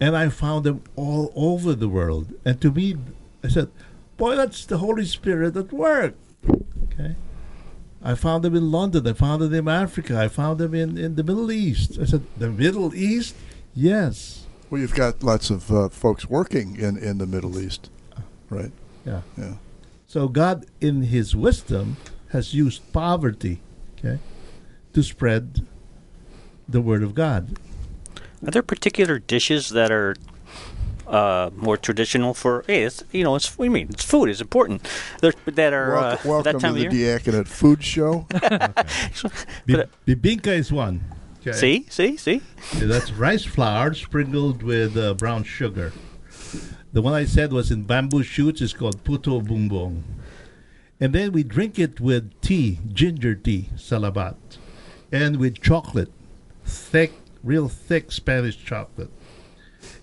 and 0.00 0.16
I 0.16 0.28
found 0.28 0.64
them 0.64 0.82
all 0.96 1.32
over 1.36 1.74
the 1.74 1.88
world. 1.88 2.34
And 2.44 2.60
to 2.60 2.70
me, 2.72 2.96
I 3.42 3.48
said, 3.48 3.70
"Boy, 4.16 4.36
that's 4.36 4.66
the 4.66 4.78
Holy 4.78 5.04
Spirit 5.04 5.56
at 5.56 5.72
work." 5.72 6.14
Okay. 6.92 7.16
I 8.06 8.14
found 8.14 8.44
them 8.44 8.54
in 8.54 8.70
London. 8.70 9.06
I 9.06 9.14
found 9.14 9.40
them 9.40 9.54
in 9.54 9.68
Africa. 9.68 10.20
I 10.20 10.28
found 10.28 10.58
them 10.58 10.74
in, 10.74 10.98
in 10.98 11.14
the 11.14 11.24
Middle 11.24 11.50
East. 11.50 11.98
I 11.98 12.04
said, 12.04 12.22
the 12.36 12.50
Middle 12.50 12.94
East? 12.94 13.34
Yes. 13.74 14.46
well, 14.68 14.78
you've 14.78 14.94
got 14.94 15.22
lots 15.22 15.48
of 15.48 15.72
uh, 15.72 15.88
folks 15.88 16.28
working 16.28 16.76
in, 16.76 16.98
in 16.98 17.16
the 17.16 17.26
Middle 17.26 17.58
East, 17.58 17.88
right? 18.50 18.72
Yeah. 19.04 19.22
Yeah. 19.36 19.54
So 20.06 20.28
God, 20.28 20.66
in 20.80 21.02
His 21.02 21.34
wisdom, 21.34 21.96
has 22.30 22.54
used 22.54 22.82
poverty, 22.92 23.60
okay, 23.98 24.18
to 24.92 25.02
spread 25.02 25.66
the 26.68 26.80
word 26.80 27.02
of 27.02 27.14
God. 27.14 27.58
Are 28.46 28.50
there 28.50 28.62
particular 28.62 29.18
dishes 29.18 29.70
that 29.70 29.90
are 29.90 30.16
uh, 31.06 31.50
more 31.56 31.76
traditional 31.76 32.34
for? 32.34 32.64
Hey, 32.66 32.82
it's 32.84 33.02
you 33.12 33.24
know, 33.24 33.34
it's 33.36 33.58
we 33.58 33.68
mean? 33.68 33.88
It's 33.90 34.04
food. 34.04 34.28
It's 34.28 34.40
important. 34.40 34.86
There's 35.20 35.34
that 35.46 35.72
are 35.72 35.96
uh, 35.96 36.00
Welcome, 36.00 36.30
welcome 36.30 36.52
that 36.52 36.60
time 36.60 36.74
to 36.74 36.80
the 36.80 36.86
of 36.86 36.92
year. 36.94 37.18
Diaconate 37.18 37.48
Food 37.48 37.82
Show. 37.84 38.26
Bi- 38.30 39.86
Bibingka 40.06 40.48
is 40.48 40.72
one. 40.72 41.02
Okay. 41.40 41.52
See, 41.52 41.86
see, 41.90 42.16
see. 42.16 42.40
Yeah, 42.78 42.86
That's 42.86 43.12
rice 43.12 43.44
flour 43.44 43.92
sprinkled 43.94 44.62
with 44.62 44.96
uh, 44.96 45.12
brown 45.14 45.44
sugar. 45.44 45.92
The 46.94 47.02
one 47.02 47.12
I 47.12 47.24
said 47.24 47.52
was 47.52 47.72
in 47.72 47.82
bamboo 47.82 48.22
shoots 48.22 48.60
is 48.60 48.72
called 48.72 49.02
puto 49.02 49.40
bumbong. 49.40 50.02
And 51.00 51.12
then 51.12 51.32
we 51.32 51.42
drink 51.42 51.76
it 51.76 52.00
with 52.00 52.40
tea, 52.40 52.78
ginger 52.92 53.34
tea, 53.34 53.68
salabat, 53.74 54.36
and 55.10 55.38
with 55.38 55.60
chocolate, 55.60 56.12
thick, 56.64 57.12
real 57.42 57.68
thick 57.68 58.12
Spanish 58.12 58.56
chocolate. 58.64 59.10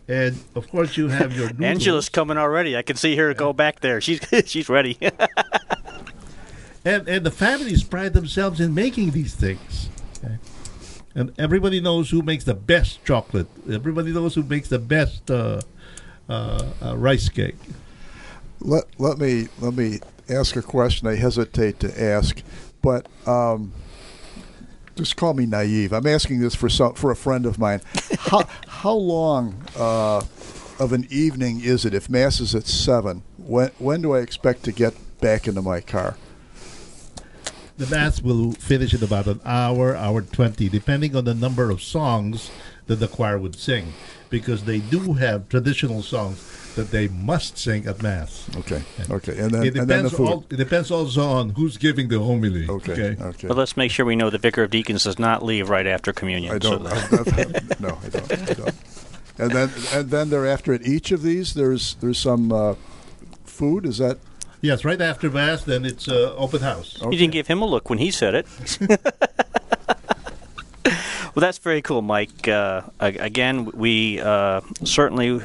And 0.06 0.44
of 0.54 0.68
course, 0.70 0.98
you 0.98 1.08
have 1.08 1.34
your 1.34 1.48
noodles. 1.54 1.64
Angela's 1.64 2.10
coming 2.10 2.38
already. 2.38 2.76
I 2.76 2.82
can 2.82 2.98
see 2.98 3.16
her 3.16 3.34
go 3.34 3.54
back 3.54 3.80
there. 3.80 4.02
She's 4.02 4.20
she's 4.46 4.68
ready. 4.68 4.98
and 6.84 7.08
and 7.08 7.26
the 7.26 7.32
families 7.32 7.86
pride 7.86 8.12
themselves 8.12 8.60
in 8.60 8.76
making 8.76 9.12
these 9.12 9.34
things. 9.34 9.90
Okay? 10.18 10.38
And 11.16 11.32
everybody 11.40 11.80
knows 11.80 12.10
who 12.10 12.22
makes 12.22 12.44
the 12.44 12.54
best 12.54 13.04
chocolate. 13.06 13.48
Everybody 13.72 14.12
knows 14.12 14.36
who 14.36 14.44
makes 14.44 14.68
the 14.68 14.80
best 14.80 15.32
uh, 15.32 15.62
uh, 16.32 16.66
uh, 16.82 16.98
rice 16.98 17.28
cake. 17.30 17.58
let 18.62 18.86
let 18.98 19.18
me 19.18 19.50
let 19.60 19.74
me 19.74 20.00
ask 20.30 20.56
a 20.56 20.62
question. 20.62 21.08
I 21.08 21.16
hesitate 21.16 21.80
to 21.82 22.02
ask, 22.02 22.42
but 22.82 23.08
um, 23.28 23.74
just 24.96 25.18
call 25.18 25.34
me 25.34 25.46
naive. 25.46 25.92
I'm 25.92 26.08
asking 26.08 26.40
this 26.40 26.56
for 26.56 26.70
some 26.70 26.94
for 26.94 27.12
a 27.12 27.16
friend 27.16 27.46
of 27.46 27.60
mine. 27.60 27.82
how 28.20 28.48
how 28.68 28.94
long 28.94 29.62
uh, 29.78 30.22
of 30.80 30.94
an 30.94 31.06
evening 31.10 31.62
is 31.62 31.84
it? 31.86 31.94
If 31.94 32.10
mass 32.10 32.40
is 32.40 32.56
at 32.56 32.66
seven, 32.66 33.24
when 33.38 33.72
when 33.78 34.02
do 34.02 34.14
I 34.14 34.20
expect 34.20 34.64
to 34.64 34.72
get 34.72 34.94
back 35.20 35.48
into 35.48 35.62
my 35.62 35.82
car? 35.82 36.16
The 37.78 37.88
mass 37.88 38.22
will 38.22 38.52
finish 38.54 38.94
in 38.94 39.04
about 39.04 39.26
an 39.26 39.42
hour, 39.44 39.96
hour 39.96 40.22
20, 40.22 40.70
depending 40.70 41.16
on 41.16 41.26
the 41.26 41.34
number 41.34 41.72
of 41.72 41.82
songs 41.82 42.52
that 42.86 42.98
the 42.98 43.08
choir 43.08 43.40
would 43.40 43.56
sing, 43.56 43.94
because 44.32 44.64
they 44.64 44.80
do 44.80 45.14
have 45.14 45.48
traditional 45.50 46.02
songs 46.02 46.74
that 46.76 46.90
they 46.90 47.08
must 47.10 47.58
sing 47.58 47.86
at 47.86 48.02
mass. 48.02 48.48
Okay, 48.58 48.82
okay, 49.12 49.38
and 49.38 49.52
then 49.52 49.64
it 49.64 49.76
and 49.78 49.88
then 49.88 50.04
the 50.04 50.10
depends. 50.10 50.14
food. 50.14 50.28
al- 50.30 50.46
it 50.50 50.56
depends 50.56 50.90
also 50.90 51.22
on 51.28 51.50
who's 51.52 51.78
giving 51.78 52.08
the 52.08 52.18
homily. 52.20 52.68
Okay, 52.68 53.16
okay. 53.22 53.48
But 53.48 53.58
let's 53.58 53.78
make 53.78 53.92
sure 53.92 54.06
we 54.06 54.16
know 54.16 54.30
the 54.32 54.38
vicar 54.40 54.64
of 54.64 54.72
deacons 54.72 55.04
does 55.04 55.20
not 55.20 55.44
leave 55.44 55.70
right 55.70 55.86
after 55.86 56.12
communion. 56.14 56.56
I 56.56 56.58
don't. 56.58 56.88
So- 56.88 56.92
I, 56.92 57.42
I- 57.42 57.62
no, 57.80 58.00
I 58.04 58.10
don't. 58.10 58.32
I 58.32 58.54
don't. 58.54 58.76
And 59.38 59.52
then 59.52 59.70
and 59.94 60.10
then 60.10 60.30
thereafter 60.30 60.74
at 60.74 60.86
each 60.86 61.12
of 61.12 61.22
these, 61.24 61.54
there's 61.54 61.96
there's 61.96 62.18
some 62.20 62.52
uh, 62.52 62.76
food. 63.44 63.86
Is 63.86 63.98
that? 63.98 64.18
Yes, 64.64 64.86
right 64.86 65.02
after 65.02 65.30
mass, 65.32 65.64
then 65.64 65.86
it's 65.86 66.08
uh, 66.08 66.36
open 66.38 66.62
house. 66.62 66.96
You 67.02 67.12
didn't 67.18 67.34
give 67.34 67.48
him 67.48 67.64
a 67.64 67.66
look 67.66 67.90
when 67.90 67.98
he 67.98 68.12
said 68.12 68.36
it. 68.36 68.46
well, 71.34 71.42
that's 71.42 71.58
very 71.58 71.82
cool, 71.82 72.02
Mike. 72.02 72.48
Uh, 72.48 72.82
again, 73.00 73.66
we 73.66 74.20
uh, 74.20 74.62
certainly 74.84 75.42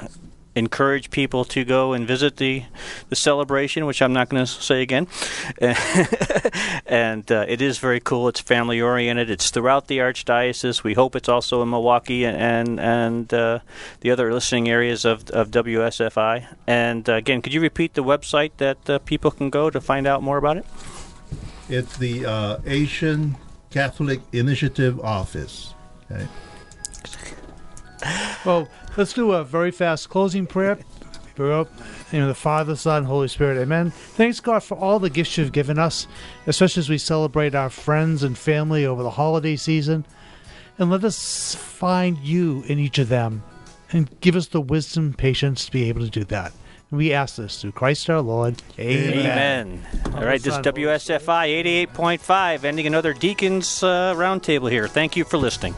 encourage 0.56 1.10
people 1.10 1.44
to 1.44 1.64
go 1.64 1.92
and 1.92 2.08
visit 2.08 2.38
the 2.38 2.64
the 3.10 3.14
celebration, 3.14 3.86
which 3.86 4.02
I'm 4.02 4.12
not 4.12 4.28
going 4.30 4.44
to 4.44 4.50
say 4.50 4.82
again. 4.82 5.06
and 6.86 7.30
uh, 7.30 7.44
it 7.46 7.60
is 7.60 7.78
very 7.78 8.00
cool. 8.00 8.26
It's 8.28 8.40
family 8.40 8.80
oriented. 8.80 9.30
It's 9.30 9.50
throughout 9.50 9.86
the 9.86 9.98
archdiocese. 9.98 10.82
We 10.82 10.94
hope 10.94 11.14
it's 11.14 11.28
also 11.28 11.62
in 11.62 11.70
Milwaukee 11.70 12.24
and 12.26 12.80
and 12.80 13.32
uh, 13.32 13.60
the 14.00 14.10
other 14.10 14.32
listening 14.32 14.68
areas 14.68 15.04
of 15.04 15.30
of 15.30 15.50
WSFI. 15.50 16.46
And 16.66 17.08
uh, 17.08 17.14
again, 17.14 17.42
could 17.42 17.54
you 17.54 17.60
repeat 17.60 17.94
the 17.94 18.02
website 18.02 18.52
that 18.56 18.90
uh, 18.90 18.98
people 19.00 19.30
can 19.30 19.50
go 19.50 19.70
to 19.70 19.80
find 19.80 20.06
out 20.06 20.22
more 20.22 20.38
about 20.38 20.56
it? 20.56 20.66
It's 21.68 21.96
the 21.98 22.24
uh, 22.24 22.58
Asian 22.64 23.36
Catholic 23.70 24.20
Initiative 24.32 25.00
Office. 25.00 25.74
Okay. 26.10 26.26
Well, 28.44 28.68
let's 28.96 29.12
do 29.12 29.32
a 29.32 29.44
very 29.44 29.70
fast 29.70 30.08
closing 30.08 30.46
prayer. 30.46 30.78
Pray 31.34 31.52
up. 31.52 31.68
In 32.12 32.22
the 32.22 32.28
the 32.28 32.34
Father, 32.34 32.76
Son, 32.76 33.04
Holy 33.04 33.28
Spirit. 33.28 33.60
Amen. 33.60 33.90
Thanks, 33.90 34.40
God, 34.40 34.62
for 34.62 34.78
all 34.78 34.98
the 34.98 35.10
gifts 35.10 35.36
you've 35.36 35.52
given 35.52 35.78
us, 35.78 36.06
especially 36.46 36.80
as 36.80 36.88
we 36.88 36.96
celebrate 36.96 37.54
our 37.54 37.68
friends 37.68 38.22
and 38.22 38.38
family 38.38 38.86
over 38.86 39.02
the 39.02 39.10
holiday 39.10 39.56
season. 39.56 40.06
And 40.78 40.90
let 40.90 41.04
us 41.04 41.54
find 41.54 42.18
you 42.18 42.62
in 42.68 42.78
each 42.78 42.98
of 42.98 43.08
them 43.08 43.42
and 43.92 44.08
give 44.20 44.36
us 44.36 44.46
the 44.46 44.60
wisdom, 44.62 45.12
patience 45.12 45.66
to 45.66 45.72
be 45.72 45.88
able 45.88 46.02
to 46.02 46.10
do 46.10 46.24
that. 46.24 46.52
And 46.90 46.98
we 46.98 47.12
ask 47.12 47.36
this 47.36 47.60
through 47.60 47.72
Christ 47.72 48.08
our 48.08 48.20
Lord. 48.20 48.62
Amen. 48.78 49.18
Amen. 49.18 49.86
All 50.04 50.12
Father, 50.12 50.26
right, 50.26 50.40
this 50.40 50.54
is 50.54 50.60
WSFI 50.60 51.88
88.5, 51.92 52.64
ending 52.64 52.86
another 52.86 53.12
Deacons 53.12 53.82
uh, 53.82 54.14
Roundtable 54.14 54.70
here. 54.70 54.86
Thank 54.86 55.16
you 55.16 55.24
for 55.24 55.36
listening. 55.36 55.74